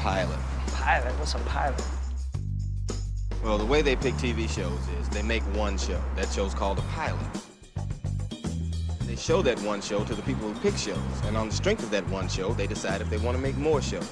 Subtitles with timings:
[0.00, 0.38] pilot.
[0.72, 1.12] Pilot?
[1.18, 1.82] What's a pilot?
[3.44, 6.00] Well, the way they pick TV shows is they make one show.
[6.16, 7.20] That show's called a pilot.
[9.06, 11.82] They show that one show to the people who pick shows, and on the strength
[11.82, 14.10] of that one show, they decide if they want to make more shows.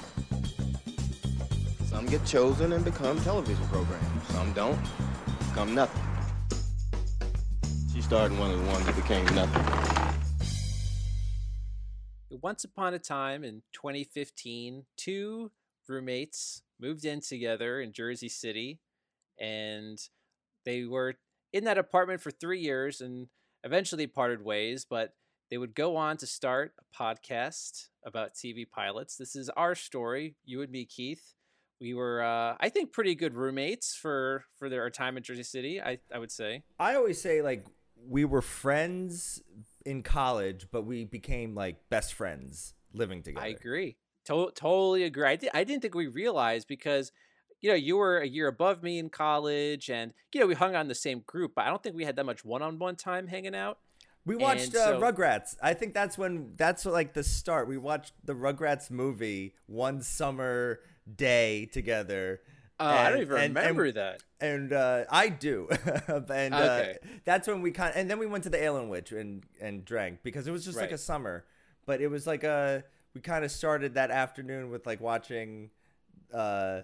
[1.87, 4.29] Some get chosen and become television programs.
[4.29, 4.79] Some don't,
[5.49, 6.03] become nothing.
[7.95, 9.65] She started one of the ones that became nothing.
[12.43, 15.51] Once upon a time in 2015, two
[15.89, 18.81] roommates moved in together in Jersey City,
[19.39, 19.99] and
[20.65, 21.15] they were
[21.53, 23.29] in that apartment for three years and
[23.65, 25.15] eventually parted ways, but
[25.51, 29.17] they would go on to start a podcast about TV pilots.
[29.17, 31.35] This is our story, you and me, Keith.
[31.81, 35.81] We were, uh, I think, pretty good roommates for for their time in Jersey City.
[35.81, 36.65] I I would say.
[36.79, 37.67] I always say like
[38.07, 39.43] we were friends
[39.87, 43.47] in college, but we became like best friends living together.
[43.47, 43.97] I agree.
[44.29, 45.25] To- totally agree.
[45.27, 47.13] I, di- I didn't think we realized because,
[47.61, 50.75] you know, you were a year above me in college and, you know, we hung
[50.77, 52.97] on the same group, but I don't think we had that much one on one
[52.97, 53.79] time hanging out.
[54.27, 55.57] We watched And uh, Rugrats.
[55.63, 57.67] I think that's when that's like the start.
[57.69, 60.81] We watched the Rugrats movie one summer
[61.17, 62.41] day together.
[62.79, 64.23] Oh, I don't even and- and- remember that.
[64.41, 65.69] and uh, I do.
[66.07, 66.97] and Okay.
[67.03, 69.85] uh, that's when we kind and then we went to the Alien Witch and and
[69.87, 71.47] drank because it was just like a summer,
[71.87, 75.71] but it was like a we kind of started that afternoon with like watching,
[76.33, 76.83] uh,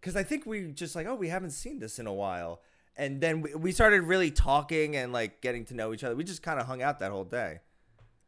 [0.00, 2.60] because I think we just like oh we haven't seen this in a while,
[2.96, 6.14] and then we, we started really talking and like getting to know each other.
[6.14, 7.60] We just kind of hung out that whole day.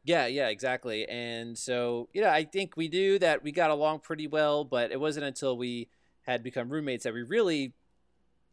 [0.04, 1.04] Yeah, yeah, exactly.
[1.08, 4.92] And so, you know, I think we knew that we got along pretty well, but
[4.92, 5.88] it wasn't until we
[6.22, 7.72] had become roommates that we really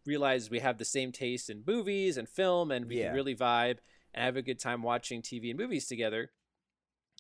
[0.04, 3.06] realized we have the same taste in movies and film and we Yeah.
[3.08, 3.78] can really vibe
[4.16, 6.31] and have a good time watching TV and movies together.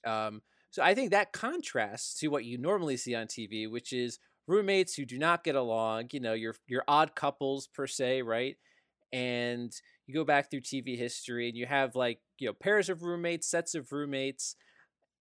[0.03, 0.41] Um,
[0.73, 4.95] so I think that contrasts to what you normally see on TV, which is roommates
[4.95, 8.57] who do not get along, you know, your your odd couples per se, right?
[9.11, 9.71] And
[10.07, 13.47] you go back through TV history and you have like, you know, pairs of roommates,
[13.47, 14.55] sets of roommates.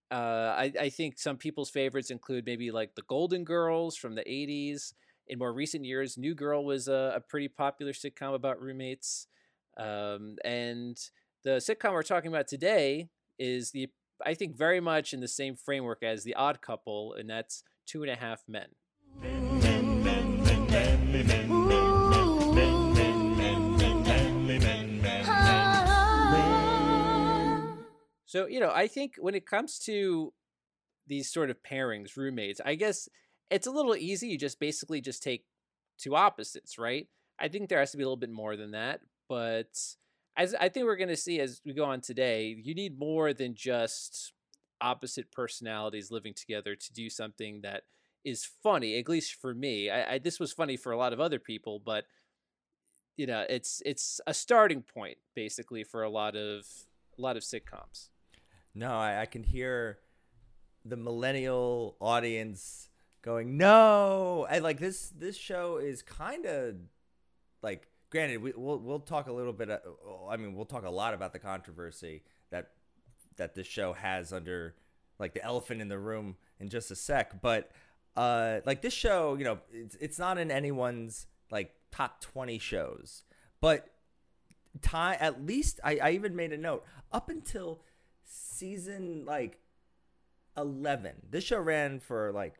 [0.09, 4.27] Uh, I, I think some people's favorites include maybe like the Golden Girls from the
[4.27, 4.95] 80s.
[5.27, 9.27] In more recent years, New Girl was a, a pretty popular sitcom about roommates.
[9.77, 10.97] Um, and
[11.43, 13.89] the sitcom we're talking about today is the,
[14.25, 18.03] I think, very much in the same framework as The Odd Couple, and that's Two
[18.03, 18.69] and a Half Men.
[28.25, 30.33] So, you know, I think when it comes to
[31.05, 33.07] these sort of pairings, roommates, I guess
[33.51, 34.29] it's a little easy.
[34.29, 35.45] You just basically just take
[35.99, 37.07] two opposites, right?
[37.39, 39.67] I think there has to be a little bit more than that, but
[40.35, 43.33] as I think we're going to see as we go on today, you need more
[43.33, 44.33] than just
[44.81, 47.83] opposite personalities living together to do something that
[48.25, 48.97] is funny.
[48.99, 51.79] At least for me, I, I this was funny for a lot of other people,
[51.83, 52.05] but
[53.15, 56.65] you know, it's it's a starting point basically for a lot of
[57.17, 58.09] a lot of sitcoms.
[58.73, 59.99] No, I, I can hear
[60.83, 62.89] the millennial audience
[63.21, 66.75] going, "No!" And like this, this show is kind of
[67.61, 67.87] like.
[68.13, 69.71] Granted, we, we'll we'll talk a little bit.
[69.71, 69.79] uh,
[70.29, 72.69] I mean, we'll talk a lot about the controversy that
[73.37, 74.75] that this show has under
[75.17, 77.41] like the elephant in the room in just a sec.
[77.41, 77.71] But
[78.15, 83.23] uh, like this show, you know, it's it's not in anyone's like top twenty shows,
[83.59, 83.89] but
[84.83, 87.81] time at least I, I even made a note up until
[88.25, 89.59] season like
[90.55, 92.55] 11 this show ran for like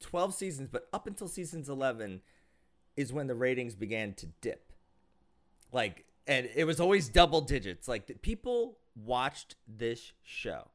[0.00, 2.20] 12 seasons but up until seasons 11
[2.96, 4.72] is when the ratings began to dip
[5.72, 10.70] like and it was always double digits like the, people watched this show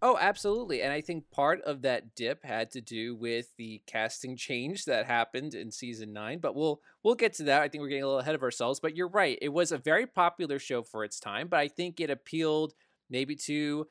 [0.00, 0.82] Oh, absolutely.
[0.82, 5.06] And I think part of that dip had to do with the casting change that
[5.06, 7.62] happened in season 9, but we'll we'll get to that.
[7.62, 9.36] I think we're getting a little ahead of ourselves, but you're right.
[9.42, 12.74] It was a very popular show for its time, but I think it appealed
[13.10, 13.88] maybe to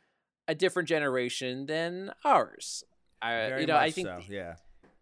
[0.47, 2.85] a different generation than ours.
[3.21, 4.55] I, you know, I think so, yeah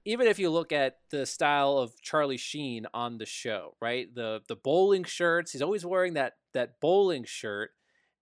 [0.05, 4.13] even if you look at the style of Charlie Sheen on the show, right?
[4.13, 7.71] The the bowling shirts, he's always wearing that that bowling shirt.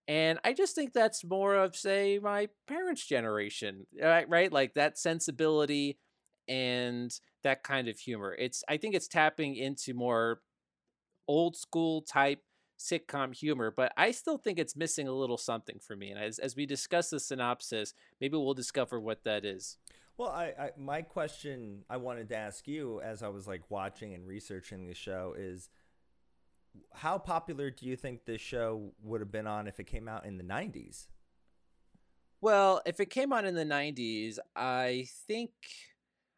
[0.07, 4.27] And I just think that's more of say my parents' generation, right?
[4.27, 4.51] Right?
[4.51, 5.99] Like that sensibility
[6.47, 7.11] and
[7.43, 8.35] that kind of humor.
[8.37, 10.41] It's I think it's tapping into more
[11.27, 12.41] old school type
[12.79, 16.11] sitcom humor, but I still think it's missing a little something for me.
[16.11, 19.77] And as as we discuss the synopsis, maybe we'll discover what that is.
[20.23, 24.13] Well, I, I my question I wanted to ask you as I was like watching
[24.13, 25.67] and researching the show is
[26.93, 30.25] how popular do you think this show would have been on if it came out
[30.25, 31.07] in the 90s?
[32.39, 35.51] Well, if it came out in the 90s, I think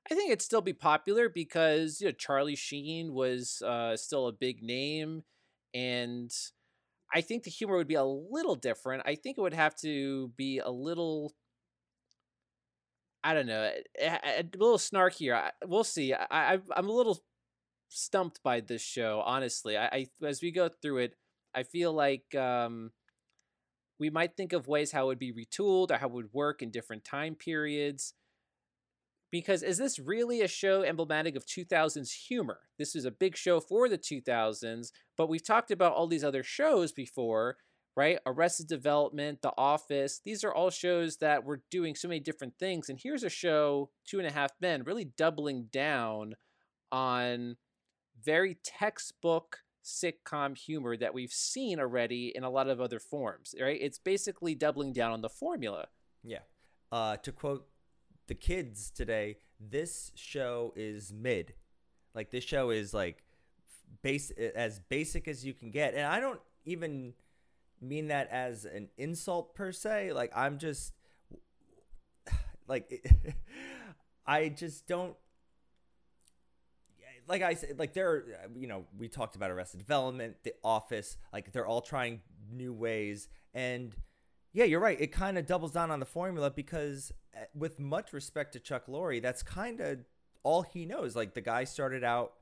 [0.09, 4.33] I think it'd still be popular because you know Charlie Sheen was uh, still a
[4.33, 5.21] big name,
[5.75, 6.31] and
[7.13, 9.03] I think the humor would be a little different.
[9.05, 11.33] I think it would have to be a little,
[13.25, 15.49] I don't know, a, a little snarkier.
[15.65, 16.13] We'll see.
[16.13, 17.23] I I'm a little
[17.89, 19.75] stumped by this show, honestly.
[19.77, 21.15] I, I as we go through it,
[21.53, 22.91] I feel like um,
[23.99, 26.61] we might think of ways how it would be retooled or how it would work
[26.61, 28.13] in different time periods
[29.35, 32.59] because is this really a show emblematic of 2000s humor?
[32.77, 36.41] This is a big show for the 2000s, but we've talked about all these other
[36.41, 37.57] shows before,
[37.95, 38.19] right?
[38.25, 40.19] Arrested Development, The Office.
[40.23, 42.89] These are all shows that were doing so many different things.
[42.89, 46.35] And here's a show, Two and a Half Men, really doubling down
[46.91, 47.57] on
[48.21, 53.77] very textbook sitcom humor that we've seen already in a lot of other forms, right?
[53.79, 55.87] It's basically doubling down on the formula.
[56.23, 56.39] Yeah.
[56.91, 57.67] Uh, to quote
[58.27, 61.53] the kids today, this show is mid.
[62.13, 63.23] Like this show is like
[64.01, 67.13] base as basic as you can get, and I don't even
[67.87, 70.13] mean that as an insult per se.
[70.13, 70.93] Like I'm just
[72.67, 73.05] like
[74.27, 75.15] I just don't
[77.27, 81.17] like I said, like there, are, you know, we talked about Arrested Development, The Office,
[81.33, 82.21] like they're all trying
[82.51, 83.95] new ways, and
[84.53, 84.99] yeah, you're right.
[84.99, 88.87] It kind of doubles down on the formula because, eh, with much respect to Chuck
[88.87, 89.99] Lorre, that's kind of
[90.43, 91.15] all he knows.
[91.15, 92.33] Like the guy started out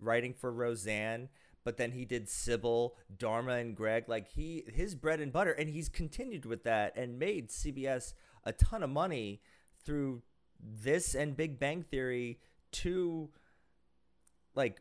[0.00, 1.28] writing for Roseanne,
[1.64, 4.08] but then he did Cybill, Dharma, and Greg.
[4.08, 8.14] Like he, his bread and butter, and he's continued with that and made CBS
[8.44, 9.40] a ton of money
[9.84, 10.22] through
[10.60, 12.38] this and Big Bang Theory,
[12.70, 13.30] two
[14.54, 14.80] like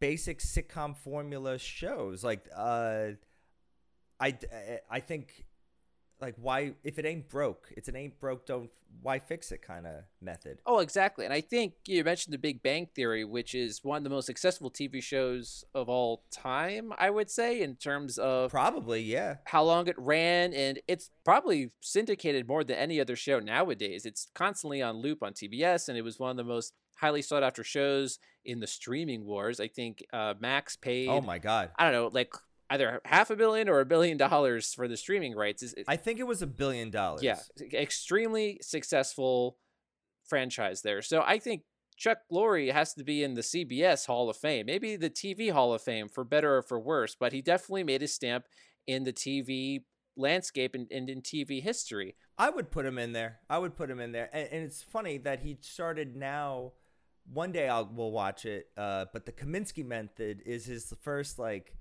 [0.00, 2.24] basic sitcom formula shows.
[2.24, 3.10] Like, uh,
[4.20, 4.38] I,
[4.90, 5.44] I think
[6.20, 8.70] like why if it ain't broke it's an ain't broke don't
[9.02, 10.60] why fix it kind of method.
[10.64, 14.04] Oh exactly and i think you mentioned the big bang theory which is one of
[14.04, 19.02] the most successful tv shows of all time i would say in terms of probably
[19.02, 19.36] yeah.
[19.44, 24.04] how long it ran and it's probably syndicated more than any other show nowadays.
[24.06, 27.42] It's constantly on loop on tbs and it was one of the most highly sought
[27.42, 29.58] after shows in the streaming wars.
[29.58, 31.70] I think uh, max paid oh my god.
[31.78, 32.34] I don't know like
[32.70, 35.62] either half a billion or a billion dollars for the streaming rights.
[35.62, 37.22] Is I think it was a billion dollars.
[37.22, 37.38] Yeah,
[37.72, 39.58] extremely successful
[40.24, 41.02] franchise there.
[41.02, 41.62] So I think
[41.96, 45.72] Chuck Lorre has to be in the CBS Hall of Fame, maybe the TV Hall
[45.72, 48.46] of Fame for better or for worse, but he definitely made his stamp
[48.86, 49.82] in the TV
[50.16, 52.16] landscape and, and in TV history.
[52.38, 53.40] I would put him in there.
[53.48, 54.28] I would put him in there.
[54.32, 56.72] And, and it's funny that he started now.
[57.32, 58.66] One day I'll we'll watch it.
[58.76, 61.74] Uh, but the Kominsky Method is his first like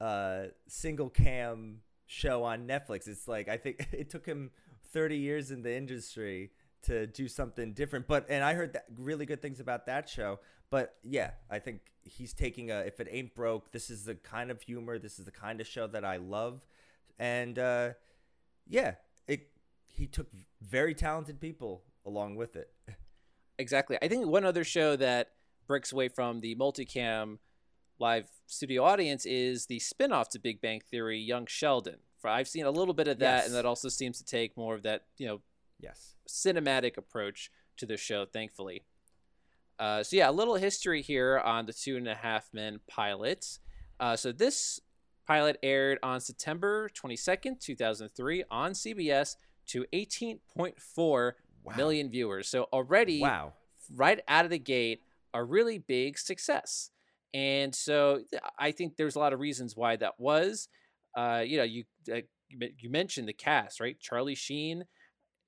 [0.00, 3.08] uh, single cam show on Netflix.
[3.08, 4.50] It's like I think it took him
[4.92, 6.50] 30 years in the industry
[6.82, 8.06] to do something different.
[8.06, 10.40] But and I heard that really good things about that show.
[10.70, 14.50] But yeah, I think he's taking a if it ain't broke, this is the kind
[14.50, 16.64] of humor, this is the kind of show that I love.
[17.18, 17.90] And uh
[18.68, 18.94] yeah,
[19.26, 19.48] it
[19.86, 20.28] he took
[20.60, 22.70] very talented people along with it.
[23.58, 23.96] Exactly.
[24.02, 25.30] I think one other show that
[25.66, 27.38] breaks away from the multicam
[27.98, 31.96] live studio audience is the spin-off to Big Bang Theory, Young Sheldon.
[32.18, 33.46] For I've seen a little bit of that, yes.
[33.46, 35.40] and that also seems to take more of that, you know,
[35.78, 38.26] yes, cinematic approach to the show.
[38.26, 38.84] Thankfully,
[39.78, 43.58] uh, so yeah, a little history here on the Two and a Half Men pilot.
[44.00, 44.80] Uh, so this
[45.26, 49.36] pilot aired on September 22nd, 2003 on CBS
[49.66, 51.32] to 18.4
[51.64, 51.74] wow.
[51.76, 52.48] million viewers.
[52.48, 53.54] So already, wow,
[53.94, 55.02] right out of the gate,
[55.34, 56.90] a really big success.
[57.34, 58.20] And so
[58.58, 60.68] I think there's a lot of reasons why that was.
[61.16, 63.98] Uh, you know, you uh, you mentioned the cast, right?
[64.00, 64.84] Charlie Sheen,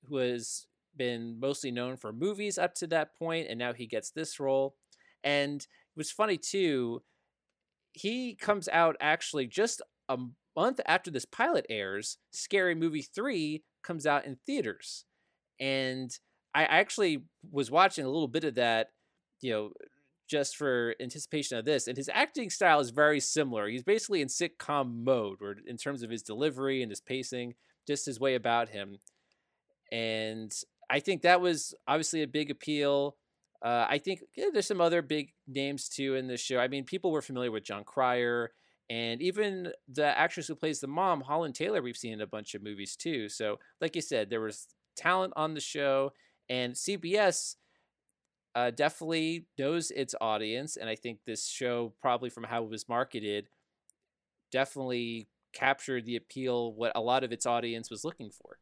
[0.05, 4.11] who has been mostly known for movies up to that point, and now he gets
[4.11, 4.75] this role.
[5.23, 7.01] And it was funny too.
[7.93, 10.17] He comes out actually just a
[10.55, 12.17] month after this pilot airs.
[12.31, 15.05] Scary Movie three comes out in theaters,
[15.59, 16.11] and
[16.53, 18.89] I actually was watching a little bit of that.
[19.41, 19.71] You know,
[20.29, 21.87] just for anticipation of this.
[21.87, 23.67] And his acting style is very similar.
[23.67, 27.55] He's basically in sitcom mode, or in terms of his delivery and his pacing,
[27.87, 28.99] just his way about him.
[29.91, 30.53] And
[30.89, 33.17] I think that was obviously a big appeal.
[33.63, 36.59] Uh, I think yeah, there's some other big names too in this show.
[36.59, 38.51] I mean, people were familiar with Jon Cryer,
[38.89, 42.55] and even the actress who plays the mom, Holland Taylor, we've seen in a bunch
[42.55, 43.29] of movies too.
[43.29, 46.13] So, like you said, there was talent on the show,
[46.49, 47.55] and CBS
[48.55, 52.89] uh, definitely knows its audience, and I think this show, probably from how it was
[52.89, 53.47] marketed,
[54.51, 58.59] definitely captured the appeal what a lot of its audience was looking for.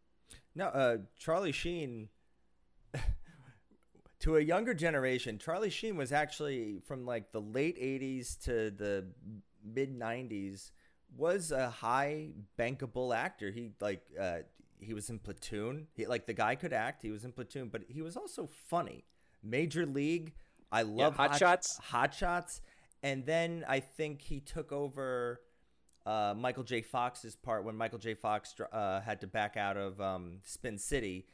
[0.56, 2.10] No, uh, Charlie Sheen.
[4.20, 9.08] to a younger generation, Charlie Sheen was actually from like the late 80s to the
[9.64, 10.72] mid 90s
[11.16, 13.52] was a high bankable actor.
[13.52, 14.40] He like uh
[14.80, 15.88] he was in Platoon.
[15.94, 17.02] He like the guy could act.
[17.02, 19.06] He was in Platoon, but he was also funny.
[19.50, 20.34] Major League,
[20.72, 21.78] I love Hot Hot Shots.
[21.78, 22.62] Hot Shots,
[23.04, 25.42] and then I think he took over
[26.06, 26.82] uh, Michael J.
[26.82, 28.14] Fox's part when Michael J.
[28.14, 31.26] Fox uh, had to back out of um, Spin City,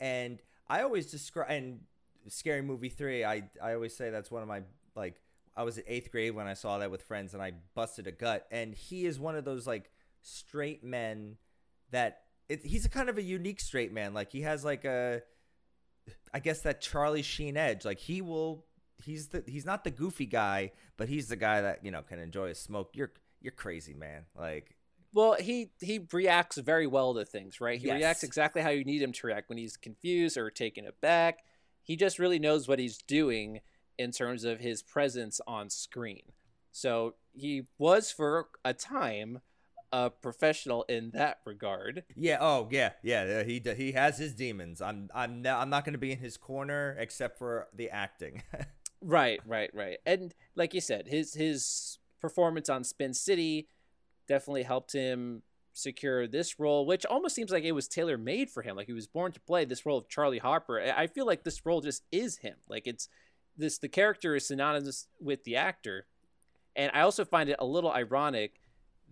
[0.00, 1.80] and I always describe and
[2.28, 3.24] Scary Movie three.
[3.24, 4.62] I I always say that's one of my
[4.94, 5.20] like.
[5.56, 8.12] I was in eighth grade when I saw that with friends, and I busted a
[8.12, 8.46] gut.
[8.52, 9.90] And he is one of those like
[10.22, 11.36] straight men
[11.90, 14.14] that it, he's a kind of a unique straight man.
[14.14, 15.22] Like he has like a,
[16.32, 17.84] I guess that Charlie Sheen edge.
[17.84, 18.64] Like he will.
[19.02, 22.18] He's the he's not the goofy guy, but he's the guy that you know can
[22.18, 22.90] enjoy a smoke.
[22.94, 24.24] You're you're crazy, man.
[24.36, 24.76] Like
[25.12, 27.78] Well, he he reacts very well to things, right?
[27.80, 27.98] He Yes.
[27.98, 31.38] reacts exactly how you need him to react when he's confused or taken aback.
[31.82, 33.60] He just really knows what he's doing
[33.98, 36.32] in terms of his presence on screen.
[36.72, 39.40] So he was for a time
[39.92, 42.04] a professional in that regard.
[42.14, 42.38] Yeah.
[42.40, 42.92] Oh, yeah.
[43.02, 43.42] Yeah.
[43.42, 44.80] He he has his demons.
[44.80, 48.42] I'm I'm no, I'm not going to be in his corner except for the acting.
[49.00, 49.98] Right, right, right.
[50.04, 53.68] And like you said, his his performance on Spin City
[54.26, 55.42] definitely helped him
[55.72, 58.76] secure this role, which almost seems like it was tailor made for him.
[58.76, 60.80] Like he was born to play this role of Charlie Harper.
[60.80, 62.56] I feel like this role just is him.
[62.68, 63.08] Like it's
[63.56, 66.06] this the character is synonymous with the actor.
[66.74, 68.60] And I also find it a little ironic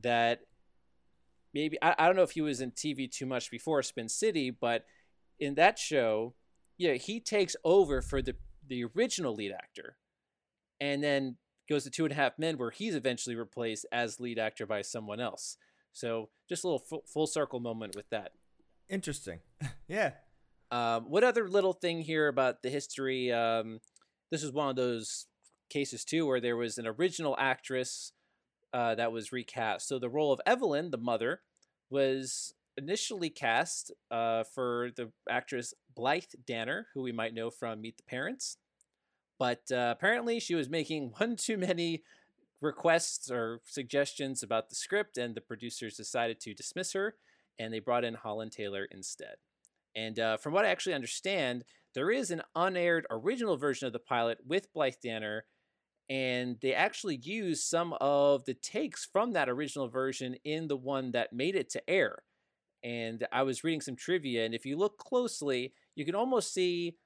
[0.03, 0.41] that
[1.57, 4.51] maybe I, I don't know if he was in TV too much before Spin City,
[4.51, 4.85] but
[5.41, 6.35] in that show,
[6.79, 8.37] yeah, he takes over for the
[8.69, 9.97] the original lead actor,
[10.81, 11.37] and then
[11.69, 14.83] goes to Two and a Half Men, where he's eventually replaced as lead actor by
[14.83, 15.57] someone else.
[15.93, 18.33] So just a little full, full circle moment with that.
[18.91, 19.41] Interesting.
[19.89, 20.13] yeah.
[20.71, 23.33] Um, what other little thing here about the history?
[23.33, 23.81] Um,
[24.31, 25.27] this is one of those
[25.71, 28.13] cases too, where there was an original actress
[28.73, 29.89] uh, that was recast.
[29.89, 31.41] So the role of Evelyn, the mother,
[31.91, 37.97] was initially cast uh, for the actress Blythe Danner, who we might know from Meet
[37.97, 38.59] the Parents.
[39.39, 42.03] But uh, apparently, she was making one too many
[42.61, 47.17] requests or suggestions about the script, and the producers decided to dismiss her,
[47.59, 49.37] and they brought in Holland Taylor instead.
[49.95, 51.65] And uh, from what I actually understand,
[51.95, 55.47] there is an unaired original version of the pilot with Blythe Danner,
[56.09, 61.13] and they actually used some of the takes from that original version in the one
[61.13, 62.23] that made it to air.
[62.85, 66.97] And I was reading some trivia, and if you look closely, you can almost see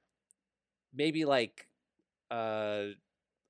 [0.93, 1.67] maybe like
[2.29, 2.87] uh,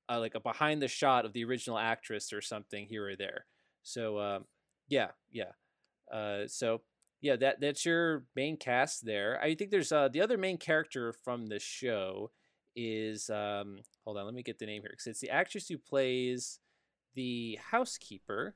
[0.09, 3.45] uh like a behind the shot of the original actress or something here or there.
[3.83, 4.45] So um,
[4.87, 5.51] yeah, yeah.
[6.11, 6.81] Uh, so
[7.21, 9.39] yeah, that that's your main cast there.
[9.41, 12.31] I think there's uh, the other main character from the show
[12.75, 15.77] is um, hold on, let me get the name here because it's the actress who
[15.77, 16.59] plays
[17.15, 18.55] the housekeeper.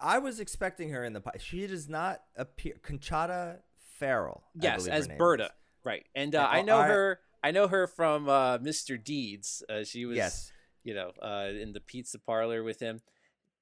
[0.00, 1.22] I was expecting her in the.
[1.38, 2.74] She does not appear.
[2.82, 3.58] Conchata
[3.98, 4.44] Ferrell.
[4.58, 5.50] Yes, as Berta, is.
[5.84, 6.06] right?
[6.14, 7.20] And uh, I oh, know I- her.
[7.44, 9.02] I know her from uh, Mr.
[9.02, 9.62] Deeds.
[9.68, 10.52] Uh, she was, Yes.
[10.82, 13.00] you know, uh, in the pizza parlor with him.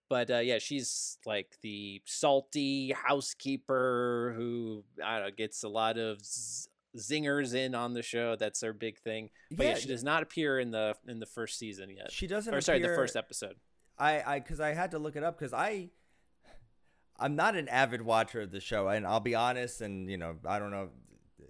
[0.08, 5.98] But uh, yeah, she's like the salty housekeeper who I don't know gets a lot
[5.98, 8.36] of z- zingers in on the show.
[8.36, 9.30] That's her big thing.
[9.50, 12.12] But yeah, Yeah, she does not appear in the in the first season yet.
[12.12, 12.54] She doesn't.
[12.54, 13.56] or sorry, the first episode.
[13.98, 15.90] I I because I had to look it up because I
[17.18, 20.36] I'm not an avid watcher of the show, and I'll be honest, and you know
[20.46, 20.88] I don't know,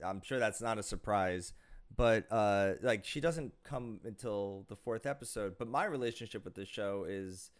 [0.05, 1.53] I'm sure that's not a surprise,
[1.97, 5.57] but uh like she doesn't come until the fourth episode.
[5.59, 7.51] But my relationship with the show is,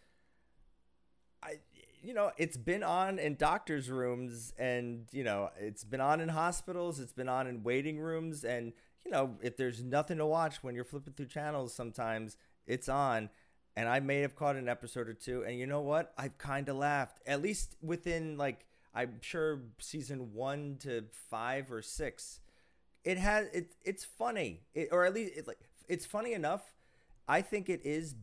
[1.41, 1.59] I
[2.05, 6.29] you know it's been on in doctors' rooms, and you know it's been on in
[6.29, 10.63] hospitals, it's been on in waiting rooms, and you know if there's nothing to watch
[10.63, 13.29] when you're flipping through channels, sometimes it's on
[13.75, 15.43] and I may have caught an episode or two.
[15.43, 16.13] And you know what?
[16.17, 17.19] I've kind of laughed.
[17.25, 22.39] At least within like I'm sure season one to five or six,
[23.03, 23.75] it has it.
[23.83, 26.73] It's funny, it, or at least it like it's funny enough.
[27.27, 28.15] I think it is.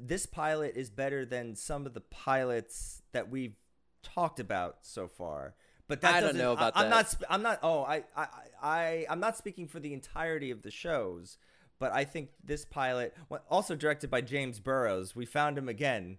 [0.00, 3.56] This pilot is better than some of the pilots that we've
[4.02, 5.54] talked about so far.
[5.88, 7.16] But that I don't know about I, I'm that.
[7.20, 7.30] not.
[7.30, 7.58] I'm not.
[7.62, 8.26] Oh, I, I,
[8.62, 11.38] I, I'm not speaking for the entirety of the shows
[11.78, 13.14] but I think this pilot,
[13.50, 16.18] also directed by James Burrows, we found him again.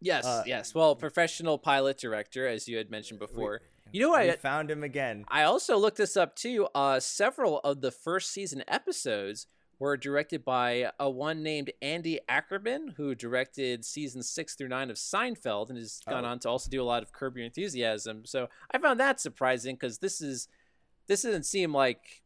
[0.00, 0.74] Yes, Uh, yes.
[0.74, 3.62] Well, professional pilot director, as you had mentioned before.
[3.92, 4.24] you know what?
[4.24, 5.24] we I, found him again.
[5.28, 6.68] I also looked this up too.
[6.74, 9.46] Uh, several of the first season episodes
[9.80, 14.96] were directed by a one named Andy Ackerman, who directed seasons six through nine of
[14.96, 16.28] Seinfeld, and has gone Oh.
[16.28, 18.24] on to also do a lot of Curb Your Enthusiasm.
[18.26, 20.46] So I found that surprising because this is
[21.08, 22.22] this doesn't seem like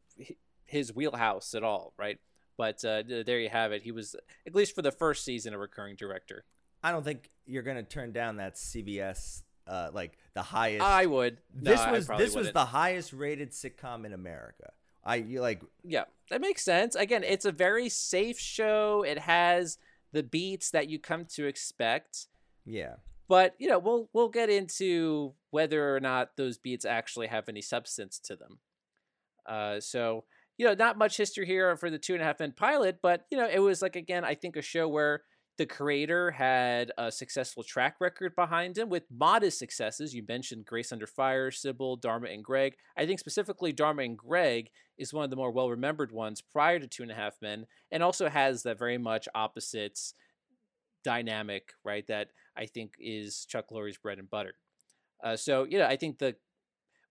[0.66, 2.18] his wheelhouse at all, right?
[2.58, 3.82] But uh, there you have it.
[3.82, 4.14] He was
[4.46, 6.44] at least for the first season a recurring director.
[6.82, 10.82] I don't think you're gonna turn down that CBS uh, like the highest.
[10.84, 11.38] I would.
[11.54, 12.54] No, This was this was wouldn't.
[12.54, 14.72] the highest rated sitcom in America.
[15.04, 16.94] I you like Yeah, that makes sense.
[16.94, 19.04] Again, it's a very safe show.
[19.06, 19.78] It has
[20.12, 22.26] the beats that you come to expect.
[22.64, 22.94] yeah.
[23.26, 27.62] But you know, we'll we'll get into whether or not those beats actually have any
[27.62, 28.58] substance to them.
[29.46, 30.24] Uh, so
[30.58, 33.24] you know, not much history here for the two and a half men pilot, but
[33.30, 35.22] you know, it was like again, I think a show where
[35.56, 40.14] the creator had a successful track record behind him with modest successes.
[40.14, 42.74] You mentioned Grace Under Fire, Cybill, Dharma, and Greg.
[42.96, 46.78] I think specifically Dharma and Greg is one of the more well remembered ones prior
[46.78, 50.14] to Two and a Half Men, and also has that very much opposites
[51.04, 52.06] dynamic, right?
[52.08, 54.54] That I think is Chuck Lorre's bread and butter.
[55.22, 56.34] Uh, so you know, I think the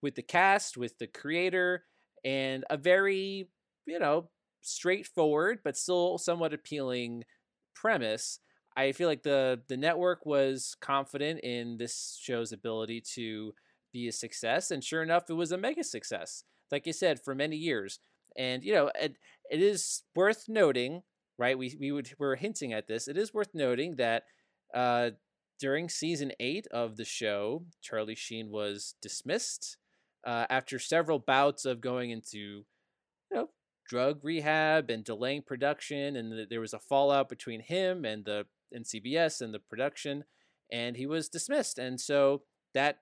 [0.02, 1.86] with the cast, with the creator,
[2.26, 3.48] and a very
[3.86, 4.30] you know
[4.62, 7.24] straightforward but still somewhat appealing
[7.76, 8.40] premise.
[8.76, 13.54] I feel like the the network was confident in this show's ability to
[13.92, 16.44] be a success, and sure enough, it was a mega success.
[16.72, 18.00] Like you said, for many years,
[18.36, 19.16] and you know, it,
[19.52, 21.04] it is worth noting,
[21.38, 21.58] right?
[21.58, 23.08] We we would we're hinting at this.
[23.08, 24.24] It is worth noting that
[24.74, 25.12] uh,
[25.60, 29.78] during season eight of the show, Charlie Sheen was dismissed
[30.26, 32.66] uh, after several bouts of going into, you
[33.32, 33.50] know,
[33.94, 38.44] drug rehab and delaying production, and th- there was a fallout between him and the
[38.72, 40.24] and CBS and the production,
[40.72, 41.78] and he was dismissed.
[41.78, 42.42] And so
[42.74, 43.02] that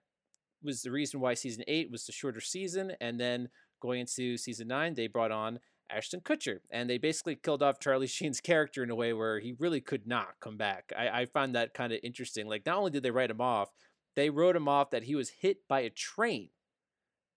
[0.62, 3.48] was the reason why season eight was the shorter season, and then
[3.82, 8.08] going into season nine, they brought on Ashton Kutcher, and they basically killed off Charlie
[8.16, 10.92] Sheen's character in a way where he really could not come back.
[10.98, 12.48] I, I that kind of interesting.
[12.48, 13.70] Like, not only did they write him off,
[14.18, 16.50] they wrote him off that he was hit by a train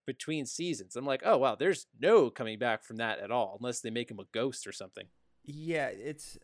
[0.05, 0.95] between seasons.
[0.95, 4.09] I'm like, oh wow, there's no coming back from that at all, unless they make
[4.09, 5.05] him a ghost or something.
[5.43, 6.37] Yeah, it's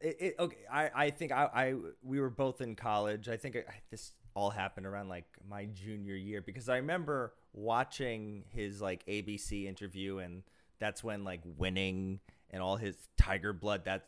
[0.00, 0.58] it, it okay.
[0.72, 3.28] I I think I I we were both in college.
[3.28, 8.44] I think I, this all happened around like my junior year because I remember watching
[8.50, 10.42] his like ABC interview and
[10.78, 14.06] that's when like winning and all his tiger blood that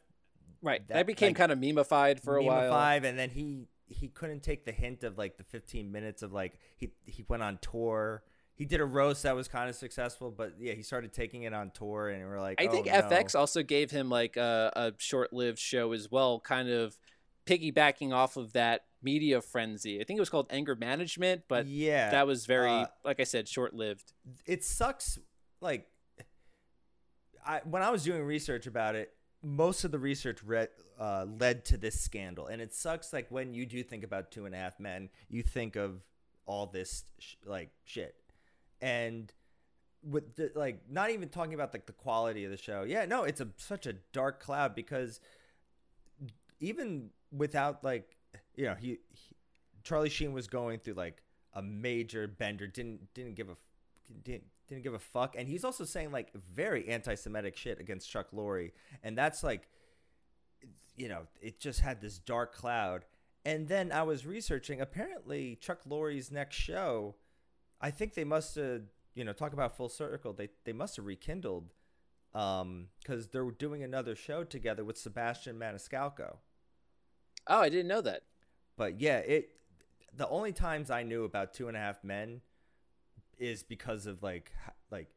[0.65, 2.71] Right, that, That, became like, kind of memeified for a while.
[2.71, 6.33] five and then he he couldn't take the hint of like the 15 minutes of
[6.33, 8.23] like he he went on tour.
[8.55, 11.55] He did a roast that was kind of successful, but yeah, he started taking it
[11.55, 12.93] on tour, and we're like, I oh, think no.
[12.93, 16.97] FX also gave him like a, a short-lived show as well, kind of
[17.47, 20.01] piggybacking off of that media frenzy.
[20.01, 23.25] I think it was called Anger Management, but yeah, that was very, uh, like I
[23.25, 24.13] said, short-lived.
[24.47, 25.19] it sucks
[25.61, 25.89] like
[27.45, 31.65] I when I was doing research about it, most of the research read, uh, led
[31.67, 33.13] to this scandal, and it sucks.
[33.13, 36.03] Like when you do think about Two and a Half Men, you think of
[36.47, 38.15] all this sh- like shit,
[38.81, 39.33] and
[40.09, 42.83] with the, like not even talking about like the quality of the show.
[42.83, 45.21] Yeah, no, it's a such a dark cloud because
[46.61, 48.17] even without like
[48.55, 49.35] you know he, he
[49.83, 51.23] Charlie Sheen was going through like
[51.55, 53.57] a major bender didn't didn't give a
[54.25, 55.35] didn't, didn't give a fuck.
[55.37, 58.73] And he's also saying like very anti-semitic shit against Chuck Lorre.
[59.03, 59.69] And that's like
[60.97, 63.05] you know it just had this dark cloud.
[63.45, 67.17] And then I was researching apparently Chuck Lorre's next show
[67.81, 68.83] I think they must have
[69.15, 71.75] you know talk about full circle they they must have rekindled
[72.35, 76.37] um cuz they're doing another show together with Sebastian Maniscalco.
[77.47, 78.23] Oh, I didn't know that.
[78.77, 79.51] but yeah, it
[80.15, 82.43] the only times I knew about Two and a Half Men
[83.39, 84.53] is because of like
[84.91, 85.09] like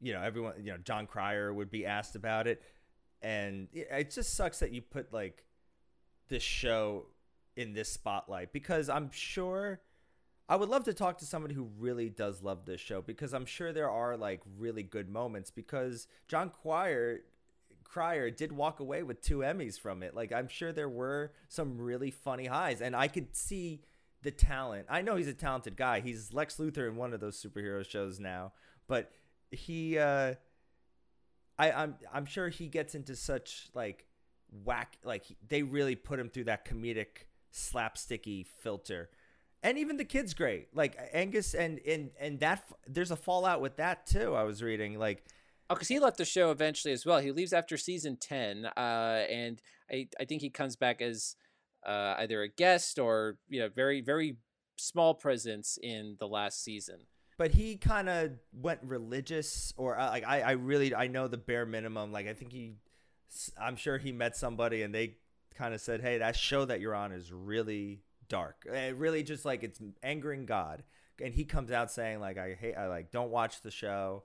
[0.00, 2.62] you know everyone you know Jon Cryer would be asked about it,
[3.22, 5.44] and it, just sucks that you put like
[6.28, 7.06] this show
[7.56, 9.80] in this spotlight because I'm sure
[10.48, 13.46] I would love to talk to somebody who really does love this show because I'm
[13.46, 17.20] sure there are like really good moments because Jon Cryer
[17.84, 20.14] Cryer did walk away with two Emmys from it.
[20.14, 23.80] Like I'm sure there were some really funny highs, and I could see
[24.26, 24.86] the talent.
[24.90, 26.00] I know he's a talented guy.
[26.00, 28.52] He's Lex Luthor in one of those superhero shows now,
[28.88, 29.12] but
[29.52, 30.34] he, uh,
[31.58, 34.04] I, I'm I'm sure he gets into such like
[34.64, 34.96] whack.
[35.04, 39.08] Like he- they really put him through that comedic slapsticky filter.
[39.62, 40.74] And even the kid's great.
[40.74, 44.34] Like Angus and and and that there's a fallout with that too.
[44.34, 45.24] I was reading like
[45.68, 47.18] Oh, because he left the show eventually as well.
[47.18, 49.60] He leaves after season ten, uh, and
[49.90, 51.34] I I think he comes back as
[51.86, 54.36] uh, either a guest or you know very very
[54.76, 56.96] small presence in the last season.
[57.38, 61.38] but he kind of went religious or uh, like I, I really i know the
[61.38, 62.74] bare minimum like i think he
[63.60, 65.16] i'm sure he met somebody and they
[65.54, 69.44] kind of said hey that show that you're on is really dark it really just
[69.44, 70.82] like it's angering god
[71.22, 74.24] and he comes out saying like i hate i like don't watch the show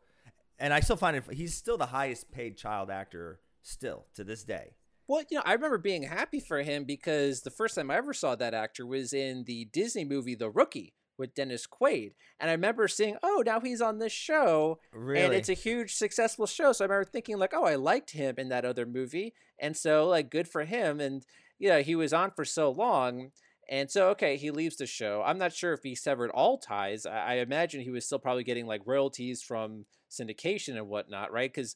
[0.61, 1.23] and I still find it.
[1.33, 4.75] He's still the highest paid child actor still to this day.
[5.11, 8.13] Well, you know, I remember being happy for him because the first time I ever
[8.13, 12.11] saw that actor was in the Disney movie The Rookie with Dennis Quaid.
[12.39, 14.79] And I remember seeing, oh, now he's on this show.
[14.93, 15.25] Really?
[15.25, 16.71] And it's a huge successful show.
[16.71, 19.33] So I remember thinking, like, oh, I liked him in that other movie.
[19.59, 21.01] And so, like, good for him.
[21.01, 21.25] And,
[21.59, 23.31] yeah, he was on for so long.
[23.69, 25.21] And so, okay, he leaves the show.
[25.25, 27.05] I'm not sure if he severed all ties.
[27.05, 31.53] I, I imagine he was still probably getting like royalties from syndication and whatnot, right?
[31.53, 31.75] Because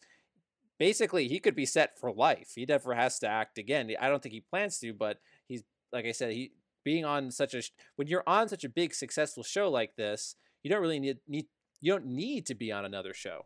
[0.78, 2.54] basically he could be set for life.
[2.56, 3.92] He never has to act again.
[4.00, 6.52] I don't think he plans to, but he's like I said, he
[6.84, 7.62] being on such a
[7.96, 11.48] when you're on such a big successful show like this, you don't really need need
[11.82, 13.46] you don't need to be on another show.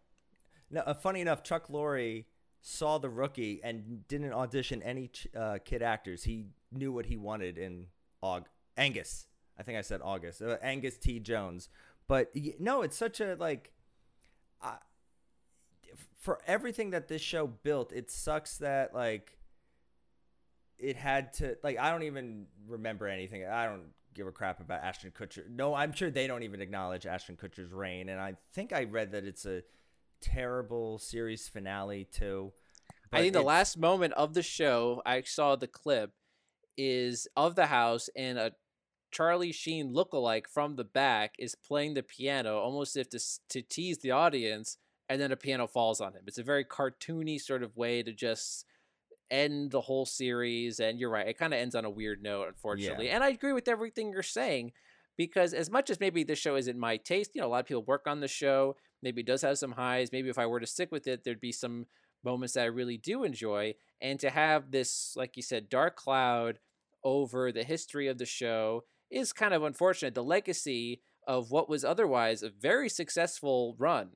[0.72, 2.26] Now, uh, funny enough, Chuck Lorre
[2.62, 6.24] saw the rookie and didn't audition any uh, kid actors.
[6.24, 7.88] He knew what he wanted in
[8.24, 8.46] Aug-
[8.78, 9.28] Angus.
[9.58, 10.42] I think I said August.
[10.42, 11.20] Uh, Angus T.
[11.20, 11.70] Jones.
[12.08, 13.72] But no, it's such a like.
[14.62, 14.76] Uh,
[16.20, 19.38] for everything that this show built, it sucks that like
[20.78, 23.46] it had to like I don't even remember anything.
[23.46, 25.50] I don't give a crap about Ashton Kutcher.
[25.50, 29.12] No, I'm sure they don't even acknowledge Ashton Kutcher's reign, and I think I read
[29.12, 29.64] that it's a
[30.22, 32.52] terrible series finale too.
[33.12, 36.12] I think the last moment of the show, I saw the clip,
[36.78, 38.54] is of the house and a
[39.12, 43.98] Charlie Sheen lookalike from the back is playing the piano, almost if to, to tease
[43.98, 44.78] the audience,
[45.10, 46.22] and then a piano falls on him.
[46.28, 48.66] It's a very cartoony sort of way to just
[49.32, 50.80] end the whole series.
[50.80, 53.10] And you're right, it kind of ends on a weird note, unfortunately.
[53.10, 54.72] And I agree with everything you're saying
[55.18, 57.66] because as much as maybe this show isn't my taste, you know, a lot of
[57.66, 58.76] people work on the show.
[59.02, 60.12] Maybe it does have some highs.
[60.12, 61.88] Maybe if I were to stick with it, there'd be some
[62.24, 63.74] moments that I really do enjoy.
[64.02, 66.60] And to have this, like you said, dark cloud
[67.04, 70.16] over the history of the show is kind of unfortunate.
[70.16, 74.12] The legacy of what was otherwise a very successful run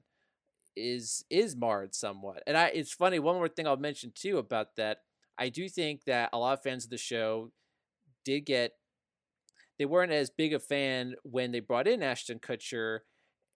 [0.76, 2.44] is is marred somewhat.
[2.48, 5.00] And I it's funny, one more thing I'll mention too about that.
[5.38, 7.52] I do think that a lot of fans of the show
[8.26, 8.74] did get
[9.80, 13.00] they weren't as big a fan when they brought in Ashton Kutcher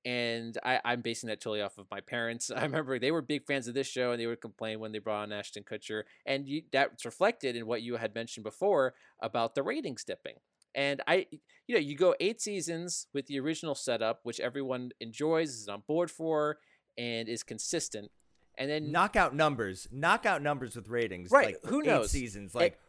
[0.08, 2.49] and I, I'm basing that totally off of my parents.
[2.56, 4.99] I remember they were big fans of this show, and they would complain when they
[4.99, 9.53] brought on Ashton Kutcher, and you, that's reflected in what you had mentioned before about
[9.53, 10.36] the ratings dipping.
[10.73, 11.25] And I,
[11.67, 15.84] you know, you go eight seasons with the original setup, which everyone enjoys, is on
[15.88, 16.60] board for,
[16.97, 18.12] and is consistent,
[18.57, 21.29] and then knockout numbers, knockout numbers with ratings.
[21.31, 22.12] Right, Like who knows?
[22.12, 22.79] seasons, It- like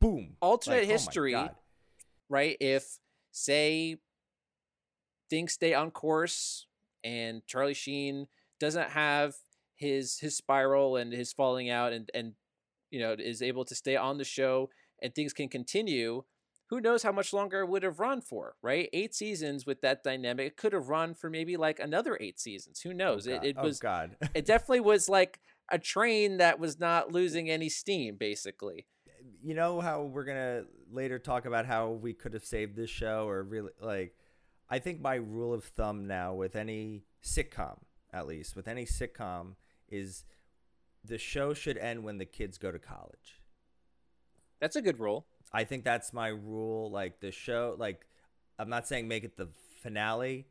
[0.00, 0.36] boom.
[0.40, 1.54] alternate Like, oh history, God.
[2.28, 2.56] right?
[2.60, 2.98] If
[3.32, 3.96] say
[5.30, 6.66] things stay on course
[7.02, 8.28] and Charlie Sheen
[8.60, 9.34] doesn't have
[9.76, 12.32] his his spiral and his falling out and and
[12.90, 14.70] you know is able to stay on the show
[15.02, 16.24] and things can continue
[16.68, 20.02] who knows how much longer it would have run for right eight seasons with that
[20.02, 23.36] dynamic it could have run for maybe like another eight seasons who Oh, knows it,
[23.36, 23.44] God.
[23.46, 24.16] it Oh, was God.
[24.34, 28.86] it definitely was like a train that was not losing any steam basically
[29.42, 33.28] you know how we're gonna later talk about how we could have saved this show
[33.28, 34.14] or really like
[34.70, 37.78] i think my rule of thumb now with any sitcom
[38.12, 39.54] at least with any sitcom
[39.88, 40.24] is
[41.04, 43.40] the show should end when the kids go to college
[44.60, 48.06] that's a good rule i think that's my rule like the show like
[48.58, 49.48] i'm not saying make it the
[49.82, 50.46] finale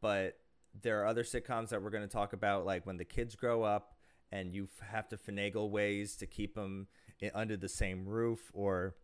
[0.00, 0.38] but
[0.82, 3.62] there are other sitcoms that we're going to talk about like when the kids grow
[3.62, 3.94] up
[4.32, 6.86] and you have to finagle ways to keep them
[7.34, 8.94] under the same roof or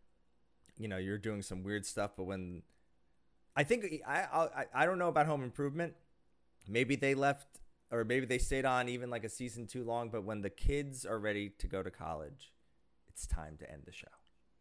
[0.77, 2.61] you know you're doing some weird stuff but when
[3.55, 5.93] i think i i, I don't know about home improvement.
[6.69, 10.23] Maybe they left or maybe they stayed on even like a season too long but
[10.23, 12.51] when the kids are ready to go to college
[13.07, 14.16] it's time to end the show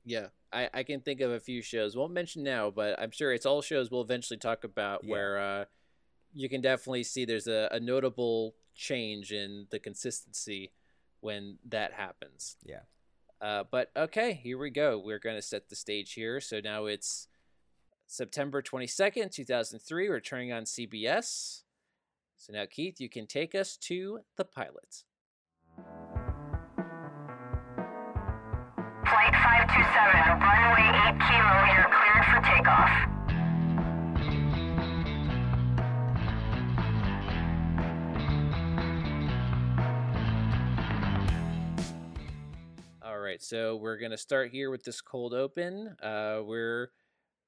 [0.08, 1.96] Yeah, I, I can think of a few shows.
[1.96, 5.10] Won't mention now, but I'm sure it's all shows we'll eventually talk about Yeah.
[5.10, 5.64] where uh,
[6.32, 10.70] you can definitely see there's a, a notable change in the consistency
[11.20, 12.56] when that happens.
[12.62, 12.80] yeah
[13.40, 14.96] Uh, but okay, here we go.
[15.04, 16.40] We're going to set the stage here.
[16.40, 17.26] So now it's
[18.06, 20.08] September 22nd, 2003.
[20.08, 21.62] We're turning on CBS.
[22.38, 25.02] So now, Keith, you can take us to the pilot.
[29.08, 29.32] Flight
[29.96, 32.92] 527, runway 8 kilo, you're cleared for takeoff.
[43.02, 45.96] All right, so we're gonna start here with this cold open.
[46.02, 46.90] Uh, we're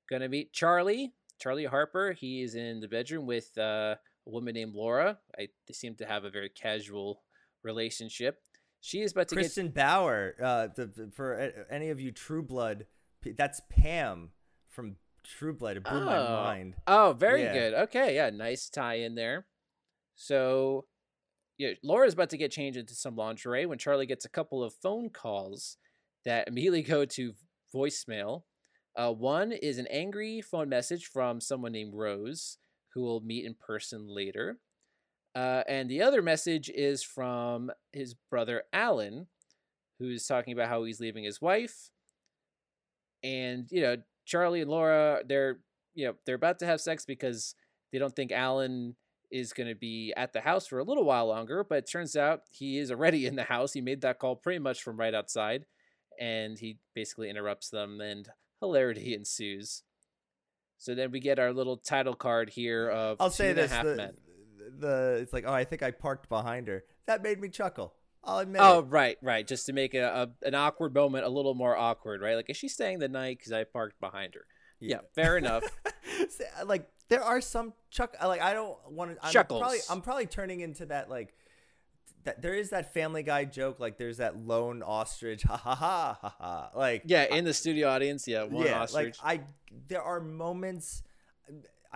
[0.09, 2.13] gonna meet Charlie, Charlie Harper.
[2.13, 5.19] He is in the bedroom with uh, a woman named Laura.
[5.39, 7.21] I, they seem to have a very casual
[7.63, 8.41] relationship.
[8.81, 12.87] She is about to Kristin Bauer, uh, the, for any of you True Blood,
[13.37, 14.31] that's Pam
[14.69, 15.77] from True Blood.
[15.79, 16.33] It blew get my Oh.
[16.33, 16.77] mind.
[16.87, 17.53] Oh, very Yeah.
[17.53, 17.75] good.
[17.75, 19.47] Okay, yeah, nice tie in there.
[20.15, 20.87] So
[21.59, 24.75] yeah, Laura's about to get changed into some lingerie when Charlie gets a couple of
[24.75, 25.77] phone calls
[26.25, 27.35] that immediately go to
[27.75, 28.45] voicemail.
[28.95, 32.59] Uh, one is an angry phone message from someone named Rose,
[32.95, 34.59] who will meet in person later.
[35.35, 39.27] Uh, and the other message is from his brother Alan,
[39.99, 41.91] who's talking about how he's leaving his wife.
[43.23, 45.59] And, you know, Charlie and Laura, they're,
[45.95, 47.55] you know, they're about to have sex because
[47.93, 48.97] they don't think Alan
[49.31, 52.17] is going to be at the house for a little while longer, but it turns
[52.17, 53.73] out he is already in the house.
[53.73, 55.65] He made that call pretty much from right outside,
[56.21, 58.29] and he basically interrupts them, and
[58.61, 59.83] hilarity ensues.
[60.79, 63.63] So then we get our little title card here of I'll Two say and a
[63.63, 64.13] this: Half the, men.
[64.79, 66.85] The it's like, oh, I think I parked behind her.
[67.07, 67.95] That made me chuckle.
[68.25, 68.61] I'll admit.
[68.63, 68.87] Oh it.
[68.87, 69.47] right, right.
[69.47, 72.35] Just to make a, a an awkward moment a little more awkward, right?
[72.35, 74.45] Like, is she staying the night because I parked behind her?
[74.81, 75.65] Yeah, fair enough.
[76.21, 78.17] Uh, like there are some chuck.
[78.21, 79.25] Uh, like I don't want to.
[79.25, 79.61] I'm Chuckles.
[79.61, 81.33] Probably, I'm probably turning into that like.
[82.25, 83.79] That there is that Family Guy joke.
[83.79, 85.43] Like there's that lone ostrich.
[85.49, 86.71] Ha ha ha ha ha.
[86.75, 89.17] Like Yeah, in the studio audience, yeah, one yeah, ostrich.
[89.23, 89.45] like I
[89.87, 91.05] there are moments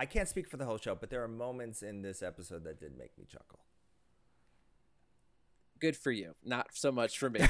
[0.03, 2.77] I can't speak for the whole show, but there are moments in this episode that
[2.77, 3.59] did make me chuckle.
[5.79, 6.35] Good for you.
[6.43, 7.39] Not so much for me.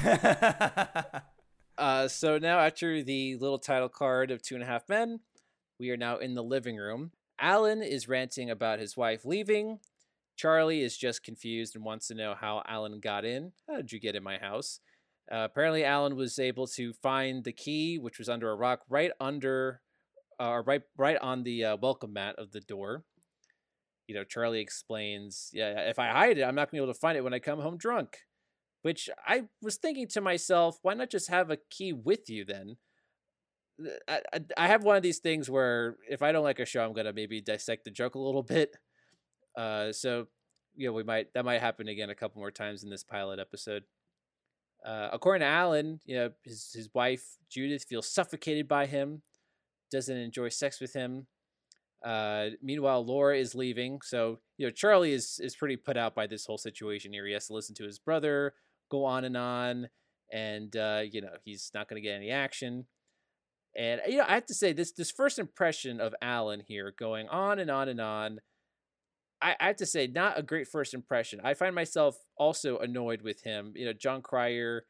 [1.76, 5.18] Uh, so now after the little title card of Two and a Half Men,
[5.80, 7.10] we are now in the living room.
[7.40, 9.80] Alan is ranting about his wife leaving.
[10.36, 13.50] Charlie is just confused and wants to know how Alan got in.
[13.68, 14.78] How did you get in my house?
[15.28, 19.10] Uh, apparently, Alan was able to find the key, which was under a rock, right
[19.18, 19.80] under,
[20.38, 23.04] uh, right, right on the uh, welcome mat of the door.
[24.06, 26.98] You know, Charlie explains, "Yeah, if I hide it, I'm not gonna be able to
[26.98, 28.18] find it when I come home drunk."
[28.82, 32.76] Which I was thinking to myself, why not just have a key with you then?
[33.80, 36.66] Uh, I, I, I have one of these things where if I don't like a
[36.66, 38.76] show, I'm gonna maybe dissect the joke a little bit.
[39.56, 40.26] Uh, so
[40.76, 43.38] you know, we might that might happen again a couple more times in this pilot
[43.38, 43.84] episode.
[44.84, 49.22] Uh, according to Alan, you know, his his wife Judith feels suffocated by him,
[49.94, 51.26] doesn't enjoy sex with him.
[52.04, 56.26] Uh, meanwhile, Laura is leaving, so you know Charlie is is pretty put out by
[56.26, 57.26] this whole situation here.
[57.26, 58.52] He has to listen to his brother
[58.90, 59.88] go on and on,
[60.32, 62.86] and uh, you know he's not going to get any action.
[63.76, 67.28] And you know, I have to say this this first impression of Alan here, going
[67.28, 68.40] on and on and on.
[69.42, 71.40] I, I have to say, not a great first impression.
[71.42, 73.72] I find myself also annoyed with him.
[73.74, 74.84] You know, Jon Cryer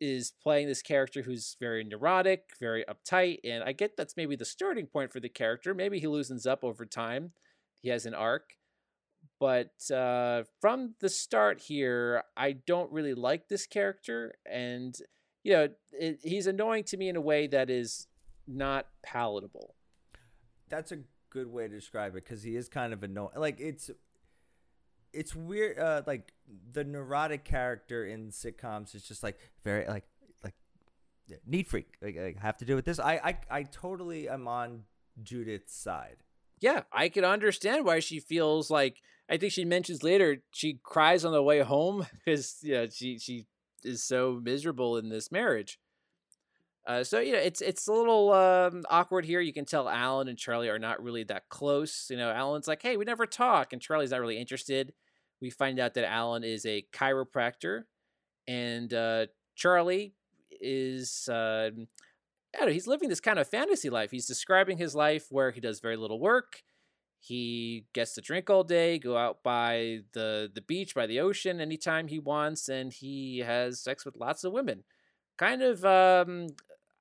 [0.00, 4.44] is playing this character who's very neurotic, very uptight, and I get that's maybe the
[4.44, 5.74] starting point for the character.
[5.74, 7.32] Maybe he loosens up over time.
[7.80, 8.54] He has an arc.
[9.40, 14.94] But uh, from the start here, I don't really like this character, and
[15.42, 18.06] you know, it, he's annoying to me in a way that is
[18.46, 19.74] not palatable.
[20.68, 20.98] That's a
[21.30, 23.32] good way to describe it because he is kind of annoying.
[23.36, 23.90] Like it's
[25.14, 25.78] it's weird.
[25.78, 26.32] Uh, like
[26.72, 30.04] the neurotic character in sitcoms is just like very like
[30.42, 30.54] like
[31.46, 31.94] neat freak.
[32.02, 32.98] Like, have to do with this.
[32.98, 34.84] I I I totally am on
[35.22, 36.16] Judith's side.
[36.60, 39.00] Yeah, I can understand why she feels like.
[39.28, 43.46] I think she mentions later she cries on the way home because yeah she she
[43.82, 45.78] is so miserable in this marriage.
[46.86, 49.40] Uh, so you know it's it's a little um, awkward here.
[49.40, 52.08] You can tell Alan and Charlie are not really that close.
[52.10, 54.92] You know, Alan's like, "Hey, we never talk," and Charlie's not really interested.
[55.44, 57.82] We find out that Alan is a chiropractor,
[58.48, 60.14] and uh, Charlie
[60.58, 61.68] is uh,
[62.54, 64.10] I don't know, he's living this kind of fantasy life.
[64.10, 66.62] He's describing his life where he does very little work.
[67.20, 71.60] He gets to drink all day, go out by the the beach, by the ocean
[71.60, 74.84] anytime he wants, and he has sex with lots of women.
[75.36, 76.46] Kind of, um,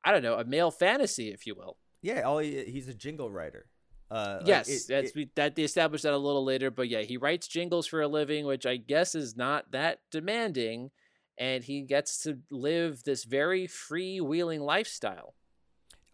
[0.04, 1.78] I don't know, a male fantasy, if you will.
[2.02, 3.68] Yeah, all he, he's a jingle writer.
[4.12, 6.88] Uh, like, yes, it- that's it- we, that they established that a little later, but
[6.90, 10.92] yeah, he writes jingles for a living, which I guess is not that demanding,
[11.38, 15.34] and he gets to live this very freewheeling lifestyle.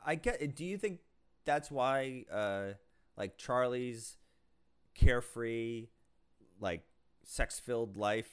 [0.06, 0.56] I get.
[0.56, 0.99] Do you think
[1.45, 2.73] that's why, uh,
[3.17, 4.17] like Charlie's
[4.95, 5.88] carefree,
[6.62, 6.84] like
[7.23, 8.30] sex-filled life,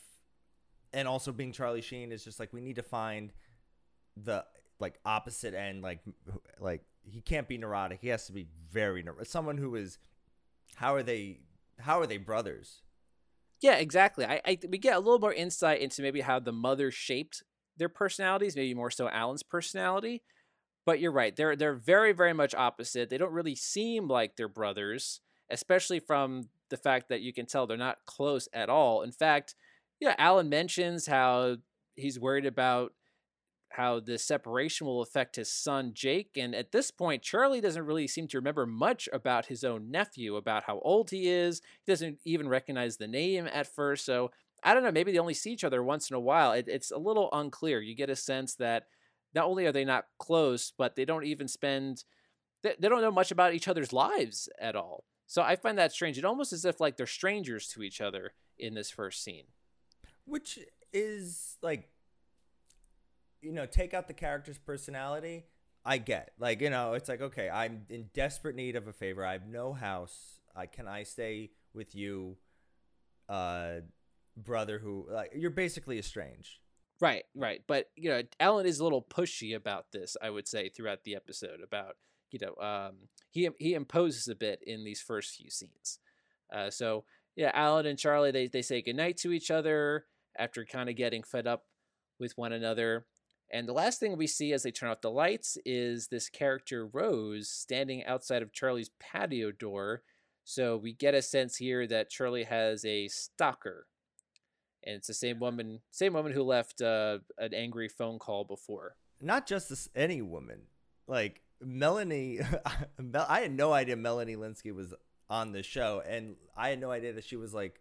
[0.93, 3.33] and also being Charlie Sheen is just like we need to find
[4.17, 4.45] the
[4.79, 5.83] like opposite end.
[5.83, 6.01] Like,
[6.61, 8.01] like he can't be neurotic.
[8.01, 9.27] He has to be very neurotic.
[9.27, 9.99] Someone who is.
[10.77, 11.41] How are they?
[11.79, 12.83] How are they brothers?
[13.61, 14.25] Yeah, exactly.
[14.25, 17.43] I, I we get a little more insight into maybe how the mother shaped
[17.77, 20.23] their personalities, maybe more so Alan's personality.
[20.85, 23.09] But you're right; they're they're very very much opposite.
[23.09, 27.67] They don't really seem like they're brothers, especially from the fact that you can tell
[27.67, 29.03] they're not close at all.
[29.03, 29.55] In fact,
[30.01, 31.57] yeah, Alan mentions how
[31.95, 32.93] he's worried about
[33.77, 36.31] how the separation will affect his son Jake.
[36.37, 40.37] And at this point, Charlie doesn't really seem to remember much about his own nephew,
[40.37, 41.61] about how old he is.
[41.85, 44.05] He doesn't even recognize the name at first.
[44.05, 44.31] So
[44.65, 44.93] I don't know.
[44.93, 46.53] Maybe they only see each other once in a while.
[46.53, 47.81] It, it's a little unclear.
[47.81, 48.87] You get a sense that
[49.35, 52.05] not only are they not close, but they don't even spend.
[52.63, 55.05] They, they don't know much about each other's lives at all.
[55.27, 56.19] So I find that strange.
[56.19, 59.45] It almost as if like they're strangers to each other in this first scene.
[60.25, 60.59] which
[60.93, 61.89] is like
[63.47, 65.45] you know take out the character's personality
[65.85, 69.25] i get like you know it's like okay i'm in desperate need of a favor
[69.25, 72.37] i have no house i can i stay with you
[73.29, 73.75] uh
[74.37, 76.59] brother who like you're basically estranged
[77.01, 77.63] Right, right.
[77.67, 80.17] But you know, Alan is a little pushy about this.
[80.23, 81.97] I would say throughout the episode about
[82.31, 82.95] you know um,
[83.31, 85.99] he he imposes a bit in these first few scenes.
[86.53, 87.05] Uh, so
[87.35, 90.07] yeah, Alan and Charlie they they say goodnight to each other
[90.39, 91.65] after kind of getting fed up
[92.19, 93.05] with one another.
[93.51, 96.87] And the last thing we see as they turn off the lights is this character
[96.87, 100.03] Rose standing outside of Charlie's patio door.
[100.45, 103.87] So we get a sense here that Charlie has a stalker.
[104.85, 108.97] And it's the same woman same woman who left uh, an angry phone call before.
[109.21, 110.63] Not just this any woman.
[111.07, 112.41] Like melanie
[113.29, 114.93] i had no idea melanie lynskey was
[115.31, 117.81] on the show and i had no idea that she was like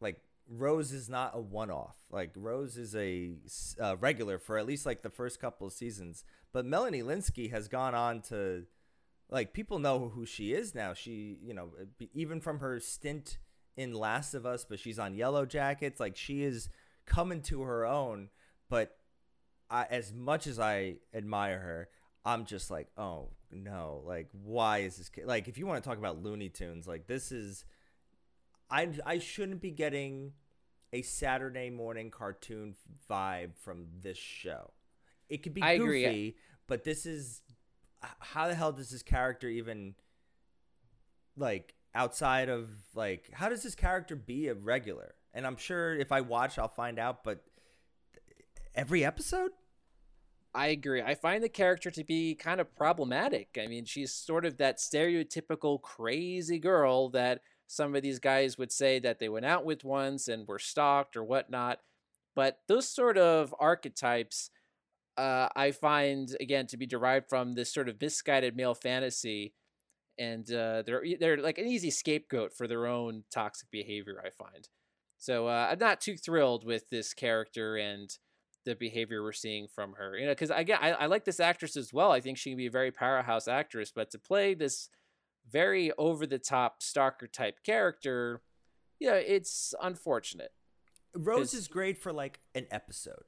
[0.00, 1.96] like rose is not a one-off.
[2.10, 3.32] Like rose is a
[3.80, 6.24] uh, regular for at least like the first couple of seasons.
[6.52, 8.64] But melanie lynskey has gone on to
[9.30, 10.94] like people know who she is now.
[10.94, 11.70] She you know
[12.12, 13.38] even from her stint
[13.76, 15.98] in last of us but she's on Yellowjackets.
[15.98, 16.68] Like she is
[17.06, 18.28] coming to her own.
[18.68, 18.96] But
[19.70, 21.88] I, as much as I admire her,
[22.24, 25.48] I'm just like, oh no, like why is this like?
[25.48, 27.64] If you want to talk about Looney Tunes, like this is,
[28.74, 30.32] I I shouldn't be getting
[30.92, 32.74] a Saturday morning cartoon
[33.10, 34.72] vibe from this show.
[35.28, 36.36] It could be I goofy, agree.
[36.66, 37.42] but this is
[38.20, 39.94] how the hell does this character even
[41.36, 45.14] like outside of like how does this character be a regular?
[45.32, 47.24] And I'm sure if I watch, I'll find out.
[47.24, 47.44] But
[48.74, 49.52] every episode.
[50.54, 54.44] i agree i find the character to be kind of problematic i mean she's sort
[54.44, 59.46] of that stereotypical crazy girl that some of these guys would say that they went
[59.46, 61.80] out with once and were stalked or whatnot
[62.34, 64.50] but those sort of archetypes
[65.16, 69.54] uh, i find again to be derived from this sort of misguided male fantasy
[70.18, 74.22] and uh, they're they're like an easy scapegoat for their own toxic behavior.
[74.24, 74.68] I find,
[75.18, 78.16] so uh, I'm not too thrilled with this character and
[78.64, 80.16] the behavior we're seeing from her.
[80.16, 82.12] You know, because again, I, I like this actress as well.
[82.12, 84.88] I think she can be a very powerhouse actress, but to play this
[85.50, 88.42] very over the top stalker type character,
[88.98, 90.52] yeah, it's unfortunate.
[91.14, 93.24] Rose is great for like an episode.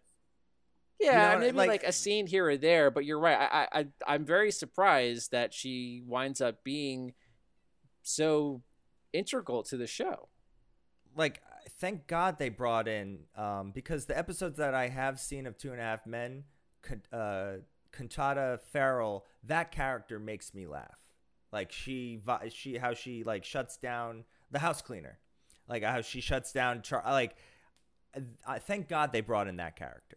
[0.99, 3.37] Yeah, know, maybe like- like, a scene here or there, but you're right.
[3.39, 7.13] I, I, I'm very surprised that she winds up being
[8.03, 8.63] so
[9.13, 10.29] integral to the show.
[11.15, 11.43] Like,
[11.79, 15.73] thank God they brought in um, because the episodes that I have seen of Two
[15.73, 16.45] and a Half Men,
[17.13, 17.53] uh,
[17.93, 20.99] Conchata Ferrell, that character makes me laugh.
[21.53, 22.21] Like she,
[22.53, 25.19] she, how she like shuts down the house cleaner,
[25.69, 26.83] like how she shuts down.
[26.83, 27.37] Char- like,
[28.47, 30.17] I thank God they brought in that character.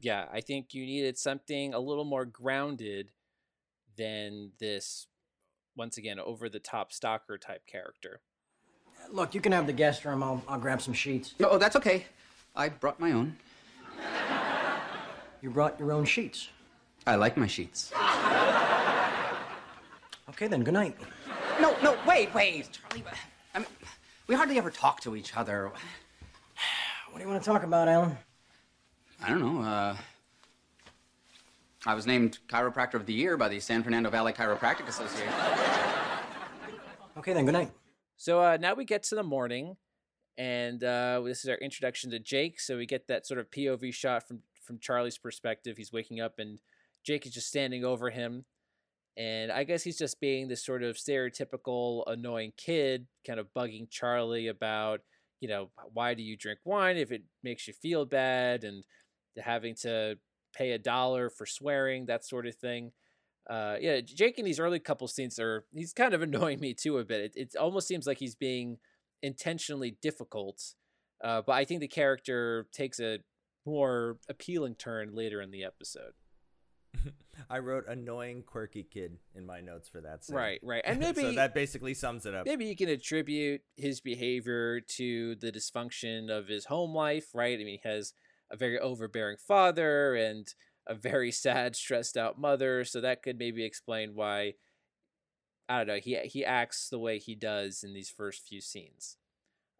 [0.00, 3.10] Yeah, I think you needed something a little more grounded
[3.96, 5.06] than this.
[5.76, 8.20] Once again, over the top stalker type character.
[9.10, 10.22] Look, you can have the guest room.
[10.22, 11.34] I'll, I'll grab some sheets.
[11.40, 12.06] Oh, that's okay.
[12.54, 13.36] I brought my own.
[15.40, 16.48] You brought your own sheets.
[17.06, 17.92] I like my sheets.
[20.30, 20.96] Okay, then, good night.
[21.60, 23.04] No, no, wait, wait, Charlie.
[23.54, 23.68] I mean,
[24.28, 25.70] we hardly ever talk to each other.
[27.10, 28.16] What do you want to talk about, Alan?
[29.22, 29.62] I don't know.
[29.62, 29.96] Uh,
[31.84, 35.32] I was named Chiropractor of the Year by the San Fernando Valley Chiropractic Association.
[37.18, 37.72] Okay, then, good night.
[38.16, 39.76] So uh, now we get to the morning,
[40.38, 42.60] and uh, this is our introduction to Jake.
[42.60, 45.76] So we get that sort of POV shot from from Charlie's perspective.
[45.76, 46.60] He's waking up, and
[47.02, 48.44] Jake is just standing over him,
[49.16, 53.90] and I guess he's just being this sort of stereotypical annoying kid, kind of bugging
[53.90, 55.00] Charlie about,
[55.40, 58.84] you know, why do you drink wine if it makes you feel bad, and
[59.38, 60.16] having to
[60.54, 62.92] pay a dollar for swearing, that sort of thing
[63.48, 66.98] uh, yeah, Jake in these early couple scenes are he's kind of annoying me too
[66.98, 67.20] a bit.
[67.20, 68.78] It, it almost seems like he's being
[69.22, 70.62] intentionally difficult,
[71.22, 73.18] uh, but I think the character takes a
[73.66, 76.12] more appealing turn later in the episode.
[77.48, 80.24] I wrote annoying, quirky kid in my notes for that.
[80.24, 80.36] Scene.
[80.36, 82.46] Right, right, and maybe so that basically sums it up.
[82.46, 87.28] maybe you can attribute his behavior to the dysfunction of his home life.
[87.34, 88.12] Right, I mean, he has
[88.50, 90.52] a very overbearing father and
[90.86, 92.84] a very sad, stressed out mother.
[92.84, 94.54] So that could maybe explain why
[95.68, 99.16] I don't know he he acts the way he does in these first few scenes.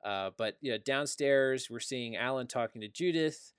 [0.05, 3.53] Uh, but you know, downstairs we're seeing Alan talking to Judith.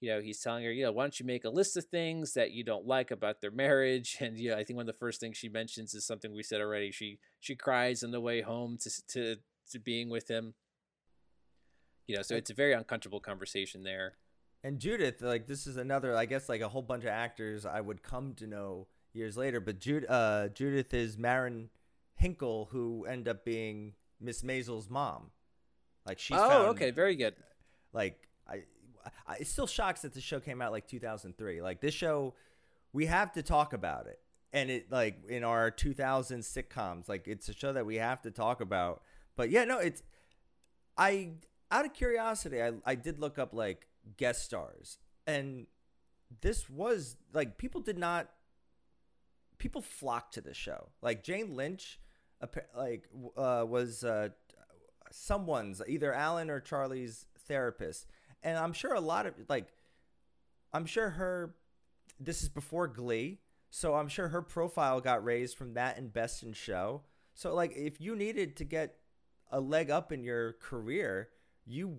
[0.00, 2.34] You know, he's telling her, you know, why don't you make a list of things
[2.34, 4.16] that you don't like about their marriage?
[4.20, 6.42] And you know, I think one of the first things she mentions is something we
[6.42, 6.92] said already.
[6.92, 9.36] She she cries on the way home to to
[9.72, 10.54] to being with him.
[12.06, 14.14] You know, so it's a very uncomfortable conversation there.
[14.64, 17.80] And Judith, like this is another, I guess, like a whole bunch of actors I
[17.80, 19.60] would come to know years later.
[19.60, 21.70] But Jud- uh, Judith is Marin
[22.16, 25.30] Hinkle, who ended up being Miss Maisel's mom.
[26.06, 27.34] Like she's oh, found, okay, very good.
[27.92, 28.62] Like I,
[29.26, 31.62] I, it still shocks that the show came out like 2003.
[31.62, 32.34] Like this show,
[32.92, 34.20] we have to talk about it,
[34.52, 38.30] and it like in our 2000 sitcoms, like it's a show that we have to
[38.30, 39.02] talk about.
[39.36, 40.02] But yeah, no, it's
[40.96, 41.32] I
[41.70, 43.86] out of curiosity, I I did look up like
[44.16, 45.66] guest stars, and
[46.40, 48.28] this was like people did not
[49.58, 50.88] people flocked to the show.
[51.02, 52.00] Like Jane Lynch,
[52.76, 54.30] like uh, was uh,
[55.10, 58.06] someone's either Alan or Charlie's therapist,
[58.42, 59.68] and I'm sure a lot of like,
[60.72, 61.54] I'm sure her.
[62.20, 63.38] This is before Glee,
[63.70, 67.02] so I'm sure her profile got raised from that and Best in Show.
[67.34, 68.96] So like, if you needed to get
[69.52, 71.28] a leg up in your career,
[71.64, 71.98] you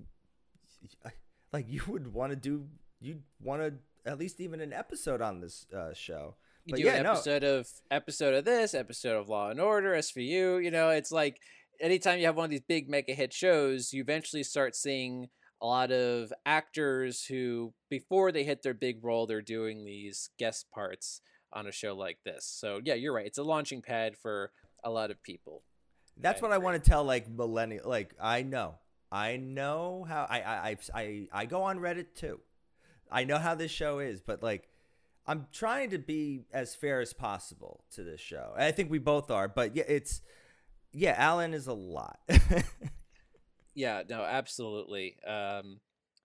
[1.54, 2.68] like you would want to do
[3.00, 3.74] you'd want to
[4.10, 6.36] at least even an episode on this uh, show.
[6.66, 7.12] You But do yeah, an no.
[7.14, 10.64] episode of episode of this, episode of Law and Order, SVU.
[10.64, 11.40] You know, it's like
[11.80, 15.30] anytime you have one of these big mega hit shows, you eventually start seeing
[15.62, 20.70] a lot of actors who, before they hit their big role, they're doing these guest
[20.72, 22.46] parts on a show like this.
[22.46, 23.26] So yeah, you're right.
[23.26, 24.52] It's a launching pad for
[24.84, 25.64] a lot of people.
[26.18, 27.90] That's I what I want to tell like millennial.
[27.90, 28.76] Like I know,
[29.12, 32.40] I know how I I I I, I go on Reddit too.
[33.12, 34.70] I know how this show is, but like
[35.26, 38.54] I'm trying to be as fair as possible to this show.
[38.56, 40.22] I think we both are, but yeah, it's
[40.92, 42.20] yeah, Alan is a lot.
[43.74, 45.18] Yeah, no, absolutely.
[45.26, 45.80] Um,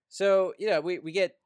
[0.08, 1.36] so you know, we we get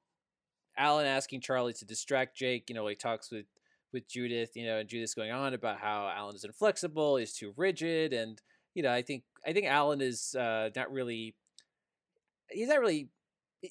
[0.79, 2.69] Alan asking Charlie to distract Jake.
[2.69, 3.47] You know, he talks with
[3.93, 4.57] with Judith.
[4.57, 8.41] You know, and Judith's going on about how Alan is inflexible, he's too rigid, and
[8.75, 11.37] you know, I think I think Alan is uh, not really
[12.51, 13.09] he's not really
[13.65, 13.69] eh,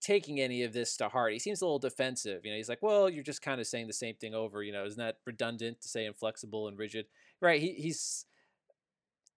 [0.00, 1.32] taking any of this to heart.
[1.32, 2.44] He seems a little defensive.
[2.44, 4.62] You know, he's like, "Well, you're just kind of saying the same thing over.
[4.62, 7.06] You know, isn't that redundant to say inflexible and rigid?"
[7.40, 7.60] Right?
[7.60, 8.26] He, he's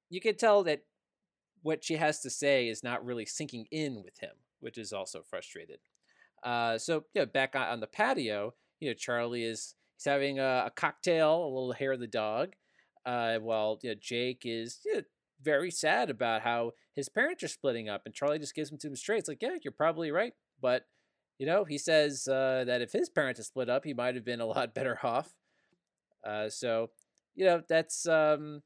[0.10, 0.84] you can tell that
[1.64, 5.22] what she has to say is not really sinking in with him, which is also
[5.22, 5.80] frustrated.
[6.43, 10.72] Uh, so yeah, back on, the patio, you know, Charlie is he's having a, a
[10.76, 12.53] cocktail, a little hair of the dog,
[13.05, 15.01] uh, while you know, Jake is you know,
[15.41, 18.88] very sad about how his parents are splitting up, and Charlie just gives him to
[18.88, 19.20] him straight.
[19.20, 20.86] It's like, yeah, you're probably right, but
[21.39, 24.26] you know, he says uh, that if his parents had split up, he might have
[24.26, 25.34] been a lot better off.
[26.26, 26.89] Uh, so,
[27.36, 28.61] you know, that's um,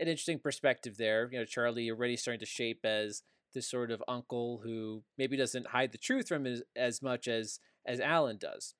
[0.00, 1.28] an interesting perspective there.
[1.30, 3.22] You know, Charlie already starting to shape as
[3.54, 7.60] this sort of uncle who maybe doesn't hide the truth from as, as much as
[7.86, 8.74] as Alan does.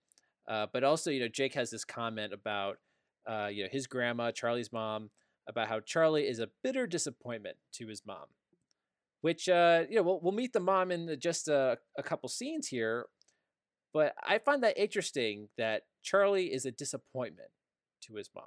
[0.47, 2.79] Uh, but also, you know, Jake has this comment about
[3.29, 5.11] uh, you know his grandma, Charlie's mom,
[5.49, 8.27] about how Charlie is a bitter disappointment to his mom.
[9.21, 12.69] Which uh, you know, we'll we'll meet the mom in just a, a couple scenes
[12.69, 13.07] here,
[13.93, 17.51] but I find that interesting that Charlie is a disappointment
[18.03, 18.45] to his mom.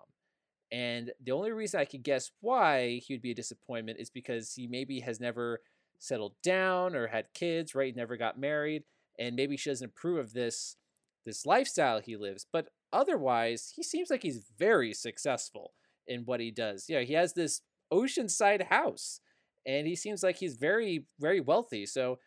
[0.71, 4.53] And the only reason I could guess why he would be a disappointment is because
[4.53, 5.61] he maybe has never
[5.99, 7.95] settled down or had kids, right?
[7.95, 8.83] Never got married,
[9.19, 10.77] and maybe she doesn't approve of this
[11.25, 12.45] this lifestyle he lives.
[12.51, 15.73] But otherwise, he seems like he's very successful
[16.07, 16.85] in what he does.
[16.89, 17.61] Yeah, he has this
[17.93, 19.19] oceanside house,
[19.65, 21.85] and he seems like he's very very wealthy.
[21.85, 22.19] So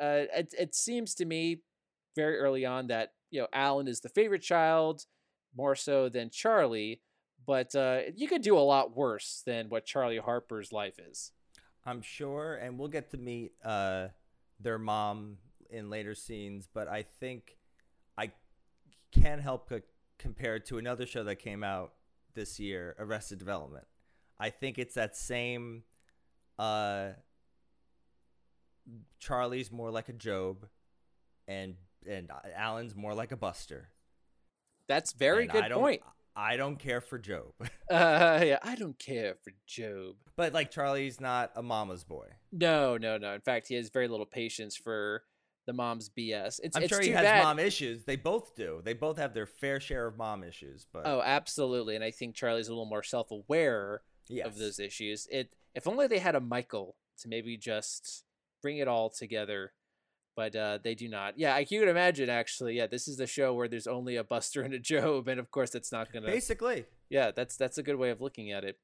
[0.00, 1.62] uh, it it seems to me
[2.16, 5.06] very early on that you know Alan is the favorite child
[5.56, 7.00] more so than Charlie
[7.46, 11.32] but uh, you could do a lot worse than what Charlie Harper's life is.
[11.84, 14.08] I'm sure, and we'll get to meet uh,
[14.60, 15.38] their mom
[15.70, 16.68] in later scenes.
[16.72, 17.56] But I think
[18.16, 18.30] I
[19.10, 19.82] can't help but
[20.18, 21.92] compare it to another show that came out
[22.34, 23.86] this year, Arrested Development.
[24.38, 25.82] I think it's that same.
[26.58, 27.10] Uh,
[29.18, 30.66] Charlie's more like a Gob,
[31.48, 31.74] and
[32.08, 33.88] and Alan's more like a Buster.
[34.88, 36.02] That's very And good I point.
[36.34, 37.52] I don't care for Gob,
[37.90, 40.16] Uh, yeah, I don't care for Gob.
[40.36, 42.28] but like Charlie's not a mama's boy.
[42.50, 43.34] No, no, no.
[43.34, 45.24] In fact, he has very little patience for
[45.66, 46.58] the mom's BS.
[46.62, 47.42] It's, I'm it's sure he has bad.
[47.44, 48.04] mom issues.
[48.04, 48.80] They both do.
[48.82, 50.86] They both have their fair share of mom issues.
[50.92, 51.94] But Oh, absolutely.
[51.94, 54.46] And I think Charlie's a little more self-aware yes.
[54.46, 55.28] of those issues.
[55.30, 58.24] It if only they had a Michael to maybe just
[58.60, 59.72] bring it all together.
[60.34, 61.38] But uh, they do not.
[61.38, 62.76] Yeah, I you can imagine actually.
[62.76, 65.50] Yeah, this is the show where there's only a Buster and a Gob, and of
[65.50, 66.26] course that's not gonna.
[66.26, 68.78] Basically, Yeah, that's that's a good way of looking at it.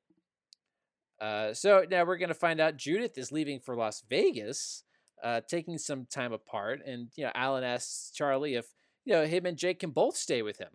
[1.20, 4.84] Uh, so now we're gonna find out Judith is leaving for Las Vegas,
[5.24, 8.66] uh, taking some time apart, and you know Alan asks Charlie if
[9.05, 10.70] you know him and Jake can both stay with him.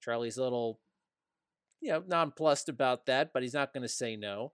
[0.00, 0.80] Charlie's a little,
[1.80, 4.52] you know, nonplussed about that, but he's not gonna say no.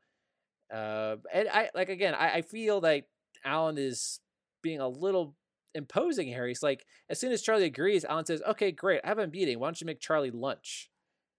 [0.72, 3.06] Uh, and I like again, I, I feel like
[3.44, 4.20] Alan is
[4.62, 5.36] being a little
[5.78, 6.28] imposing.
[6.28, 9.58] He's like, as soon as Charlie agrees, Alan says, "Okay, great, I have a meeting.
[9.58, 10.90] Why don't you make Charlie lunch?"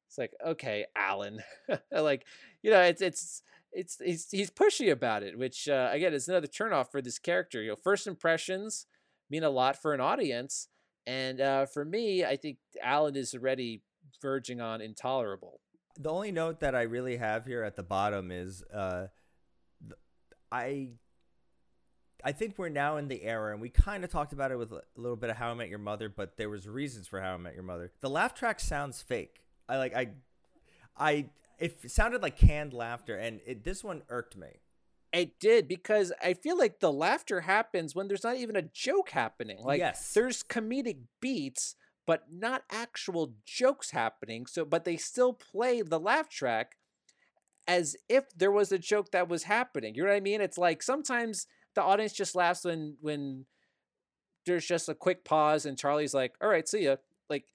[0.07, 1.43] It's like, okay, Alan,
[1.91, 2.25] like,
[2.63, 6.47] you know, it's it's it's he's he's pushy about it, which uh, again is another
[6.47, 7.61] turnoff for this character.
[7.61, 8.87] You know, first impressions
[9.29, 10.69] mean a lot for an audience,
[11.05, 13.83] and uh, for me, I think Alan is already
[14.21, 15.61] verging on intolerable.
[15.99, 19.07] the only note that I really have here at the bottom is uh,
[20.51, 20.89] I
[22.23, 24.71] I think we're now in the era, and we kind of talked about it with
[24.71, 27.35] a little bit of How I Met Your Mother, but there was reasons for How
[27.35, 27.91] I Met Your Mother.
[28.01, 29.41] The laugh track sounds fake.
[29.67, 30.09] I like I
[30.97, 34.59] I it sounded like canned laughter, and it, this one irked me.
[35.11, 39.09] It did because I feel like the laughter happens when there's not even a joke
[39.11, 39.59] happening.
[39.61, 40.13] Like Yes.
[40.13, 44.45] there's comedic beats, but not actual jokes happening.
[44.45, 46.75] So, but they still play the laugh track
[47.67, 49.95] as if there was a joke that was happening.
[49.95, 50.41] You know what I mean?
[50.41, 51.47] It's like sometimes
[51.79, 53.45] the audience just laughs when when
[54.45, 56.97] there's just a quick pause and Charlie's like, "All right, see ya."
[57.29, 57.45] Like,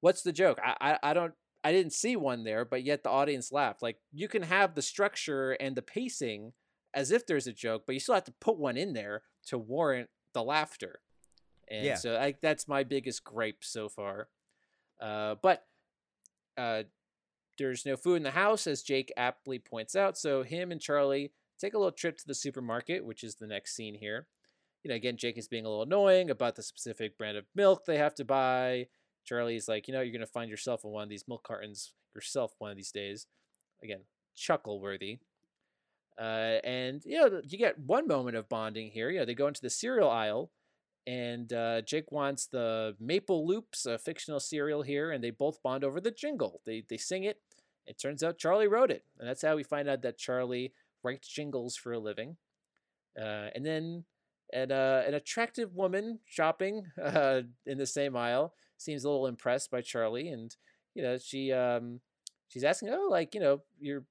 [0.00, 0.58] what's the joke?
[0.62, 1.34] I I, I don't.
[1.64, 3.82] I didn't see one there, but yet the audience laughed.
[3.82, 6.52] Like you can have the structure and the pacing
[6.94, 9.58] as if there's a joke, but you still have to put one in there to
[9.58, 11.00] warrant the laughter.
[11.68, 11.94] And Yeah.
[11.96, 14.28] so I, that's my biggest gripe so far.
[15.00, 15.66] Uh, but
[16.56, 16.84] uh,
[17.58, 20.16] there's no food in the house, as Jake aptly points out.
[20.16, 23.74] So him and Charlie take a little trip to the supermarket, which is the next
[23.74, 24.26] scene here.
[24.82, 27.84] You know, again, Jake is being a little annoying about the specific brand of milk
[27.84, 28.86] they have to buy.
[29.24, 32.54] Charlie's like, you know, you're gonna find yourself in one of these milk cartons yourself
[32.58, 33.26] one of these days.
[33.82, 34.00] Again,
[34.34, 35.18] chuckle worthy.
[36.18, 39.10] Uh, and you know, you get one moment of bonding here.
[39.10, 40.50] You know, they go into the cereal aisle,
[41.06, 45.84] and uh, Jake wants the Maple Loops, a fictional cereal here, and they both bond
[45.84, 46.62] over the jingle.
[46.64, 47.40] They they sing it.
[47.86, 50.72] It turns out Charlie wrote it, and that's how we find out that Charlie
[51.06, 52.36] writes jingles for a living.
[53.18, 54.04] Uh, and then
[54.52, 59.70] an uh, an attractive woman shopping uh, in the same aisle seems a little impressed
[59.70, 60.54] by Charlie, and
[60.94, 62.00] you know she um
[62.48, 64.04] she's asking, oh, like you know your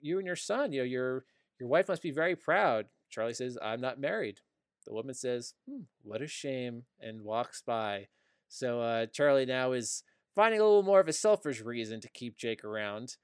[0.00, 1.24] you and your son, you know your
[1.60, 2.86] your wife must be very proud.
[3.10, 4.40] Charlie says, I'm not married.
[4.86, 8.08] The woman says, hmm, what a shame, and walks by.
[8.48, 10.02] So uh, Charlie now is
[10.34, 13.16] finding a little more of a selfish reason to keep Jake around,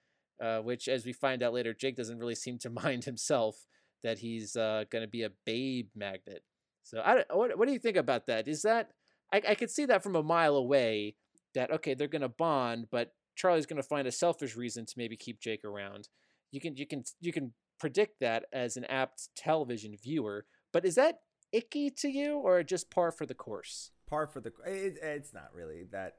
[0.43, 3.67] uh, which, as we find out later, Jake doesn't really seem to mind himself
[4.03, 6.43] that he's uh, going to be a babe magnet.
[6.83, 8.49] So I what, what do you think about that?
[8.49, 8.91] Is that
[9.33, 11.15] I, I could see that from a mile away
[11.55, 14.95] that okay they're going to bond, but Charlie's going to find a selfish reason to
[14.97, 16.09] maybe keep Jake around.
[16.51, 20.97] You can you can you can predict that as an apt television viewer, but is
[20.97, 21.21] that
[21.53, 23.93] icky to you or just par for the course?
[24.09, 26.17] Par for the it, it's not really that.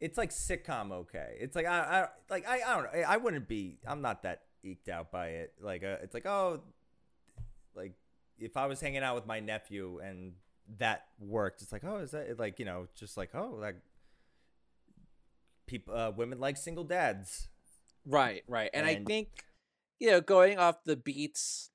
[0.00, 1.36] It's like sitcom okay.
[1.40, 3.00] It's like I, I like I, I don't know.
[3.06, 3.78] I wouldn't be.
[3.86, 5.54] I'm not that eked out by it.
[5.60, 6.60] Like uh, it's like oh,
[7.74, 7.94] like
[8.38, 10.32] if I was hanging out with my nephew and
[10.78, 13.76] that worked, it's like oh is that like you know just like oh like
[15.66, 17.48] people uh, women like single dads.
[18.04, 18.70] Right, right.
[18.72, 19.28] And, I think,
[20.00, 21.70] you know, going off the beats,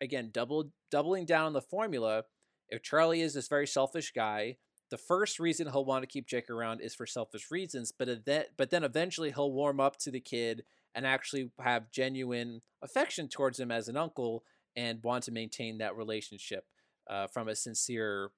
[0.00, 2.24] again, double doubling down on the formula,
[2.68, 4.58] if Charlie is this very selfish guy,
[4.90, 8.44] the first reason he'll want to keep Jake around is for selfish reasons, but then
[8.56, 10.64] but then eventually he'll warm up to the kid
[10.94, 14.44] and actually have genuine affection towards him as an uncle
[14.76, 16.64] and want to maintain that relationship
[17.08, 18.30] uh, from a sincere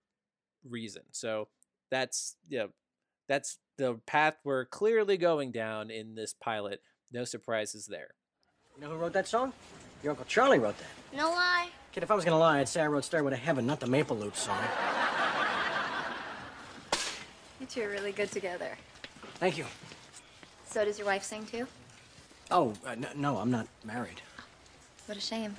[0.69, 1.03] reason.
[1.13, 1.49] So
[1.91, 2.69] that's you know,
[3.29, 6.83] that's the path we're clearly going down in this pilot.
[7.11, 8.15] No surprises there.
[8.77, 9.53] You know who wrote that song?
[10.03, 11.17] Your Uncle Charlie wrote that.
[11.17, 11.69] No lie.
[11.93, 13.87] Kid, if I was gonna lie, I'd say I wrote Stairway to Heaven, not the
[13.87, 14.59] Maple Loop song.
[17.63, 18.77] You two are really good together.
[19.37, 19.67] Thank you.
[20.65, 21.69] So does your wife sing too?
[22.51, 24.21] Oh, uh, n- no, I'm not married.
[25.07, 25.55] What a shame.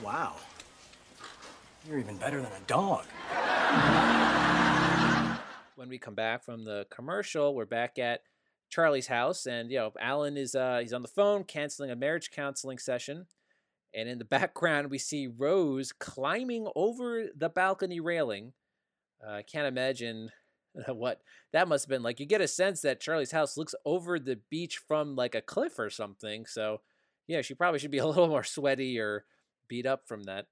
[0.00, 0.36] Wow.
[1.88, 3.04] You're even better than a dog.
[5.74, 8.22] when we come back from the commercial, we're back at
[8.68, 12.30] Charlie's house, and you know, Alan is uh he's on the phone canceling a marriage
[12.30, 13.26] counseling session,
[13.94, 18.52] and in the background we see Rose climbing over the balcony railing.
[19.26, 20.30] Uh, I can't imagine
[20.88, 21.20] what
[21.52, 22.20] that must have been like.
[22.20, 25.78] You get a sense that Charlie's house looks over the beach from like a cliff
[25.78, 26.46] or something.
[26.46, 26.80] So,
[27.26, 29.24] yeah, she probably should be a little more sweaty or
[29.68, 30.46] beat up from that.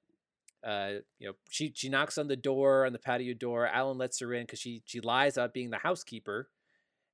[0.64, 3.66] Uh, you know, she she knocks on the door on the patio door.
[3.66, 6.49] Alan lets her in because she she lies about being the housekeeper,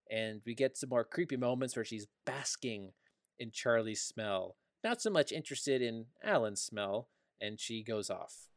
[0.08, 2.92] and we get some more creepy moments where she's basking
[3.40, 7.08] in Charlie's smell, not so much interested in Alan's smell,
[7.40, 8.48] and she goes off.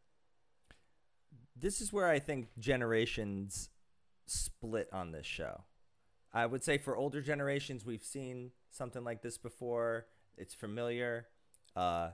[1.55, 3.69] This is where I think generations
[4.25, 5.63] split on this show.
[6.33, 10.07] I would say for older generations, we've seen something like this before.
[10.37, 11.27] It's familiar.
[11.75, 12.09] Uh,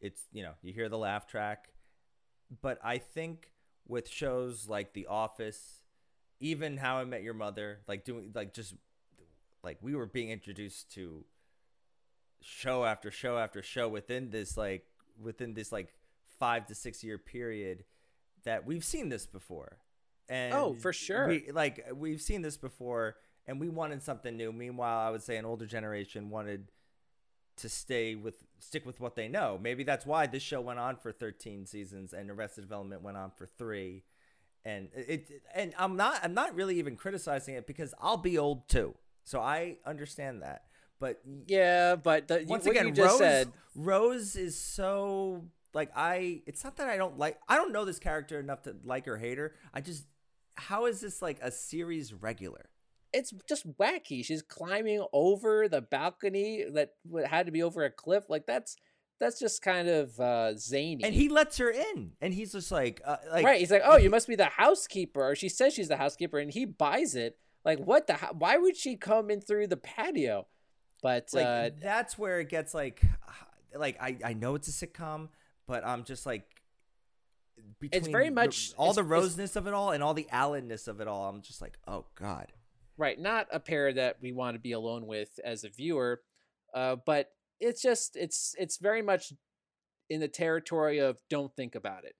[0.00, 1.68] it's you know you hear the laugh track,
[2.62, 3.52] but I think
[3.86, 5.82] with shows like The Office,
[6.40, 8.74] even How I Met Your Mother, like doing like just
[9.62, 11.24] like we were being introduced to
[12.42, 14.84] show after show after show within this like
[15.20, 15.94] within this like
[16.38, 17.84] five to six year period
[18.44, 19.78] that we've seen this before.
[20.28, 21.28] And Oh, for sure.
[21.28, 23.16] We, like we've seen this before
[23.46, 24.52] and we wanted something new.
[24.52, 26.70] Meanwhile, I would say an older generation wanted
[27.56, 29.58] to stay with stick with what they know.
[29.60, 33.30] Maybe that's why this show went on for 13 seasons and Arrested Development went on
[33.36, 34.02] for 3.
[34.64, 38.68] And it and I'm not I'm not really even criticizing it because I'll be old
[38.68, 38.94] too.
[39.24, 40.64] So I understand that.
[41.02, 45.44] But Yeah, but the, once again, you just Rose, said, Rose is so
[45.74, 46.42] like I.
[46.46, 47.38] It's not that I don't like.
[47.48, 49.52] I don't know this character enough to like or hate her.
[49.74, 50.06] I just
[50.54, 52.70] how is this like a series regular?
[53.12, 54.24] it's just wacky.
[54.24, 56.94] She's climbing over the balcony that
[57.26, 58.24] had to be over a cliff.
[58.28, 58.76] Like that's
[59.20, 61.04] that's just kind of uh, zany.
[61.04, 63.60] And he lets her in, and he's just like, uh, like right?
[63.60, 66.50] He's like, "Oh, you must be the housekeeper." Or she says she's the housekeeper, and
[66.50, 67.38] he buys it.
[67.64, 68.14] Like, what the?
[68.36, 70.46] Why would she come in through the patio?
[71.02, 73.02] But like uh, that's where it gets like,
[73.74, 75.28] like I I know it's a sitcom,
[75.66, 76.44] but I'm just like.
[77.78, 81.00] Between very much- all the it's- roseness of it all and all the Allenness of
[81.00, 81.28] it all.
[81.28, 82.52] I'm just like, oh god.
[82.96, 86.22] right, not a pair that we want to be alone with as a viewer.
[86.72, 87.30] Uh, but
[87.60, 89.32] it's just it's it's very much
[90.08, 92.14] in the territory of don't think about it.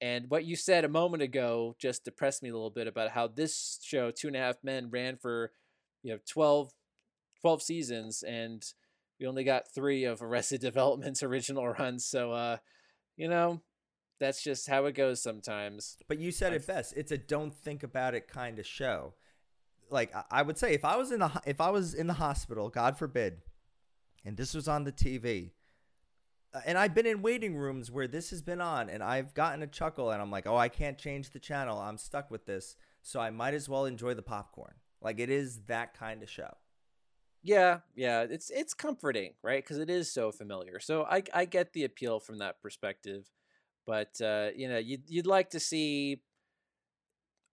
[0.00, 3.26] And what you said a moment ago just depressed me a little bit about how
[3.28, 5.52] this show, Two and a Half Men, ran for
[6.02, 6.72] you know 12,
[7.44, 8.64] 12 seasons, and
[9.20, 12.06] we only got three of Arrested Development's original runs.
[12.06, 12.56] So, uh,
[13.18, 13.60] you know,
[14.18, 15.98] that's just how it goes sometimes.
[16.08, 16.94] But you said it best.
[16.96, 19.12] It's a don't think about it kind of show.
[19.90, 22.14] Like I- I would say, if I was in the if I was in the
[22.14, 23.42] hospital, God forbid,
[24.24, 25.50] and this was on the TV,
[26.54, 29.62] uh, and I've been in waiting rooms where this has been on, and I've gotten
[29.62, 31.78] a chuckle, and I'm like, oh, I can't change the channel.
[31.78, 34.76] I'm stuck with this, so I might as well enjoy the popcorn.
[35.02, 36.54] Like it is that kind of show.
[37.44, 39.62] Yeah, yeah, it's it's comforting, right?
[39.62, 40.80] Because it is so familiar.
[40.80, 43.28] So I I get the appeal from that perspective,
[43.86, 46.22] but uh, you know, you'd you'd like to see.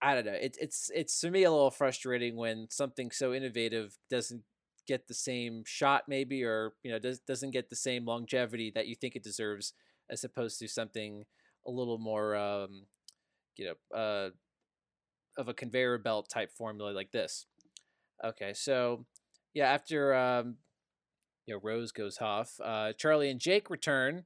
[0.02, 0.38] I don't know.
[0.40, 4.44] It's it's it's to me a little frustrating when something so innovative doesn't
[4.88, 8.88] get the same shot, maybe, or you know, does doesn't get the same longevity that
[8.88, 9.74] you think it deserves,
[10.10, 11.26] as opposed to something
[11.68, 12.88] a little more, um,
[13.58, 14.32] you know, uh,
[15.38, 17.46] of a conveyor belt type formula like this.
[18.24, 19.06] Okay, so
[19.54, 20.56] yeah, after um,
[21.46, 24.26] you know Rose goes off, uh, Charlie and Jake return.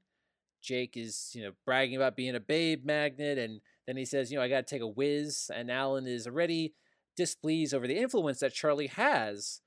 [0.62, 4.38] Jake is you know bragging about being a babe magnet, and then he says, you
[4.38, 6.74] know, I got to take a whiz, and Alan is already
[7.16, 9.62] displeased over the influence that Charlie has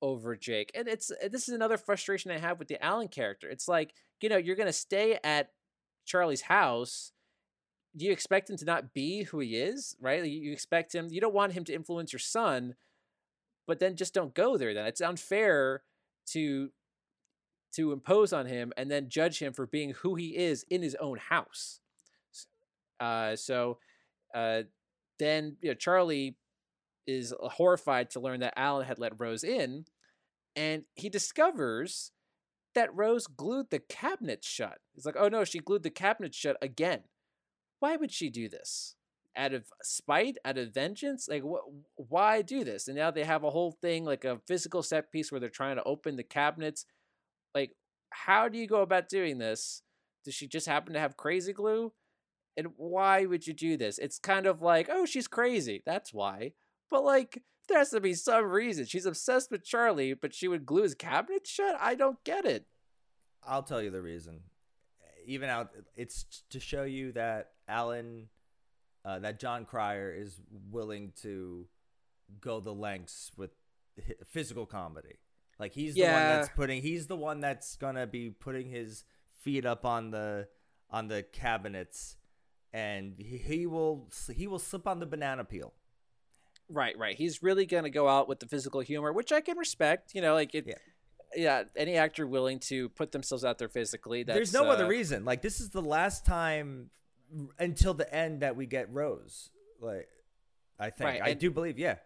[0.00, 3.48] over Jake, and it's this is another frustration I have with the Alan character.
[3.48, 5.50] It's like you know you're gonna stay at
[6.06, 7.12] Charlie's house.
[7.96, 10.24] Do you expect him to not be who he is, right?
[10.24, 11.08] You you expect him.
[11.10, 12.74] You don't want him to influence your son,
[13.68, 14.74] but then just don't go there.
[14.74, 15.82] Then it's unfair
[16.30, 16.70] to
[17.74, 20.96] to impose on him and then judge him for being who he is in his
[20.96, 21.80] own house.
[22.98, 23.78] Uh, so
[24.34, 24.62] uh,
[25.18, 26.36] then you know Charlie
[27.06, 29.84] is horrified to learn that Alan had let Rose in,
[30.56, 32.10] and he discovers
[32.74, 34.78] that Rose glued the cabinet shut.
[34.94, 37.02] He's like, "Oh no, she glued the cabinet shut again.
[37.80, 38.96] Why would she do this?
[39.38, 40.36] Out of spite?
[40.44, 41.28] Out of vengeance?
[41.28, 44.82] Like, wh- why do this?" And now they have a whole thing, like a physical
[44.82, 46.84] set piece, where they're trying to open the cabinets.
[47.54, 47.72] Like,
[48.10, 49.82] how do you go about doing this?
[50.24, 51.92] Does she just happen to have crazy glue?
[52.56, 53.98] And why would you do this?
[53.98, 55.82] It's kind of like, oh, she's crazy.
[55.86, 56.52] That's why.
[56.90, 58.84] But like, there has to be some reason.
[58.84, 61.76] She's obsessed with Charlie, but she would glue his cabinet shut.
[61.80, 62.66] I don't get it.
[63.46, 64.40] I'll tell you the reason.
[65.24, 68.28] Even out, it's to show you that Alan,
[69.04, 70.40] uh, that Jon Cryer is
[70.70, 71.66] willing to
[72.40, 73.50] go the lengths with
[74.26, 75.16] physical comedy.
[75.58, 76.82] Like he's the one that's putting.
[76.82, 79.04] He's the one that's gonna be putting his
[79.42, 80.48] feet up on the
[80.90, 82.16] on the cabinets,
[82.72, 85.72] and he, he will he will slip on the banana peel.
[86.70, 87.16] Right, right.
[87.16, 90.14] He's really gonna go out with the physical humor, which I can respect.
[90.14, 90.66] You know, like it.
[90.66, 90.74] Yeah.
[91.34, 94.22] yeah, any actor willing to put themselves out there physically.
[94.22, 95.24] That's, There's no other uh, reason.
[95.24, 96.90] Like this is the last time
[97.58, 99.50] until the end that we get Rose.
[99.80, 100.08] Like
[100.78, 101.96] I think Right, I and- do believe, yeah.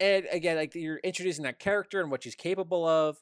[0.00, 3.18] and again, like you're introducing that character and what she's capable of.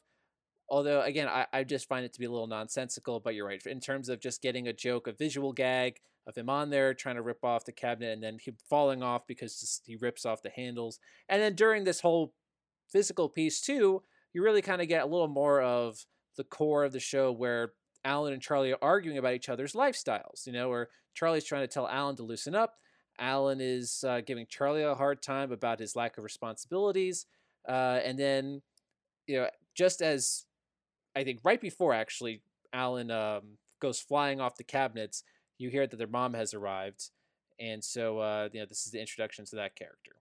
[0.69, 3.19] Although, again, I, I just find it to be a little nonsensical.
[3.19, 6.49] But you're right in terms of just getting a joke, a visual gag of him
[6.49, 9.83] on there trying to rip off the cabinet, and then him falling off because just,
[9.85, 10.99] he rips off the handles.
[11.29, 12.33] And then during this whole
[12.89, 14.03] physical piece too,
[14.33, 16.05] you really kind of get a little more of
[16.37, 17.73] the core of the show where
[18.05, 20.45] Alan and Charlie are arguing about each other's lifestyles.
[20.45, 22.75] You know, where Charlie's trying to tell Alan to loosen up.
[23.19, 27.25] Alan is uh, giving Charlie a hard time about his lack of responsibilities.
[27.67, 28.61] Uh, and then,
[29.27, 30.45] you know, just as
[31.15, 32.41] I think right before actually
[32.73, 35.23] Alan um, goes flying off the cabinets,
[35.57, 37.11] you hear that their mom has arrived.
[37.59, 40.13] And so, uh, you know, this is the introduction to that character.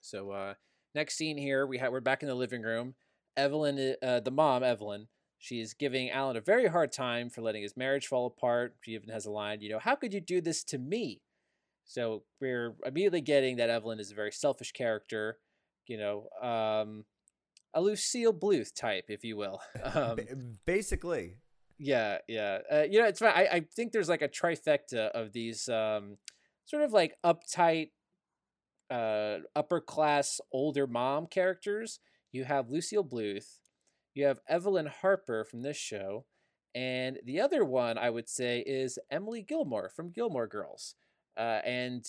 [0.00, 0.54] So, uh,
[0.94, 2.94] next scene here, we have we're back in the living room.
[3.36, 5.06] Evelyn, uh, the mom, Evelyn,
[5.38, 8.74] she's giving Alan a very hard time for letting his marriage fall apart.
[8.82, 11.22] She even has a line, you know, how could you do this to me?
[11.84, 15.38] So we're immediately getting that Evelyn is a very selfish character,
[15.86, 17.04] you know, um,
[17.72, 19.60] a Lucille Bluth type, if you will.
[19.94, 20.18] Um,
[20.66, 21.36] basically.
[21.78, 22.58] yeah, yeah.
[22.70, 23.32] Uh, you know, it's fine.
[23.34, 26.18] I, I think there's like a trifecta of these um,
[26.66, 27.90] sort of like uptight,
[28.90, 32.00] uh, upper class older mom characters.
[32.32, 33.58] You have Lucille Bluth,
[34.14, 36.24] you have Evelyn Harper from this show,
[36.74, 40.94] and the other one I would say is Emily Gilmore from Gilmore Girls.
[41.36, 42.04] Uh, and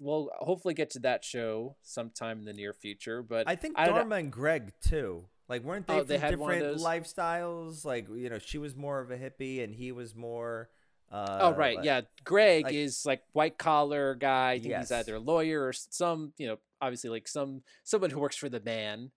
[0.00, 3.22] we'll hopefully get to that show sometime in the near future.
[3.22, 5.24] But I think I Dharma and Greg too.
[5.48, 7.84] Like weren't they Oh, they different lifestyles?
[7.84, 10.68] Like you know, she was more of a hippie and he was more
[11.10, 12.02] uh Oh right, like- yeah.
[12.22, 14.52] Greg like- is like white collar guy.
[14.52, 18.20] I think he's either a lawyer or some, you know, obviously like some someone who
[18.20, 19.10] works for the man.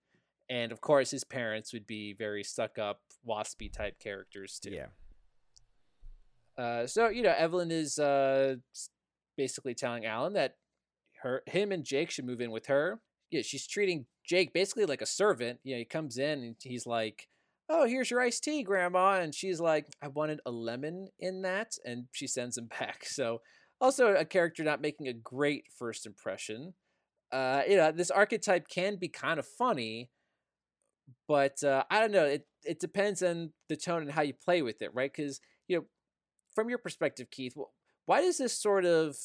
[0.50, 4.70] And of course, his parents would be very stuck up, waspy type characters too.
[4.70, 4.86] Yeah.
[6.62, 8.56] Uh, so you know, Evelyn is uh,
[9.36, 10.56] basically telling Alan that
[11.22, 13.00] her, him, and Jake should move in with her.
[13.30, 15.58] Yeah, she's treating Jake basically like a servant.
[15.64, 17.28] You know, he comes in and he's like,
[17.68, 21.72] "Oh, here's your iced tea, Grandma," and she's like, "I wanted a lemon in that,"
[21.84, 23.06] and she sends him back.
[23.06, 23.40] So,
[23.80, 26.74] also a character not making a great first impression.
[27.32, 30.10] Uh, you know, this archetype can be kind of funny,
[31.28, 32.24] but uh, I don't know.
[32.24, 35.12] It it depends on the tone and how you play with it, right?
[35.14, 35.84] Because you know,
[36.54, 37.54] from your perspective, Keith,
[38.06, 39.16] why does this sort of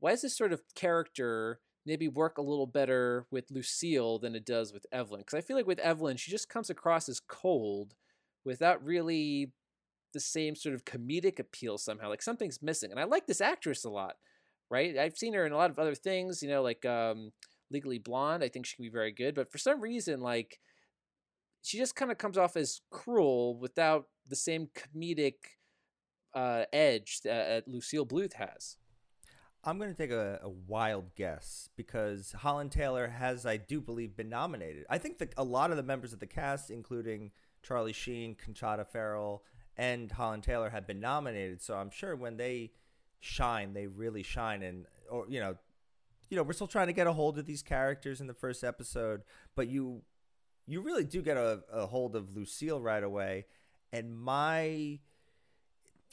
[0.00, 4.44] why does this sort of character maybe work a little better with Lucille than it
[4.44, 5.20] does with Evelyn?
[5.20, 7.94] Because I feel like with Evelyn, she just comes across as cold
[8.44, 9.52] without really
[10.12, 12.08] the same sort of comedic appeal somehow.
[12.08, 12.90] Like something's missing.
[12.90, 14.16] And I like this actress a lot,
[14.70, 14.96] right?
[14.96, 17.32] I've seen her in a lot of other things, you know, like um,
[17.70, 18.42] Legally Blonde.
[18.42, 19.34] I think she can be very good.
[19.34, 20.58] But for some reason, like,
[21.68, 25.34] she just kind of comes off as cruel without the same comedic
[26.34, 28.78] uh, edge that uh, Lucille Bluth has.
[29.62, 34.16] I'm going to take a, a wild guess because Holland Taylor has, I do believe,
[34.16, 34.86] been nominated.
[34.88, 38.86] I think that a lot of the members of the cast, including Charlie Sheen, Conchata
[38.86, 39.42] Ferrell,
[39.76, 41.60] and Holland Taylor, have been nominated.
[41.60, 42.70] So I'm sure when they
[43.20, 44.62] shine, they really shine.
[44.62, 45.56] And or you know,
[46.30, 48.64] you know, we're still trying to get a hold of these characters in the first
[48.64, 49.20] episode,
[49.54, 50.00] but you
[50.68, 53.46] you really do get a, a hold of Lucille right away.
[53.92, 54.98] And my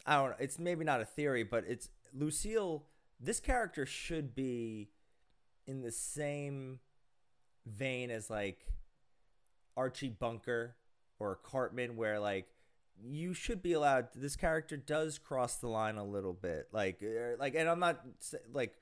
[0.07, 2.85] I don't know, it's maybe not a theory, but it's Lucille
[3.19, 4.89] this character should be
[5.67, 6.79] in the same
[7.65, 8.65] vein as like
[9.75, 10.75] Archie Bunker
[11.19, 12.47] or Cartman where like
[13.03, 17.35] you should be allowed this character does cross the line a little bit like er,
[17.39, 18.01] like and I'm not
[18.53, 18.73] like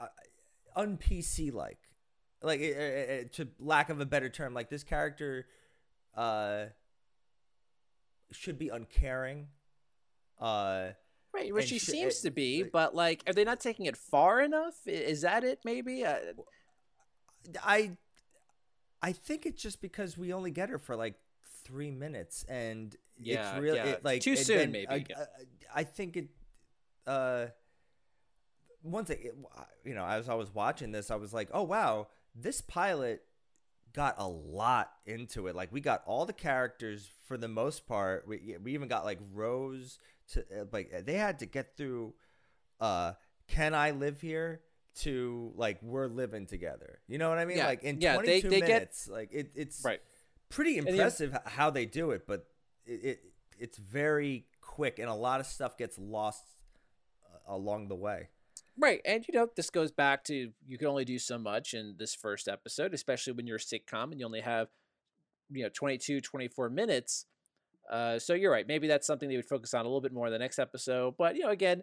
[0.00, 0.06] uh,
[1.54, 1.78] like
[2.42, 5.46] like uh, uh, to lack of a better term like this character
[6.16, 6.64] uh
[8.32, 9.48] should be uncaring
[10.40, 10.88] uh
[11.32, 13.86] Right, which she sh- seems it- to be, like- but like, are they not taking
[13.86, 14.74] it far enough?
[14.86, 15.60] Is that it?
[15.64, 16.04] Maybe.
[16.04, 16.16] Uh,
[17.62, 17.96] I
[19.00, 21.14] I think it's just because we only get her for like
[21.62, 23.86] three minutes, and Yeah, it's really yeah.
[23.86, 24.94] it, like Too soon, then maybe, I.
[24.96, 25.26] I,
[25.76, 26.28] I think it.
[27.06, 27.46] Uh,
[28.82, 29.34] one thing, it-
[29.84, 33.22] you know, as I was watching this, I was like, oh wow, this pilot
[33.92, 35.56] got a lot into it.
[35.56, 38.26] Like we got all the characters for the most part.
[38.26, 39.98] We we even got like Rose
[40.32, 42.14] to uh, like they had to get through.
[42.80, 43.12] Uh,
[43.48, 44.60] can I live here?
[45.02, 46.98] To like we're living together.
[47.06, 47.58] You know what I mean?
[47.58, 49.08] Yeah, Like in yeah, they- 22 they get- minutes.
[49.08, 50.00] like it, it's Right.
[50.48, 52.46] pretty impressive how they do it, but
[52.84, 53.20] it, it
[53.58, 56.42] it's very quick and a lot of stuff gets lost
[57.24, 58.30] uh, along the way.
[58.80, 59.00] Right.
[59.04, 62.14] And, you know, this goes back to you can only do so much in this
[62.14, 64.68] first episode, especially when you're a sitcom and you only have
[65.50, 67.26] you know 22 24 minutes
[67.90, 70.26] uh, so you're right maybe that's something they would focus on a little bit more
[70.26, 71.82] in the next episode but you know again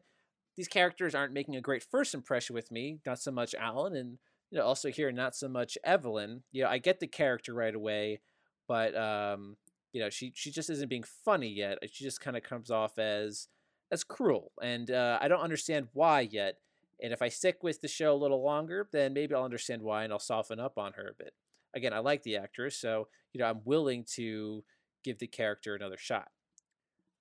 [0.55, 4.17] these characters aren't making a great first impression with me not so much alan and
[4.51, 7.75] you know also here not so much evelyn you know i get the character right
[7.75, 8.19] away
[8.67, 9.57] but um
[9.91, 12.97] you know she she just isn't being funny yet she just kind of comes off
[12.97, 13.47] as
[13.91, 16.57] as cruel and uh, i don't understand why yet
[17.01, 20.03] and if i stick with the show a little longer then maybe i'll understand why
[20.03, 21.33] and i'll soften up on her a bit.
[21.75, 24.63] Again i like the actress so you know i'm willing to
[25.03, 26.29] give the character another shot.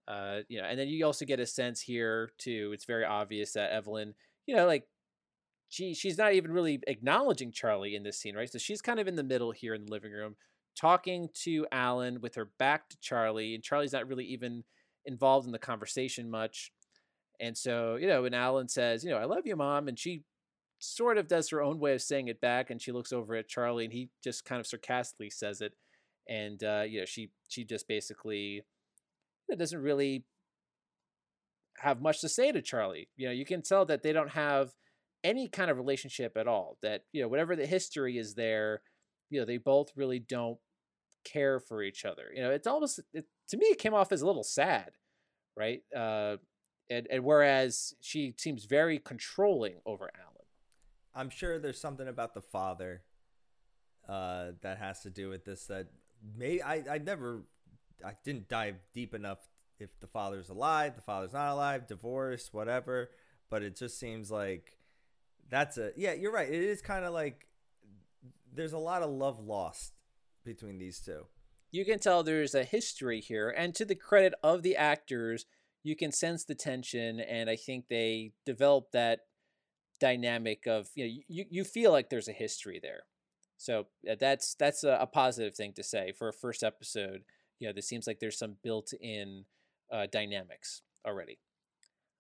[0.09, 3.53] Uh you know and then you also get a sense here too it's very obvious
[3.53, 4.15] that evelyn
[4.47, 4.87] you know like
[5.69, 8.51] she she's not even really acknowledging charlie in this scene right?
[8.51, 10.37] So she's kind of in the middle here in the living room
[10.79, 14.63] talking to alan with her back to charlie and charlie's not really even
[15.07, 16.71] involved in the conversation much
[17.41, 20.23] and so you know when alan says you know i love you mom and she
[20.79, 23.49] sort of does her own way of saying it back and she looks over at
[23.49, 25.73] charlie and he just kind of sarcastically says it
[26.29, 28.63] and uh, you know she she just basically
[29.57, 30.25] doesn't really
[31.79, 33.09] have much to say to Charlie.
[33.17, 34.73] You know, you can tell that they don't have
[35.23, 36.79] any kind of relationship at all.
[36.83, 38.83] That you know, whatever the history is there,
[39.31, 40.59] you know, they both really don't
[41.25, 42.31] care for each other.
[42.35, 44.91] You know, it's almost it, to me it came off as a little sad,
[45.57, 45.83] right?
[45.97, 46.37] Uh,
[46.91, 50.47] and and whereas she seems very controlling over Alan.
[51.15, 53.03] I'm sure there's something about the father
[54.09, 55.67] uh, that has to do with this.
[55.67, 55.89] That
[56.37, 57.43] may I I never
[58.05, 59.39] I didn't dive deep enough
[59.79, 63.11] if the father's alive, the father's not alive, divorce, whatever.
[63.51, 64.79] But it just seems like
[65.49, 66.13] that's a yeah.
[66.13, 66.49] You're right.
[66.49, 67.47] It is kind of like
[68.53, 69.93] there's a lot of love lost
[70.45, 71.27] between these two.
[71.71, 75.47] You can tell there's a history here, and to the credit of the actors,
[75.87, 79.21] you can sense the tension, and I think they develop that
[80.01, 83.03] dynamic of you know you, you feel like there's a history there.
[83.57, 87.23] So uh, that's that's a, a positive thing to say for a first episode.
[87.61, 89.45] You know, there seems like there's some built-in
[89.93, 91.39] uh, dynamics already.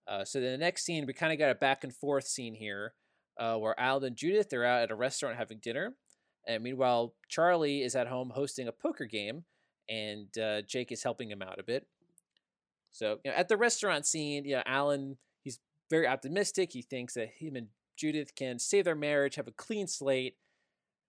[0.07, 2.95] Uh, so the next scene, we kind of got a back and forth scene here,
[3.41, 5.97] uh, where Al and Judith they're out at a restaurant having dinner,
[6.47, 9.45] and meanwhile Charlie is at home hosting a poker game,
[9.89, 11.89] and uh, Jake is helping him out a bit.
[12.97, 16.73] So you know, at the restaurant scene, you know, Alan he's very optimistic.
[16.73, 20.37] He thinks that him and Judith can save their marriage, have a clean slate,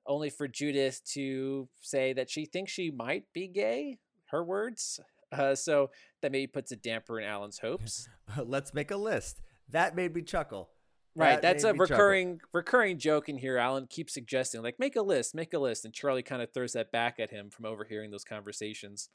[0.06, 4.00] only for Judith to say that she thinks she might be gay.
[4.32, 5.00] Her words.
[5.32, 5.90] Uh, so
[6.22, 8.10] that maybe puts a damper in Alan's hopes.
[8.46, 9.42] Let's make a list.
[9.70, 10.70] That made me chuckle.
[11.16, 13.58] Right, That that's a recurring recurring joke in here.
[13.58, 16.74] Alan keeps suggesting like make a list, make a list, and Charlie kind of throws
[16.74, 19.10] that back at him from overhearing those conversations.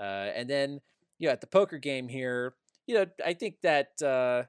[0.00, 0.80] Uh, and then
[1.18, 2.54] yeah, at the poker game here,
[2.86, 4.44] you know, I think that uh,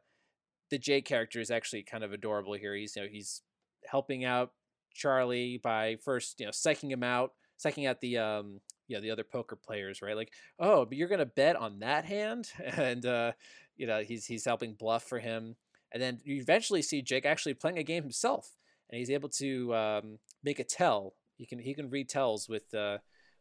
[0.70, 2.76] the Jay character is actually kind of adorable here.
[2.76, 3.42] He's you know he's
[3.90, 4.52] helping out
[4.94, 7.32] Charlie by first you know psyching him out,
[7.64, 10.16] psyching out the um you know the other poker players, right?
[10.16, 13.32] Like oh, but you're gonna bet on that hand, and uh,
[13.76, 15.56] you know he's he's helping bluff for him.
[15.94, 18.58] And then you eventually see Jake actually playing a game himself,
[18.90, 21.14] and he's able to um, make a tell.
[21.38, 22.98] He can he can read tells with uh,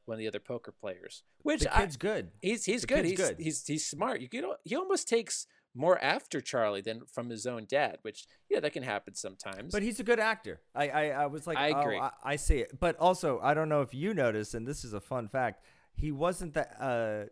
[0.07, 1.23] one of the other poker players.
[1.43, 2.31] Which The I- good.
[2.41, 3.05] he's he's the good.
[3.05, 3.37] kid's He's, good.
[3.39, 4.21] he's he's smart.
[4.33, 7.99] You know, he almost takes more after Charlie than from his own dad.
[8.03, 9.73] Which yeah, that can happen sometimes.
[9.73, 10.61] But he's a good actor.
[10.75, 11.99] I I, I was like, I oh, agree.
[11.99, 12.79] I, I see it.
[12.79, 15.63] But also, I don't know if you noticed, and this is a fun fact.
[15.95, 17.27] He wasn't the uh,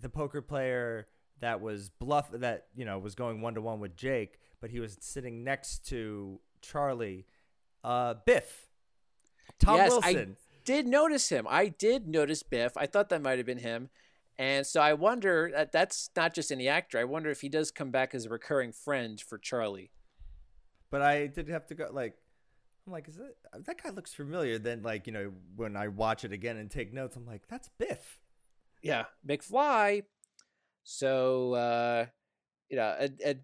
[0.00, 1.06] the poker player
[1.40, 4.80] that was bluff that you know was going one to one with Jake, but he
[4.80, 7.26] was sitting next to Charlie,
[7.82, 8.68] uh, Biff,
[9.58, 10.36] Tom yes, Wilson.
[10.38, 11.48] I did notice him.
[11.50, 12.76] I did notice Biff.
[12.76, 13.88] I thought that might have been him.
[14.38, 16.96] And so I wonder that that's not just any actor.
[16.96, 19.90] I wonder if he does come back as a recurring friend for Charlie.
[20.88, 22.14] But I did have to go like.
[22.86, 23.34] I'm like, is that
[23.66, 24.58] that guy looks familiar?
[24.58, 27.68] Then, like, you know, when I watch it again and take notes, I'm like, that's
[27.76, 28.20] Biff.
[28.80, 30.04] Yeah, McFly.
[30.84, 32.06] So uh,
[32.68, 33.40] you know, and, and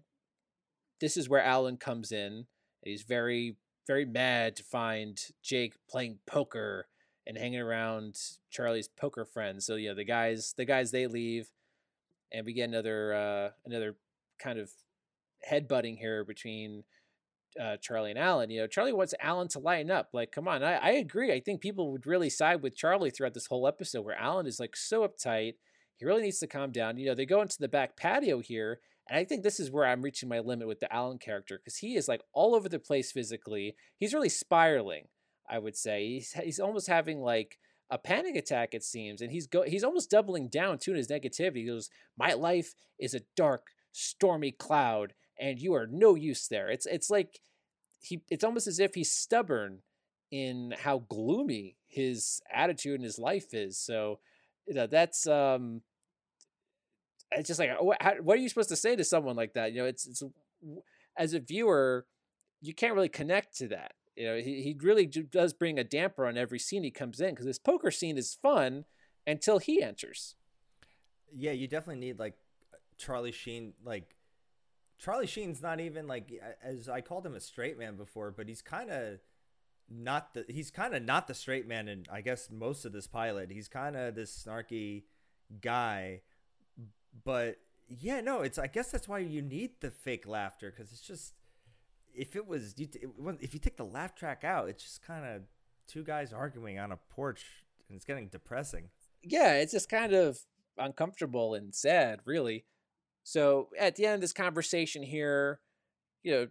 [1.01, 2.45] this is where Alan comes in.
[2.83, 6.87] He's very, very mad to find Jake playing poker
[7.27, 8.17] and hanging around
[8.49, 9.65] Charlie's poker friends.
[9.65, 11.51] So you know, the guys, the guys they leave,
[12.31, 13.97] and we get another, uh, another
[14.39, 14.71] kind of
[15.49, 16.83] headbutting here between
[17.61, 18.49] uh, Charlie and Alan.
[18.49, 20.09] You know, Charlie wants Alan to lighten up.
[20.13, 21.33] Like, come on, I, I agree.
[21.33, 24.59] I think people would really side with Charlie throughout this whole episode, where Alan is
[24.59, 25.55] like so uptight.
[25.97, 26.97] He really needs to calm down.
[26.97, 29.85] You know, they go into the back patio here, and I think this is where
[29.85, 32.79] I'm reaching my limit with the Alan character because he is like all over the
[32.79, 33.75] place physically.
[33.97, 35.07] He's really spiraling.
[35.49, 37.57] I would say he's he's almost having like
[37.89, 38.73] a panic attack.
[38.73, 41.57] It seems, and he's go he's almost doubling down too in his negativity.
[41.57, 46.69] He goes, "My life is a dark, stormy cloud, and you are no use there."
[46.69, 47.39] It's it's like
[48.01, 49.79] he it's almost as if he's stubborn
[50.31, 53.77] in how gloomy his attitude and his life is.
[53.77, 54.19] So,
[54.67, 55.81] you know, that's um,
[57.31, 59.71] it's just like what, how, what are you supposed to say to someone like that?
[59.71, 60.23] You know, it's it's
[61.17, 62.05] as a viewer,
[62.61, 63.93] you can't really connect to that.
[64.17, 67.31] You know, he he really does bring a damper on every scene he comes in
[67.31, 68.85] because this poker scene is fun
[69.27, 70.35] until he enters.
[71.35, 72.33] Yeah, you definitely need like
[72.97, 73.73] Charlie Sheen.
[73.83, 74.15] Like
[74.97, 76.31] Charlie Sheen's not even like
[76.63, 79.19] as I called him a straight man before, but he's kind of
[79.89, 83.05] not the he's kind of not the straight man in I guess most of this
[83.05, 83.51] pilot.
[83.51, 85.03] He's kind of this snarky
[85.61, 86.21] guy,
[87.23, 87.57] but
[87.87, 91.33] yeah, no, it's I guess that's why you need the fake laughter because it's just
[92.17, 93.09] if it was you it
[93.39, 95.43] if you take the laugh track out, it's just kind of
[95.87, 97.45] two guys arguing on a porch
[97.87, 98.89] and it's getting depressing.
[99.23, 100.39] yeah, it's just kind of
[100.77, 102.65] uncomfortable and sad, really.
[103.23, 105.59] So at the end of this conversation here,
[106.23, 106.47] you know,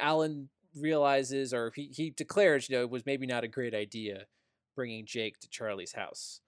[0.00, 4.26] Alan realizes or he, he declares, you know, it was maybe not a great idea
[4.74, 6.40] bringing Jake to Charlie's house.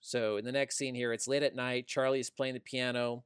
[0.00, 1.86] So in the next scene here, it's late at night.
[1.86, 3.24] Charlie is playing the piano,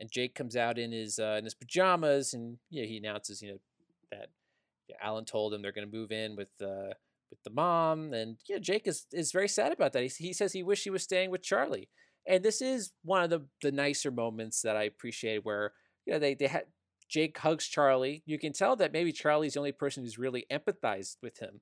[0.00, 3.52] and Jake comes out in his uh, in his pajamas, and know, he announces, you
[3.52, 3.58] know,
[4.10, 4.28] that
[4.88, 6.94] yeah, Alan told him they're going to move in with uh,
[7.30, 10.02] with the mom, and yeah, Jake is is very sad about that.
[10.02, 11.88] He, he says he wished he was staying with Charlie,
[12.26, 15.72] and this is one of the the nicer moments that I appreciate where
[16.06, 16.66] you know they they had
[17.08, 18.22] Jake hugs Charlie.
[18.26, 21.60] You can tell that maybe Charlie's the only person who's really empathized with him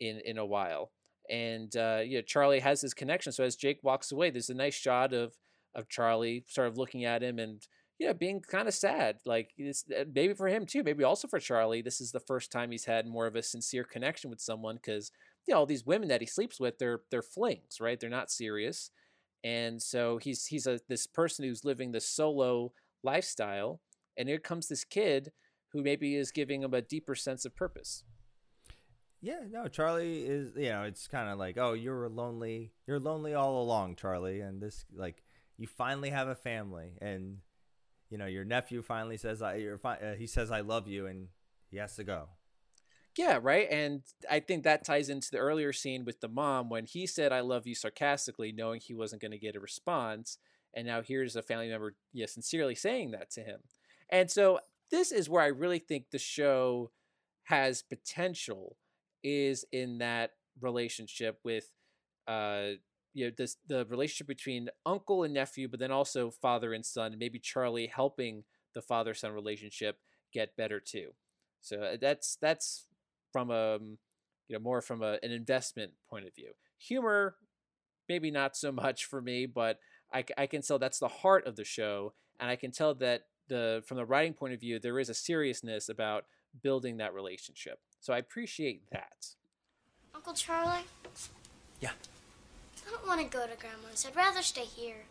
[0.00, 0.92] in in a while,
[1.30, 3.32] and uh, you know Charlie has this connection.
[3.32, 5.34] So as Jake walks away, there's a nice shot of
[5.74, 7.66] of Charlie sort of looking at him and
[7.98, 9.16] yeah, being kind of sad.
[9.26, 11.82] Like uh, maybe for him too, maybe also for Charlie.
[11.82, 15.10] This is the first time he's had more of a sincere connection with someone because
[15.46, 17.98] you know all these women that he sleeps with, they're they're flings, right?
[17.98, 18.90] They're not serious,
[19.42, 23.80] and so he's he's a this person who's living this solo lifestyle,
[24.16, 25.32] and here comes this kid
[25.72, 28.04] who maybe is giving him a deeper sense of purpose.
[29.20, 32.72] Yeah, no, Charlie is, you know, it's kind of like, oh, you're lonely.
[32.86, 34.40] You're lonely all along, Charlie.
[34.40, 35.24] And this, like,
[35.58, 36.96] you finally have a family.
[37.00, 37.38] And,
[38.08, 41.06] you know, your nephew finally says, I, fi- uh, he says, I love you.
[41.06, 41.28] And
[41.70, 42.28] he has to go.
[43.16, 43.66] Yeah, right.
[43.68, 47.32] And I think that ties into the earlier scene with the mom when he said,
[47.32, 50.38] I love you sarcastically, knowing he wasn't going to get a response.
[50.74, 53.60] And now here's a family member, yeah, sincerely saying that to him.
[54.08, 56.92] And so this is where I really think the show
[57.44, 58.76] has potential
[59.24, 61.70] is in that relationship with
[62.26, 62.72] uh
[63.14, 67.12] you know this the relationship between uncle and nephew but then also father and son
[67.12, 68.44] and maybe charlie helping
[68.74, 69.98] the father son relationship
[70.32, 71.10] get better too
[71.60, 72.86] so uh, that's that's
[73.32, 73.78] from a
[74.48, 77.36] you know more from a, an investment point of view humor
[78.08, 79.78] maybe not so much for me but
[80.12, 83.22] I, I can tell that's the heart of the show and i can tell that
[83.48, 86.24] the from the writing point of view there is a seriousness about
[86.62, 89.34] building that relationship so i appreciate that
[90.18, 90.82] Uncle Charlie?
[91.80, 91.92] Yeah.
[92.88, 94.06] I don't want to go to Grandma's.
[94.06, 95.04] I'd rather stay here.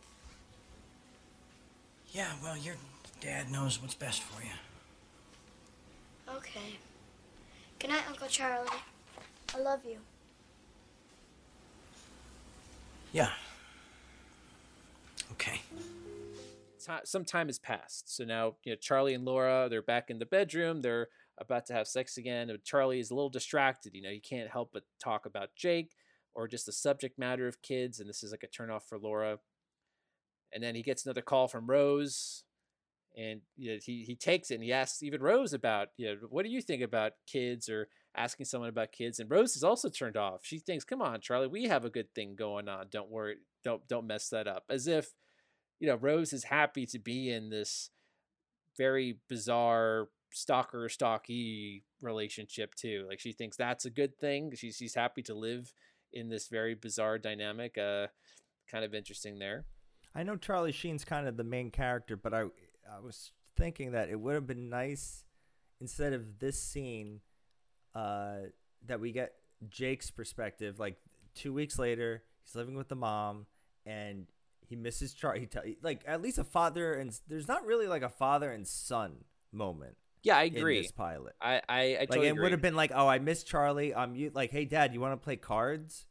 [2.12, 2.76] Yeah, well, your
[3.22, 4.50] dad knows what's best for you.
[6.36, 6.78] Okay.
[7.78, 8.68] Good night, Uncle Charlie.
[9.56, 9.98] I love you.
[13.12, 13.30] Yeah.
[15.34, 15.62] Okay.
[17.04, 18.16] some time has passed.
[18.16, 20.82] So now, you know, Charlie and Laura, they're back in the bedroom.
[20.82, 22.50] They're about to have sex again.
[22.50, 23.94] and Charlie is a little distracted.
[23.94, 25.92] You know, he can't help but talk about Jake
[26.38, 28.00] or just the subject matter of kids.
[28.00, 29.40] And this is like a turnoff for Laura.
[30.54, 32.44] And then he gets another call from Rose.
[33.18, 36.18] And you know, he, he takes it and he asks even Rose about, you know,
[36.30, 39.20] what do you think about kids or asking someone about kids?
[39.20, 40.42] And Rose is also turned off.
[40.44, 42.86] She thinks, come on, Charlie, we have a good thing going on.
[42.92, 43.38] Don't worry.
[43.64, 44.66] Don't, don't mess that up.
[44.70, 45.16] As if,
[45.80, 47.90] you know, Rose is happy to be in this
[48.78, 53.08] very bizarre stalker stalky relationship too.
[53.10, 54.52] Like she thinks that's a good thing.
[54.56, 55.74] She's she's happy to live
[56.14, 57.78] in this very bizarre dynamic.
[57.78, 58.08] Uh,
[58.70, 59.66] kind of interesting there.
[60.16, 64.10] I know Charlie Sheen's kind of the main character, but I I was thinking that
[64.10, 65.24] it would have been nice
[65.82, 67.22] instead of this scene
[67.96, 68.38] uh,
[68.86, 69.34] that we get
[69.70, 70.80] Jake's perspective.
[70.80, 70.98] Like
[71.36, 73.46] two weeks later, he's living with the mom
[73.86, 74.28] and
[74.68, 75.50] he misses Charlie.
[75.64, 79.26] He like at least a father and there's not really like a father and son
[79.52, 79.98] moment.
[80.24, 80.82] Yeah, I agree.
[80.82, 81.36] this pilot.
[81.42, 82.44] I I, I like it agree.
[82.44, 83.94] would have been like, oh, I miss Charlie.
[83.94, 86.08] Um, you like, hey, Dad, you want to play cards?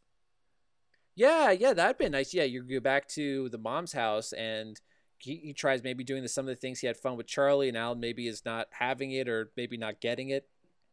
[1.14, 2.34] Yeah, yeah, that'd been nice.
[2.34, 4.78] Yeah, you go back to the mom's house and
[5.18, 7.68] he, he tries maybe doing the, some of the things he had fun with Charlie,
[7.68, 10.46] and Alan maybe is not having it or maybe not getting it.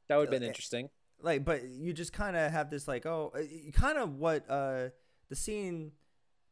[0.07, 0.89] That would have been Uh, interesting.
[1.21, 3.31] like but you just kind of have this like oh
[3.73, 4.89] kind of what uh
[5.29, 5.91] the scene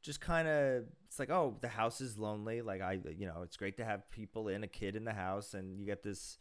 [0.02, 3.58] just kind of it's like oh the house is lonely like i you know it's
[3.58, 6.38] great to have people in a kid in the house and you get this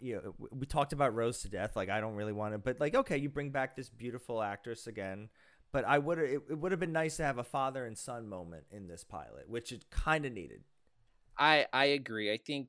[0.00, 1.76] you know, we talked about Rose to death.
[1.76, 4.86] Like I don't really want to, but like okay, you bring back this beautiful actress
[4.86, 5.28] again.
[5.72, 8.28] But I would it, it would have been nice to have a father and son
[8.28, 10.62] moment in this pilot, which it kind of needed.
[11.38, 12.32] I I agree.
[12.32, 12.68] I think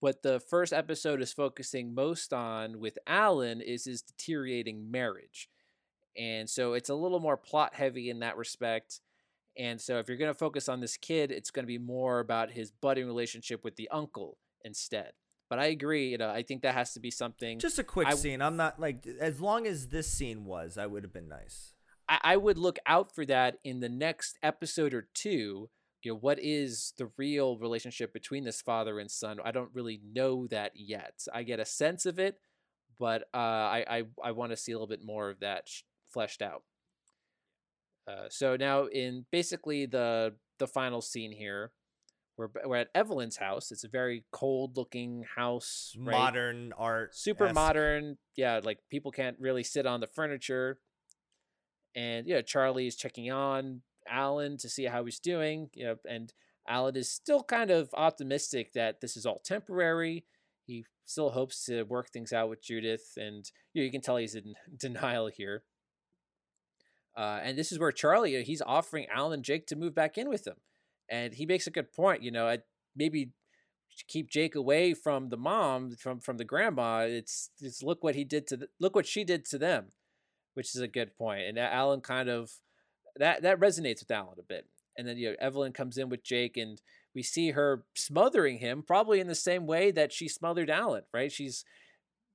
[0.00, 5.48] what the first episode is focusing most on with Alan is his deteriorating marriage.
[6.16, 9.00] And so it's a little more plot heavy in that respect.
[9.58, 12.20] And so if you're going to focus on this kid, it's going to be more
[12.20, 15.12] about his budding relationship with the uncle instead.
[15.50, 18.06] But I agree, you know, I think that has to be something Just a quick
[18.06, 18.40] I- scene.
[18.42, 21.72] I'm not like as long as this scene was, I would have been nice.
[22.08, 25.70] I, I would look out for that in the next episode or two.
[26.04, 29.38] You know, what is the real relationship between this father and son?
[29.44, 31.26] I don't really know that yet.
[31.34, 32.36] I get a sense of it,
[32.98, 35.68] but uh, I I, I want to see a little bit more of that
[36.08, 36.62] fleshed out.
[38.08, 41.72] Uh, so now in basically the the final scene here,
[42.36, 43.70] we're we're at Evelyn's house.
[43.70, 46.16] It's a very cold looking house, right?
[46.16, 48.16] Modern art, super modern.
[48.36, 50.78] Yeah, like people can't really sit on the furniture.
[51.94, 55.68] And yeah, Charlie is checking on Alan to see how he's doing.
[55.74, 56.32] You know, and
[56.68, 60.24] Alan is still kind of optimistic that this is all temporary.
[60.66, 64.16] He still hopes to work things out with Judith, and you, know, you can tell
[64.16, 65.64] he's in denial here.
[67.18, 69.92] Uh, and this is where Charlie, you know, he's offering Alan and Jake to move
[69.92, 70.54] back in with him,
[71.10, 72.22] and he makes a good point.
[72.22, 72.56] You know,
[72.94, 73.32] maybe
[74.06, 77.00] keep Jake away from the mom, from from the grandma.
[77.00, 79.86] It's it's look what he did to the, look what she did to them,
[80.54, 81.42] which is a good point.
[81.42, 82.52] And Alan kind of
[83.16, 84.66] that that resonates with Alan a bit.
[84.96, 86.80] And then you know Evelyn comes in with Jake, and
[87.16, 91.02] we see her smothering him, probably in the same way that she smothered Alan.
[91.12, 91.32] Right?
[91.32, 91.64] She's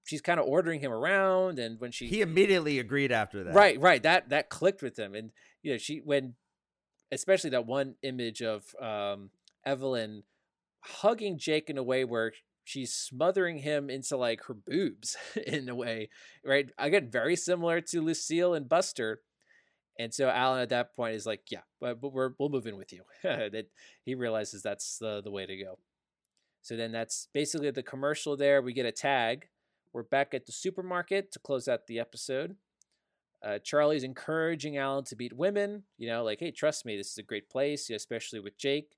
[0.05, 3.53] she's kind of ordering him around, and when she He immediately agreed after that.
[3.53, 4.01] Right, right.
[4.03, 5.31] That that clicked with him, and
[5.61, 6.35] you know, she when,
[7.11, 9.29] especially that one image of um,
[9.65, 10.23] Evelyn
[10.81, 12.33] hugging Jake in a way where
[12.63, 15.15] she's smothering him into like her boobs
[15.47, 16.09] in a way,
[16.45, 16.69] right?
[16.77, 19.21] Again, very similar to Lucille and Buster.
[19.99, 22.77] And so Alan at that point is like, yeah, but, but we're we'll move in
[22.77, 23.03] with you.
[23.23, 23.67] that
[24.03, 25.77] he realizes that's the the way to go.
[26.61, 28.61] So then that's basically the commercial there.
[28.61, 29.49] We get a tag.
[29.93, 32.55] We're back at the supermarket to close out the episode.
[33.43, 37.17] Uh, Charlie's encouraging Alan to beat women, you know, like, hey, trust me, this is
[37.19, 38.95] a great place, especially with Jake.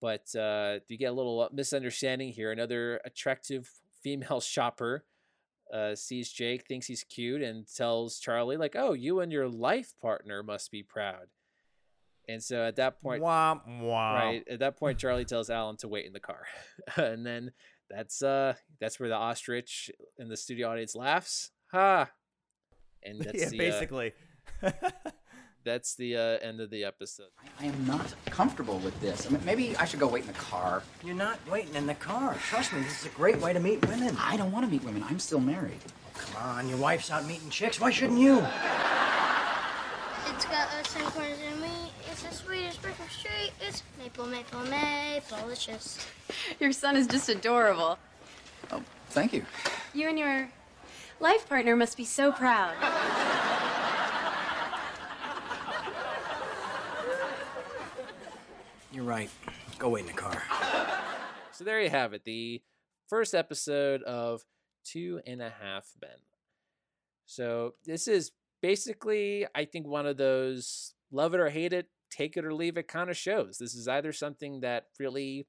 [0.00, 2.52] But uh, you get a little misunderstanding here.
[2.52, 3.70] Another attractive
[4.02, 5.04] female shopper
[5.72, 9.94] uh, sees Jake, thinks he's cute, and tells Charlie, like, oh, you and your life
[10.02, 11.28] partner must be proud.
[12.28, 14.14] And so at that point, Womp womp.
[14.14, 16.46] right at that point, Charlie tells Alan to wait in the car,
[16.96, 17.52] and then
[17.90, 22.10] that's uh that's where the ostrich in the studio audience laughs, ha,
[23.02, 24.12] and that's yeah, the, uh, basically.
[25.64, 27.28] that's the uh, end of the episode.
[27.60, 29.26] I am not comfortable with this.
[29.26, 30.82] I mean, maybe I should go wait in the car.
[31.04, 32.34] You're not waiting in the car.
[32.48, 34.16] Trust me, this is a great way to meet women.
[34.18, 35.04] I don't want to meet women.
[35.08, 35.78] I'm still married.
[35.84, 37.80] oh, Come on, your wife's out meeting chicks.
[37.80, 38.38] Why shouldn't you?
[40.28, 41.79] It's got a ten corners me.
[42.10, 43.52] It's the sweetest brick of street.
[43.60, 46.04] It's maple, maple, maple, delicious.
[46.58, 47.98] Your son is just adorable.
[48.72, 49.44] Oh, thank you.
[49.94, 50.48] You and your
[51.20, 52.74] life partner must be so proud.
[58.92, 59.30] You're right.
[59.78, 60.42] Go wait in the car.
[61.52, 62.60] So there you have it, the
[63.08, 64.44] first episode of
[64.84, 66.18] Two and a Half Men.
[67.26, 72.36] So this is basically, I think, one of those love it or hate it, take
[72.36, 73.58] it or leave it kind of shows.
[73.58, 75.46] This is either something that really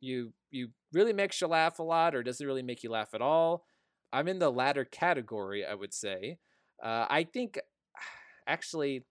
[0.00, 3.22] you you really makes you laugh a lot, or doesn't really make you laugh at
[3.22, 3.64] all.
[4.12, 6.38] I'm in the latter category, I would say.
[6.82, 7.58] Uh, I think
[8.46, 9.04] actually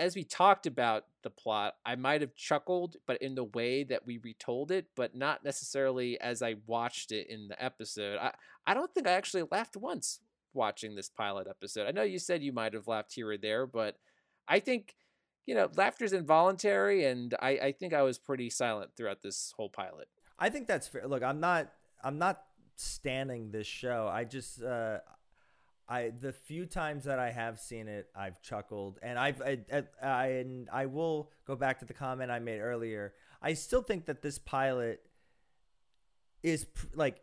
[0.00, 4.06] as we talked about the plot, I might have chuckled, but in the way that
[4.06, 8.16] we retold it, but not necessarily as I watched it in the episode.
[8.18, 8.32] I,
[8.66, 10.20] I don't think I actually laughed once
[10.54, 11.86] watching this pilot episode.
[11.86, 13.96] I know you said you might have laughed here or there, but
[14.48, 14.94] I think,
[15.46, 19.68] you know, laughter's involuntary, and I, I think I was pretty silent throughout this whole
[19.68, 20.08] pilot.
[20.38, 21.06] I think that's fair.
[21.06, 21.72] Look, I'm not
[22.02, 22.42] I'm not
[22.76, 24.08] standing this show.
[24.10, 24.98] I just uh
[25.88, 29.82] I the few times that I have seen it, I've chuckled, and I've I, I,
[30.02, 33.12] I and I will go back to the comment I made earlier.
[33.42, 35.00] I still think that this pilot
[36.42, 37.20] is pr- like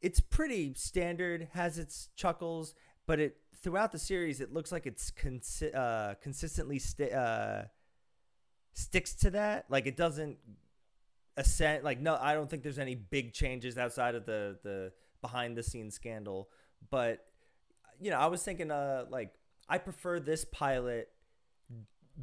[0.00, 2.74] it's pretty standard, has its chuckles,
[3.10, 7.64] but it throughout the series it looks like it's consi- uh, consistently sti- uh,
[8.72, 9.64] sticks to that.
[9.68, 10.38] Like it doesn't
[11.36, 11.82] ascend.
[11.82, 14.92] Like no, I don't think there's any big changes outside of the the
[15.22, 16.50] behind the scenes scandal.
[16.88, 17.26] But
[18.00, 19.34] you know, I was thinking, uh, like
[19.68, 21.08] I prefer this pilot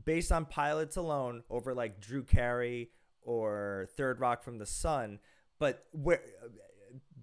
[0.05, 2.91] based on pilots alone over like Drew Carey
[3.23, 5.19] or Third Rock from the Sun.
[5.59, 6.21] but where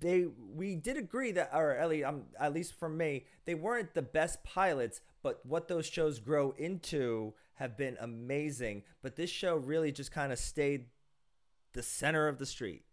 [0.05, 3.95] they we did agree that or at least, um, at least for me they weren't
[3.95, 9.57] the best pilots but what those shows grow into have been amazing but this show
[9.57, 10.87] really just kind of stayed
[11.73, 12.85] the center of the street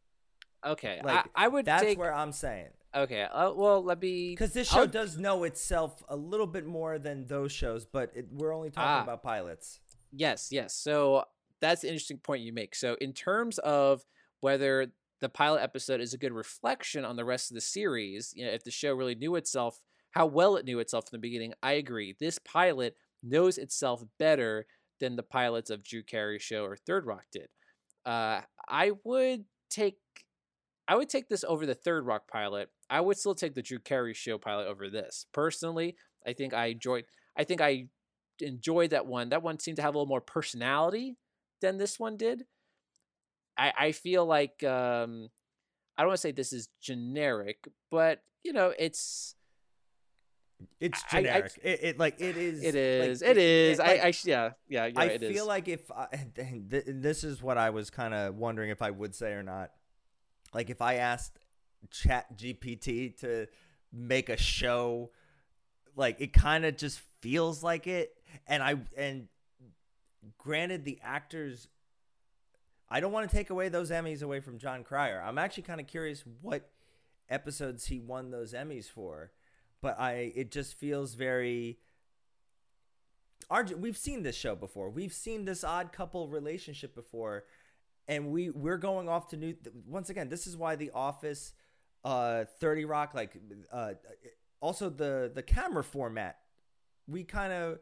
[0.65, 1.97] Okay, like I, I would that's take.
[1.99, 4.31] where i'm saying Okay, uh, well, let me.
[4.31, 8.11] because this I'll- show does know itself a little bit more than those shows but
[8.15, 9.03] it, we're only talking Ah.
[9.03, 9.79] about pilots
[10.13, 10.73] Yes, yes.
[10.73, 11.23] So
[11.61, 12.75] that's an interesting point you make.
[12.75, 14.03] So in terms of
[14.41, 14.87] whether
[15.21, 18.51] the pilot episode is a good reflection on the rest of the series, you know,
[18.51, 19.79] if the show really knew itself,
[20.11, 22.15] how well it knew itself from the beginning, I agree.
[22.19, 24.65] This pilot knows itself better
[24.99, 27.47] than the pilots of Drew Carey's show or Third Rock did.
[28.05, 29.97] Uh, I would take.
[30.87, 32.69] I would take this over the Third Rock pilot.
[32.89, 35.25] I would still take the Drew Carey show pilot over this.
[35.31, 35.95] Personally,
[36.25, 37.05] I think I enjoyed.
[37.37, 37.87] I think I
[38.39, 39.29] enjoyed that one.
[39.29, 41.15] That one seemed to have a little more personality
[41.61, 42.45] than this one did.
[43.61, 45.29] I, I feel like um,
[45.97, 47.57] I don't want to say this is generic,
[47.89, 49.35] but you know, it's
[50.79, 53.79] it's I- I- generic it, it like it is it like, is it is.
[53.79, 55.47] like, I, I yeah yeah you're I right, it feel is.
[55.47, 59.15] like if I, th- this is what I was kind of wondering if I would
[59.15, 59.71] say or not.
[60.53, 61.37] Like if I asked
[61.89, 63.47] Chat GPT to
[63.93, 65.11] make a show,
[65.95, 68.13] like it kind of just feels like it.
[68.47, 69.27] And I and
[70.37, 71.67] granted the actors,
[72.91, 75.23] I don't want to take away those Emmys away from Jon Cryer.
[75.25, 76.69] I'm actually kind of curious what
[77.29, 79.31] episodes he won those Emmys for,
[79.81, 81.79] but I it just feels very
[83.77, 84.89] we've seen this show before.
[84.89, 87.45] We've seen this odd couple relationship before,
[88.09, 89.55] and we we're going off to new.
[89.87, 91.53] Once again, this is why The Office,
[92.03, 93.37] uh, Thirty Rock, like,
[93.71, 93.93] uh,
[94.59, 96.39] also the the camera format.
[97.07, 97.79] We kind of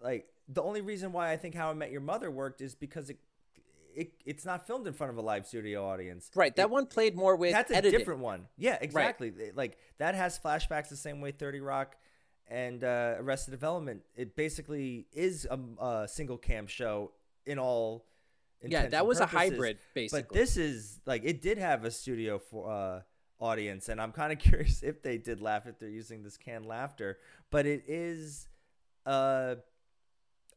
[0.00, 3.08] like the only reason why I think How I Met Your Mother worked is because
[3.10, 3.18] it.
[3.94, 6.30] It, it's not filmed in front of a live studio audience.
[6.34, 7.98] right, that It- one played more with that's a editing.
[7.98, 8.46] different one.
[8.56, 9.28] Yeah, exactly.
[9.28, 11.96] It- Like that has flashbacks the same way Thirty Rock
[12.48, 14.02] and uh, Arrested Development.
[14.16, 17.12] It basically is a, a single cam show
[17.46, 18.06] in all.
[18.64, 20.22] Yeah, that was a hybrid, basically.
[20.22, 23.00] But this is like it did have a studio for uh,
[23.40, 26.66] audience, and I'm kind of curious if they did laugh if they're using this canned
[26.66, 27.18] laughter.
[27.50, 28.46] But it is.
[29.04, 29.56] Uh,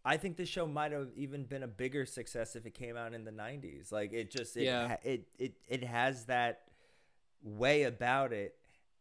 [0.08, 3.14] I think this show might have even been a bigger success if it came out
[3.14, 3.92] in the '90s.
[3.92, 4.98] Like it just, it, Yeah.
[5.04, 6.62] it, it, it has that
[7.42, 8.56] way about it.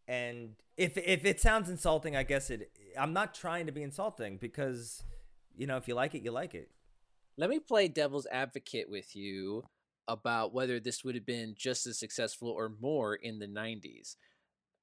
[0.09, 2.71] And if if it sounds insulting, I guess it.
[2.99, 5.03] I'm not trying to be insulting because,
[5.57, 6.71] you know, if you like it, you like it.
[7.37, 9.65] Let me play devil's advocate with you
[10.07, 14.17] about whether this would have been just as successful or more in the 90s.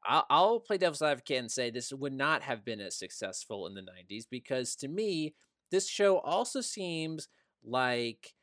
[0.04, 3.76] I'll, I'll play devil's advocate and say this would not have been as successful in
[3.76, 5.36] the 90s because to me,
[5.72, 7.28] this show also seems
[7.64, 8.36] like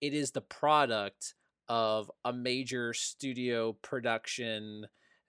[0.00, 1.34] it is the product
[1.68, 4.86] of a major studio production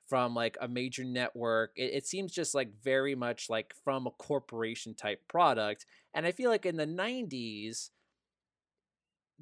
[0.07, 1.71] from like a major network.
[1.75, 5.85] It, it seems just like very much like from a corporation type product.
[6.13, 7.89] And I feel like in the 90s,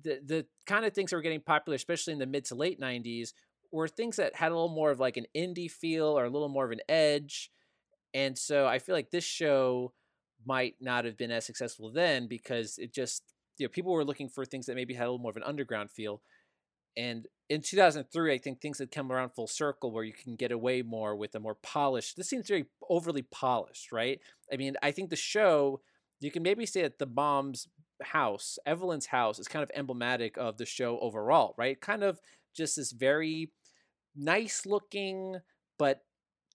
[0.02, 2.80] the the kind of things that were getting popular, especially in the mid to late
[2.80, 3.34] '90s,
[3.72, 6.50] were things that had a little more of like an indie feel or a little
[6.50, 7.52] more of an edge.
[8.14, 9.94] And so I feel like this show
[10.46, 13.24] might not have been as successful then because it just
[13.58, 15.44] you know people were looking for things that maybe had a little more of an
[15.44, 16.22] underground feel.
[16.98, 20.52] And in 2003, I think things had come around full circle where you can get
[20.52, 22.18] away more with a more polished.
[22.18, 24.20] This seems very overly polished, right?
[24.52, 25.82] I mean, I think the show,
[26.20, 27.68] you can maybe say that the mom's
[28.02, 31.80] house, Evelyn's house, is kind of emblematic of the show overall, right?
[31.80, 32.20] Kind of
[32.54, 33.52] just this very
[34.16, 35.38] nice looking,
[35.78, 36.02] but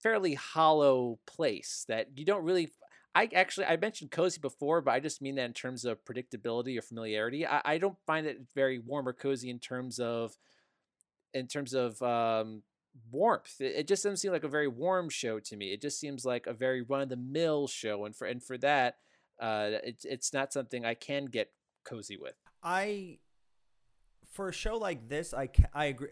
[0.02, 2.70] fairly hollow place that you don't really.
[3.16, 6.78] I actually I mentioned cozy before, but I just mean that in terms of predictability
[6.78, 7.46] or familiarity.
[7.46, 10.36] I, I don't find it very warm or cozy in terms of
[11.32, 12.62] in terms of um,
[13.10, 13.58] warmth.
[13.58, 15.72] It, it just doesn't seem like a very warm show to me.
[15.72, 18.58] It just seems like a very run of the mill show, and for and for
[18.58, 18.96] that,
[19.40, 21.52] uh, it's it's not something I can get
[21.84, 22.34] cozy with.
[22.62, 23.20] I
[24.36, 26.08] for a show like this, I I agree.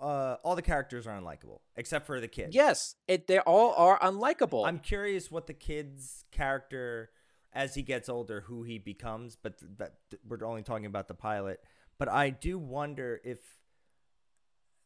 [0.00, 2.54] Uh, all the characters are unlikable except for the kid.
[2.54, 4.66] Yes, it they all are unlikable.
[4.66, 7.10] I'm curious what the kid's character
[7.52, 9.36] as he gets older, who he becomes.
[9.40, 11.60] But th- that th- we're only talking about the pilot.
[11.98, 13.38] But I do wonder if,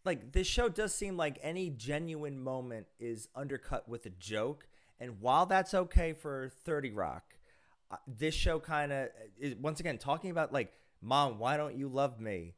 [0.04, 4.68] like, this show does seem like any genuine moment is undercut with a joke.
[5.00, 7.24] And while that's okay for Thirty Rock,
[7.90, 9.08] uh, this show kind of
[9.38, 10.72] is once again talking about like,
[11.02, 12.54] mom, why don't you love me?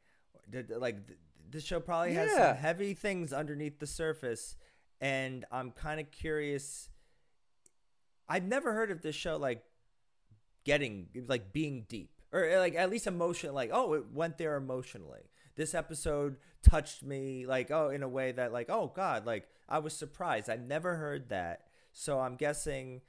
[0.53, 1.19] Like, th-
[1.51, 2.49] this show probably has Yeah.
[2.53, 4.57] some heavy things underneath the surface,
[5.01, 6.91] and I'm kind of curious.
[8.29, 9.65] I've never heard of this show like
[10.65, 14.57] getting like being deep or eh, like at least emotion like oh it went there
[14.57, 19.47] emotionally this episode touched me like oh in a way that like oh god like
[19.69, 20.49] I was surprised.
[20.51, 21.63] I never heard that.
[21.93, 23.01] So I'm guessing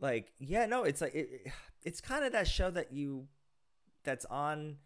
[0.00, 3.26] like yeah, no, it's like it, it's kind of that show that you
[4.04, 4.76] that's on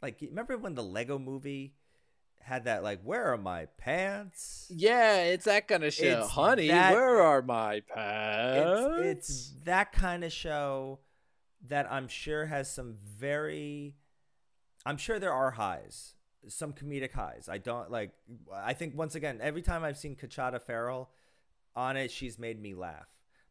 [0.00, 1.74] like remember when the Lego movie
[2.40, 4.70] had that like where are my pants?
[4.74, 6.22] Yeah, it's that kind of show.
[6.22, 8.98] It's Honey, that- where are my pants?
[9.00, 10.98] It's, it's that kind of show
[11.68, 13.94] that I'm sure has some very
[14.84, 16.14] I'm sure there are highs,
[16.48, 17.48] some comedic highs.
[17.48, 18.10] I don't like
[18.52, 21.10] I think once again, every time I've seen Conchata Ferrell
[21.76, 23.06] on it, she's made me laugh.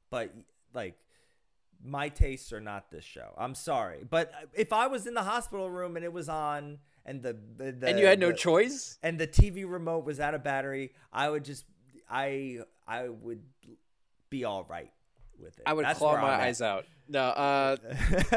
[0.09, 0.33] But
[0.73, 0.97] like
[1.83, 3.33] my tastes are not this show.
[3.37, 3.99] I'm sorry.
[4.09, 7.71] But if I was in the hospital room and it was on and the, the,
[7.71, 8.97] the and you had no the- choice.
[9.03, 11.65] and the TV remote was out of battery, I would just
[12.09, 13.41] I I would
[14.29, 14.91] be all right
[15.39, 15.63] with it.
[15.65, 16.39] I would That's claw my at.
[16.41, 16.85] eyes out.
[17.09, 17.75] No, uh,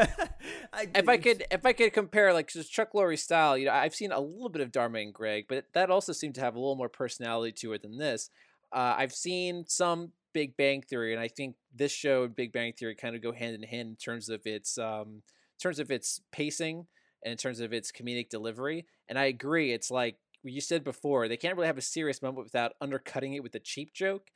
[0.73, 3.73] I, if I could, if I could compare like just Chuck Lorre style, you know,
[3.73, 6.57] I've seen a little bit of Dharma and Greg, but that also seemed to have
[6.57, 8.31] a little more personality to it than this.
[8.73, 12.73] Uh, I've seen some Big Bang Theory, and I think this show and Big Bang
[12.73, 15.91] Theory kind of go hand in hand in terms of its, um, in terms of
[15.91, 16.87] its pacing
[17.25, 18.87] and in terms of its comedic delivery.
[19.09, 22.45] And I agree, it's like you said before, they can't really have a serious moment
[22.45, 24.29] without undercutting it with a cheap joke,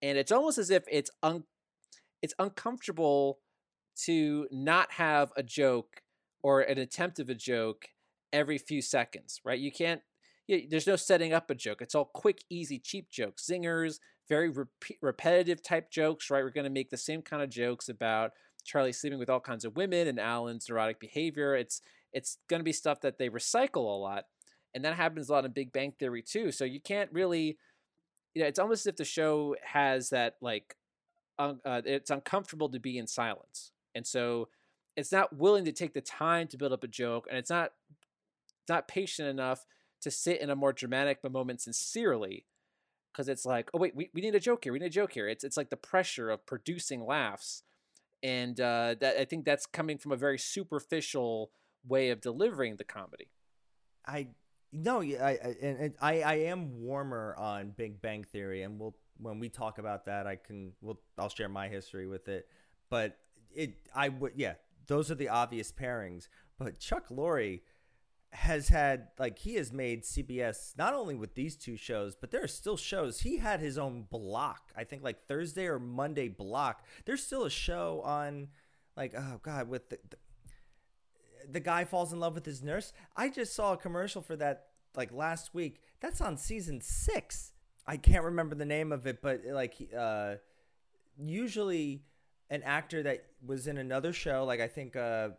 [0.00, 1.44] and it's almost as if it's un,
[2.22, 3.40] it's uncomfortable
[4.04, 6.02] to not have a joke
[6.42, 7.88] or an attempt of a joke
[8.32, 9.58] every few seconds, right?
[9.58, 10.00] You can't.
[10.50, 11.80] Y- There's no setting up a joke.
[11.80, 13.98] It's all quick, easy, cheap jokes, zingers,
[14.28, 14.52] very
[15.00, 16.44] repetitive type jokes, right?
[16.44, 18.32] We're going to make the same kind of jokes about
[18.64, 21.54] Charlie sleeping with all kinds of women and Alan's neurotic behavior.
[21.56, 21.80] It's
[22.12, 24.24] it's going to be stuff that they recycle a lot,
[24.74, 26.50] and that happens a lot in Big Bang Theory too.
[26.52, 27.56] So you can't really,
[28.34, 30.76] you know, it's almost as if the show has that like,
[31.38, 34.48] uh, it's uncomfortable to be in silence, and so
[34.96, 37.72] it's not willing to take the time to build up a joke, and it's not
[38.68, 39.64] not patient enough
[40.00, 42.46] to sit in a more dramatic moment sincerely
[43.12, 45.12] because it's like, oh wait, we, we need a joke here, we need a joke
[45.12, 45.28] here.
[45.28, 47.62] It's it's like the pressure of producing laughs,
[48.22, 51.50] and uh, that I think that's coming from a very superficial
[51.86, 53.28] way of delivering the comedy.
[54.06, 54.28] I
[54.72, 59.38] no, I, I and I I am warmer on Big Bang Theory, and we'll when
[59.38, 62.48] we talk about that, I can we'll I'll share my history with it.
[62.88, 63.18] But
[63.54, 64.54] it I would yeah,
[64.86, 66.28] those are the obvious pairings.
[66.58, 67.60] But Chuck Lorre
[68.32, 72.42] has had like he has made CBS not only with these two shows, but there
[72.42, 73.20] are still shows.
[73.20, 74.70] He had his own block.
[74.76, 76.84] I think like Thursday or Monday block.
[77.04, 78.48] There's still a show on
[78.96, 80.16] like oh god with the, the
[81.50, 82.92] the guy falls in love with his nurse.
[83.16, 84.66] I just saw a commercial for that
[84.96, 85.80] like last week.
[86.00, 87.52] That's on season six.
[87.86, 90.34] I can't remember the name of it, but like uh,
[91.18, 92.04] usually
[92.50, 95.30] an actor that was in another show, like I think uh,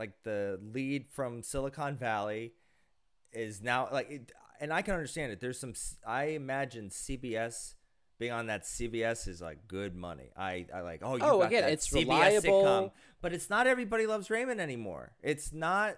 [0.00, 2.54] like the lead from Silicon Valley,
[3.32, 5.40] is now like, it, and I can understand it.
[5.40, 5.74] There's some.
[6.06, 7.74] I imagine CBS
[8.18, 10.30] being on that CBS is like good money.
[10.36, 12.64] I I like oh you Oh, got again, that it's CBS reliable.
[12.64, 12.90] sitcom.
[13.22, 15.12] But it's not everybody loves Raymond anymore.
[15.22, 15.96] It's not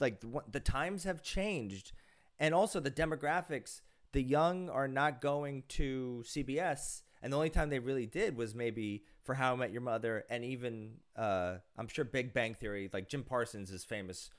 [0.00, 1.92] like the, the times have changed,
[2.38, 3.80] and also the demographics.
[4.12, 8.54] The young are not going to CBS, and the only time they really did was
[8.54, 12.88] maybe for How I Met Your Mother, and even uh, I'm sure Big Bang Theory.
[12.92, 14.30] Like Jim Parsons is famous.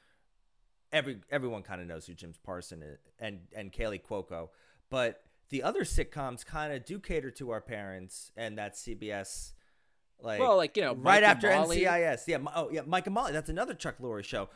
[0.91, 4.49] Every everyone kind of knows who Jim Parsons is, and and Kaley Cuoco,
[4.89, 9.53] but the other sitcoms kind of do cater to our parents, and that's CBS.
[10.21, 11.47] Like Well, like, you know, right Mike after.
[11.47, 12.39] NCIS, yeah.
[12.53, 13.31] Oh, yeah, Mike and Molly.
[13.31, 14.49] That's another Chuck Lorre show.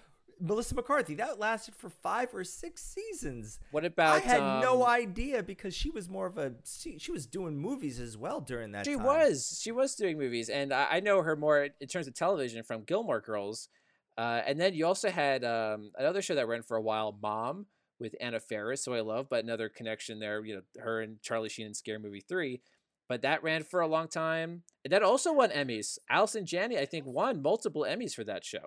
[0.43, 1.15] Melissa McCarthy.
[1.15, 3.59] That lasted for five or six seasons.
[3.71, 4.15] What about?
[4.15, 7.57] I had no um, idea because she was more of a she, she was doing
[7.57, 8.85] movies as well during that.
[8.85, 9.03] She time.
[9.03, 9.59] was.
[9.61, 12.83] She was doing movies, and I, I know her more in terms of television from
[12.83, 13.69] Gilmore Girls.
[14.17, 17.65] Uh, and then you also had um, another show that ran for a while, Mom,
[17.99, 20.45] with Anna Faris, who I love, but another connection there.
[20.45, 22.61] You know, her and Charlie Sheen in Scary Movie Three.
[23.09, 24.63] But that ran for a long time.
[24.83, 25.97] And that also won Emmys.
[26.09, 28.65] Allison Janney, I think, won multiple Emmys for that show.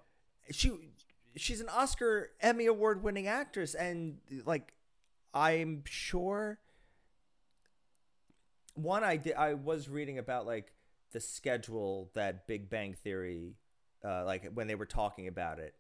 [0.51, 0.71] she
[1.37, 4.73] she's an Oscar Emmy award winning actress and like
[5.35, 6.59] I'm sure
[8.75, 10.73] one I did I was reading about like
[11.13, 13.55] the schedule that Big Bang Theory
[14.05, 15.75] uh like when they were talking about it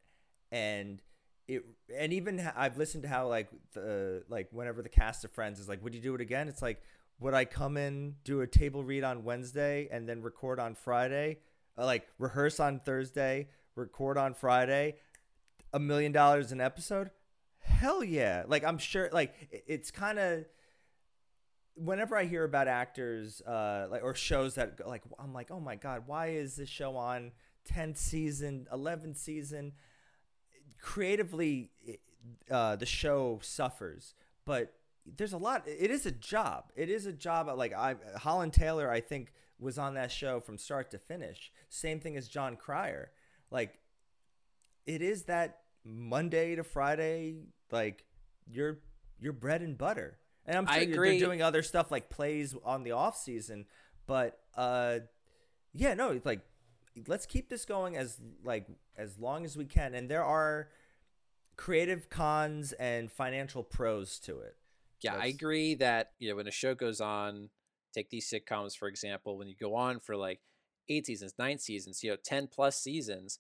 [0.53, 1.03] and
[1.49, 1.65] it
[1.97, 5.69] and even I've listened to how like the like whenever the cast of friends is
[5.69, 6.49] like would you do it again?
[6.49, 6.83] It's like
[7.19, 11.39] would I come in do a table read on Wednesday and then record on Friday?
[11.79, 14.97] Uh, like rehearse on Thursday record on Friday
[15.77, 17.11] a million dollars an episode
[17.61, 19.35] hell yeah like i'm sure like
[19.67, 20.45] it's kind of
[21.75, 25.77] whenever i hear about actors uh like or shows that like i'm like oh my
[25.77, 27.33] god why is this show on
[27.71, 29.73] 10th season 11th season
[30.81, 31.71] creatively
[32.51, 34.75] uh, the show suffers, but
[35.05, 35.65] there's a lot.
[35.67, 36.73] It is a job.
[36.75, 37.49] It is a job.
[37.57, 41.53] Like I, Holland Taylor, I think was on that show from start to finish.
[41.69, 43.11] Same thing as Jon Cryer.
[43.51, 43.79] Like
[44.85, 47.37] it is that Monday to Friday,
[47.71, 48.05] like
[48.51, 48.79] your
[49.21, 50.19] your bread and butter.
[50.45, 51.11] And I'm sure I you're- agree.
[51.19, 53.67] they're doing other stuff like plays on the off season,
[54.07, 55.01] but uh,
[55.73, 56.41] yeah, no, it's like
[57.07, 59.95] let's keep this going as like as long as we can.
[59.95, 60.69] And there are
[61.57, 64.57] creative cons and financial pros to it.
[65.03, 67.51] Yeah, I agree that you know when a show goes on,
[67.95, 70.41] take these sitcoms for example, when you go on for like
[70.89, 73.39] eight seasons, nine seasons, you know, ten plus seasons,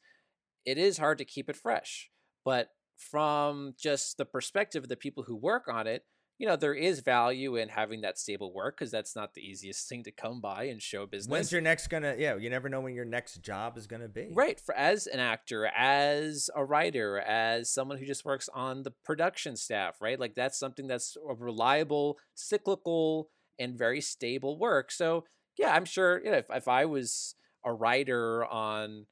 [0.64, 2.10] it is hard to keep it fresh.
[2.46, 6.04] But from just the perspective of the people who work on it,
[6.38, 9.88] you know, there is value in having that stable work because that's not the easiest
[9.88, 11.32] thing to come by in show business.
[11.32, 12.14] When's your next gonna?
[12.16, 14.30] Yeah, you never know when your next job is gonna be.
[14.32, 14.60] Right.
[14.60, 19.56] For as an actor, as a writer, as someone who just works on the production
[19.56, 20.20] staff, right?
[20.20, 24.92] Like that's something that's a reliable, cyclical, and very stable work.
[24.92, 25.24] So
[25.58, 29.06] yeah, I'm sure you know, if, if I was a writer on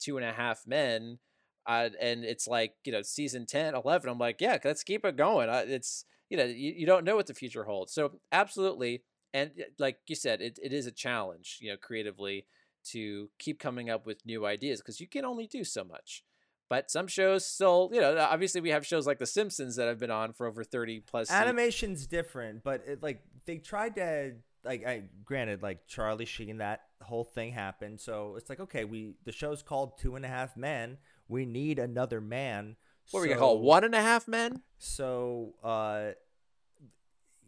[0.00, 1.18] Two and a Half Men,
[1.68, 5.48] and it's like you know season 10, 11, I'm like, yeah, let's keep it going.
[5.50, 7.92] It's you know you, you don't know what the future holds.
[7.92, 12.46] So absolutely, and uh, like you said, it, it is a challenge, you know, creatively
[12.90, 16.24] to keep coming up with new ideas because you can only do so much.
[16.70, 19.98] But some shows still, you know, obviously we have shows like The Simpsons that have
[19.98, 24.34] been on for over 30 plus Animation's different, but it, like they tried to
[24.64, 29.14] like I granted like Charlie Sheen that whole thing happened, so it's like okay, we
[29.24, 30.98] the show's called Two and a Half Men.
[31.28, 32.76] We need another man.
[33.10, 34.62] What are we gonna call it, One and a Half Men?
[34.78, 36.10] So, uh,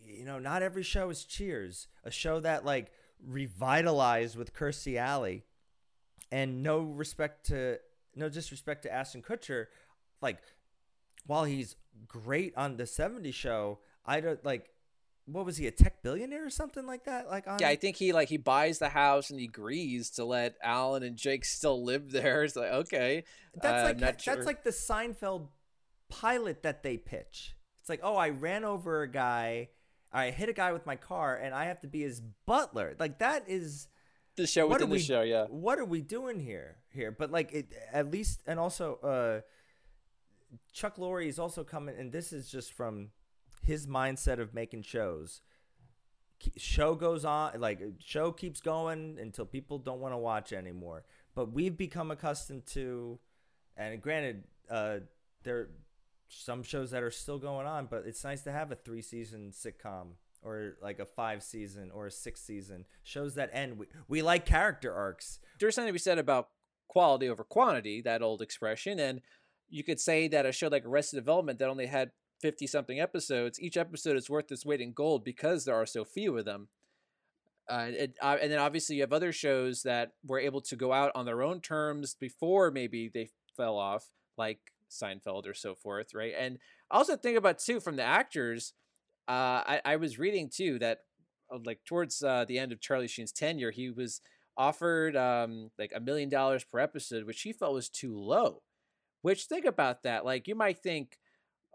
[0.05, 1.89] you know, not every show is Cheers.
[2.05, 2.93] A show that like
[3.27, 5.45] revitalized with Kirstie Alley,
[6.31, 7.79] and no respect to
[8.15, 9.67] no disrespect to Ashton Kutcher,
[10.21, 10.39] like
[11.27, 11.77] while he's
[12.09, 14.71] great on the '70s show, I don't like.
[15.33, 17.29] What was he a tech billionaire or something like that?
[17.29, 20.25] Like on Yeah, I think he like he buys the house and he agrees to
[20.25, 22.45] let Alan and Jake still live there.
[22.45, 23.25] It's like okay,
[23.55, 24.35] That's uh, like I'm sure.
[24.35, 25.49] that's like the Seinfeld
[26.09, 27.55] pilot that they pitch.
[27.81, 29.69] It's like, oh, I ran over a guy,
[30.13, 32.97] I hit a guy with my car, and I have to be his butler.
[32.99, 33.89] Like that is
[34.37, 35.23] the show within the we- show.
[35.23, 36.77] Yeah, What are we doing here?
[36.93, 39.41] Here, but like it at least, and also, uh,
[40.73, 43.11] Chuck Lorre is also coming, and this is just from
[43.63, 45.41] his mindset of making shows.
[46.57, 51.05] Show goes on, like show keeps going until people don't want to watch anymore.
[51.35, 53.19] But we've become accustomed to,
[53.77, 54.99] and granted, uh,
[55.43, 55.71] there are
[56.29, 59.53] some shows that are still going on, but it's nice to have a three season
[59.53, 60.13] sitcom
[60.43, 63.79] or like a five season or a six season shows that end.
[63.79, 65.41] We, we like character arcs.
[65.59, 66.49] there's something to be said about
[66.89, 68.99] quality over quantity, that old expression.
[68.99, 69.21] And
[69.69, 72.11] you could say that a show like Arrested Development that only had
[72.41, 76.05] 50 something episodes, each episode is worth its weight in gold because there are so
[76.05, 76.69] few of them.
[77.69, 80.93] Uh, it, uh, and then obviously you have other shows that were able to go
[80.93, 84.07] out on their own terms before maybe they fell off,
[84.37, 84.59] like
[84.91, 86.35] Seinfeld or so forth, right?
[86.37, 86.59] And
[86.91, 88.73] also think about too from the actors.
[89.29, 91.01] Uh, I, I was reading too that
[91.53, 94.21] uh, like towards uh, the end of Charlie Sheen's tenure, he was
[94.57, 98.63] offered um, like a million dollars per episode, which he felt was too low.
[99.23, 100.25] Which think about that.
[100.25, 101.19] Like you might think,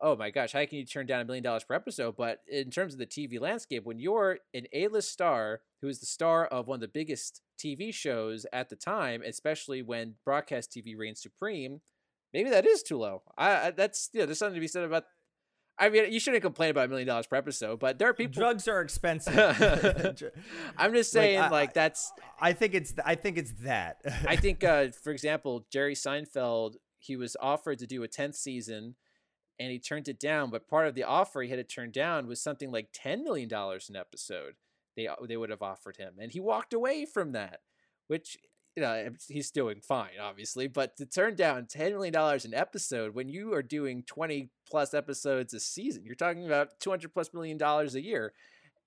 [0.02, 2.16] oh my gosh, how can you turn down a million dollars per episode?
[2.18, 6.06] But in terms of the TV landscape, when you're an A-list star who is the
[6.06, 10.98] star of one of the biggest TV shows at the time, especially when broadcast TV
[10.98, 11.82] reigns supreme,
[12.34, 13.24] maybe that is too low.
[13.38, 15.06] I, I that's you know, there's something to be said about.
[15.78, 18.40] I mean, you shouldn't complain about a million dollars per episode, but there are people.
[18.40, 19.34] Drugs are expensive.
[20.78, 22.12] I'm just Like, saying, I- like that's.
[22.40, 23.98] I think it's I think it's that.
[24.28, 28.96] I think, uh, for example, Jerry Seinfeld, he was offered to do a tenth season,
[29.60, 30.50] and he turned it down.
[30.50, 33.50] But part of the offer he had to turn down was something like ten million
[33.50, 34.56] dollars an episode.
[34.96, 37.60] They they would have offered him, and he walked away from that,
[38.08, 38.38] which
[38.76, 40.68] you know he's doing fine, obviously.
[40.68, 44.94] But to turn down ten million dollars an episode when you are doing twenty plus
[44.94, 48.34] episodes a season, you're talking about two hundred plus million dollars a year,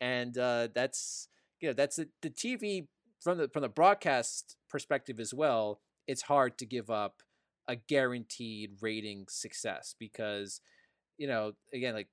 [0.00, 1.28] and uh, that's
[1.60, 2.86] you know that's the, the TV
[3.20, 5.80] from the from the broadcast perspective as well.
[6.06, 7.22] It's hard to give up
[7.68, 10.60] a guaranteed rating success because
[11.18, 12.08] you know again like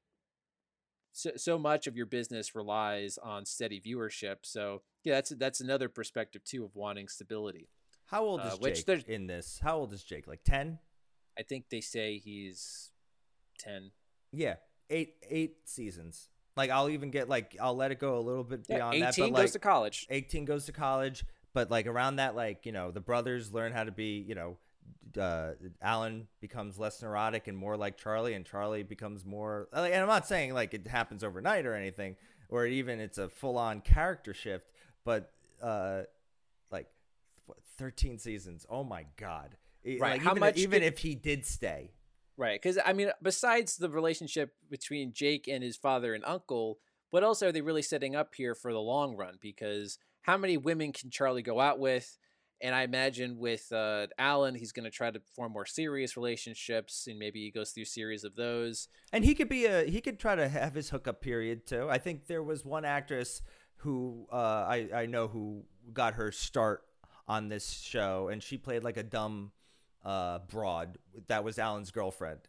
[1.13, 5.87] so, so much of your business relies on steady viewership so yeah that's that's another
[5.89, 7.69] perspective too of wanting stability
[8.07, 9.59] How old Uh, is which Jake in this?
[9.63, 10.27] How old is Jake?
[10.27, 10.79] Like ten?
[11.39, 12.91] i think they say he's
[13.59, 13.91] 10
[14.31, 14.55] Yeah,
[14.89, 16.29] eight eight seasons.
[16.57, 19.03] Like I'll even get like I'll let it go a little bit Yeah, beyond 18
[19.05, 19.17] that.
[19.17, 21.23] But goes like, to college 18 goes to college,
[21.53, 24.23] but like around that, like you know, the brothers learn how to be.
[24.27, 24.57] You know,
[25.19, 25.51] uh,
[25.81, 29.67] Alan becomes less neurotic and more like Charlie, and Charlie becomes more.
[29.73, 32.15] And I'm not saying like it happens overnight or anything,
[32.49, 34.71] or even it's a full on character shift,
[35.03, 35.31] but
[35.61, 36.01] uh,
[36.71, 36.87] like
[37.77, 38.65] 13 seasons.
[38.69, 39.55] Oh my god!
[39.85, 41.91] Right, Like, how even, much even did- if he did stay,
[42.37, 46.79] Right, because I mean, besides the relationship between Jake and his father and uncle,
[47.11, 49.37] what else are they really setting up here for the long run?
[49.39, 52.17] Because how many women can Charlie go out with?
[52.65, 57.05] And I imagine with uh, Alan, he's going to try to form more serious relationships,
[57.07, 58.87] and maybe he goes through a series of those.
[59.13, 61.87] and he could be a he could try to have his hookup period too.
[61.91, 63.43] I think there was one actress
[63.75, 66.81] who uh, I I know who got her start
[67.27, 69.51] on this show, and she played like a dumb
[70.03, 70.97] uh, broad
[71.27, 72.39] that was Alan's girlfriend.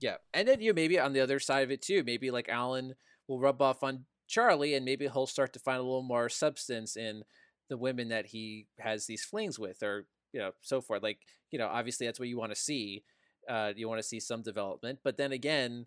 [0.00, 2.48] Yeah, and then you know, maybe on the other side of it too, maybe like
[2.48, 2.96] Alan
[3.28, 6.96] will rub off on Charlie, and maybe he'll start to find a little more substance
[6.96, 7.22] in
[7.70, 11.02] the women that he has these flings with, or you know, so forth.
[11.02, 11.20] Like
[11.50, 13.04] you know, obviously that's what you want to see.
[13.48, 15.86] Uh, you want to see some development, but then again,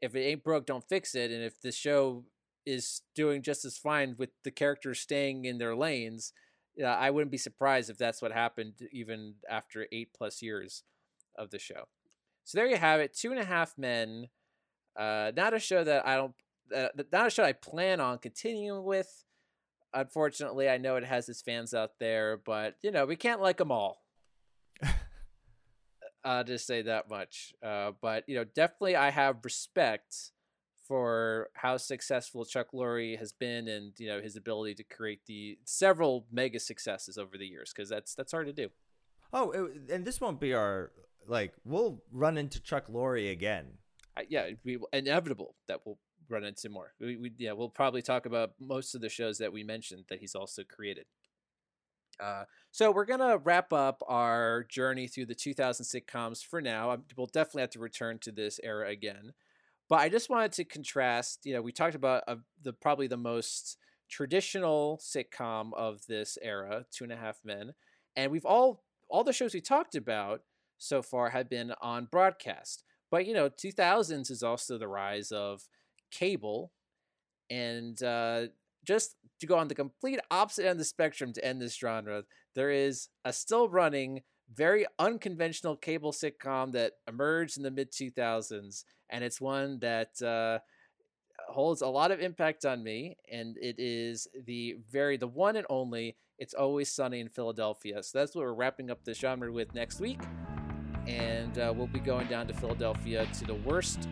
[0.00, 1.30] if it ain't broke, don't fix it.
[1.30, 2.24] And if the show
[2.64, 6.32] is doing just as fine with the characters staying in their lanes,
[6.76, 10.82] yeah, I wouldn't be surprised if that's what happened even after eight plus years
[11.36, 11.84] of the show.
[12.44, 14.28] So there you have it, Two and a Half Men.
[14.96, 16.34] Uh, not a show that I don't,
[16.74, 19.24] uh, not a show I plan on continuing with.
[19.96, 23.56] Unfortunately, I know it has its fans out there, but you know we can't like
[23.56, 24.04] them all.
[26.24, 27.54] I'll just say that much.
[27.62, 30.32] Uh, but you know, definitely, I have respect
[30.86, 35.58] for how successful Chuck Lorre has been, and you know his ability to create the
[35.64, 38.68] several mega successes over the years, because that's that's hard to do.
[39.32, 40.92] Oh, it, and this won't be our
[41.26, 43.78] like we'll run into Chuck Lorre again.
[44.14, 45.98] I, yeah, it'd be inevitable that we'll
[46.28, 46.92] run into more.
[47.00, 50.20] We, we, yeah, we'll probably talk about most of the shows that we mentioned that
[50.20, 51.06] he's also created.
[52.18, 56.90] Uh, so we're gonna wrap up our journey through the 2000 sitcoms for now.
[56.90, 59.32] Um, We'll definitely have to return to this era again,
[59.88, 61.40] but I just wanted to contrast.
[61.44, 63.76] You know, we talked about uh, the probably the most
[64.08, 67.74] traditional sitcom of this era, Two and a Half Men,
[68.16, 70.42] and we've all all the shows we talked about
[70.78, 72.82] so far have been on broadcast.
[73.10, 75.68] But you know, 2000s is also the rise of
[76.16, 76.72] cable,
[77.50, 78.46] and uh,
[78.84, 82.24] just to go on the complete opposite end of the spectrum to end this genre,
[82.54, 84.22] there is a still running,
[84.54, 90.58] very unconventional cable sitcom that emerged in the mid 2000s, and it's one that uh,
[91.48, 95.66] holds a lot of impact on me, and it is the very the one and
[95.68, 96.16] only.
[96.38, 98.02] It's always sunny in Philadelphia.
[98.02, 100.20] So that's what we're wrapping up the genre with next week
[101.06, 104.08] and uh, we'll be going down to Philadelphia to the worst,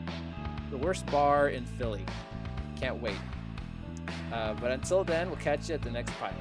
[0.74, 2.04] the worst bar in Philly.
[2.80, 3.14] Can't wait.
[4.32, 6.34] Uh, but until then, we'll catch you at the next pilot.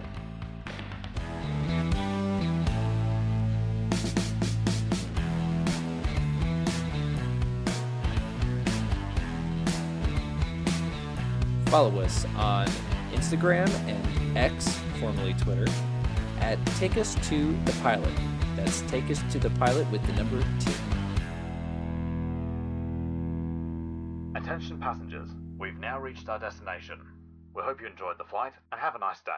[11.68, 12.68] Follow us on
[13.14, 15.68] Instagram and X, formerly Twitter,
[16.40, 18.14] at Take Us to the Pilot.
[18.56, 20.83] That's Take Us to the Pilot with the number two.
[24.94, 27.00] Passengers, we've now reached our destination.
[27.56, 29.32] We hope you enjoyed the flight and have a nice day.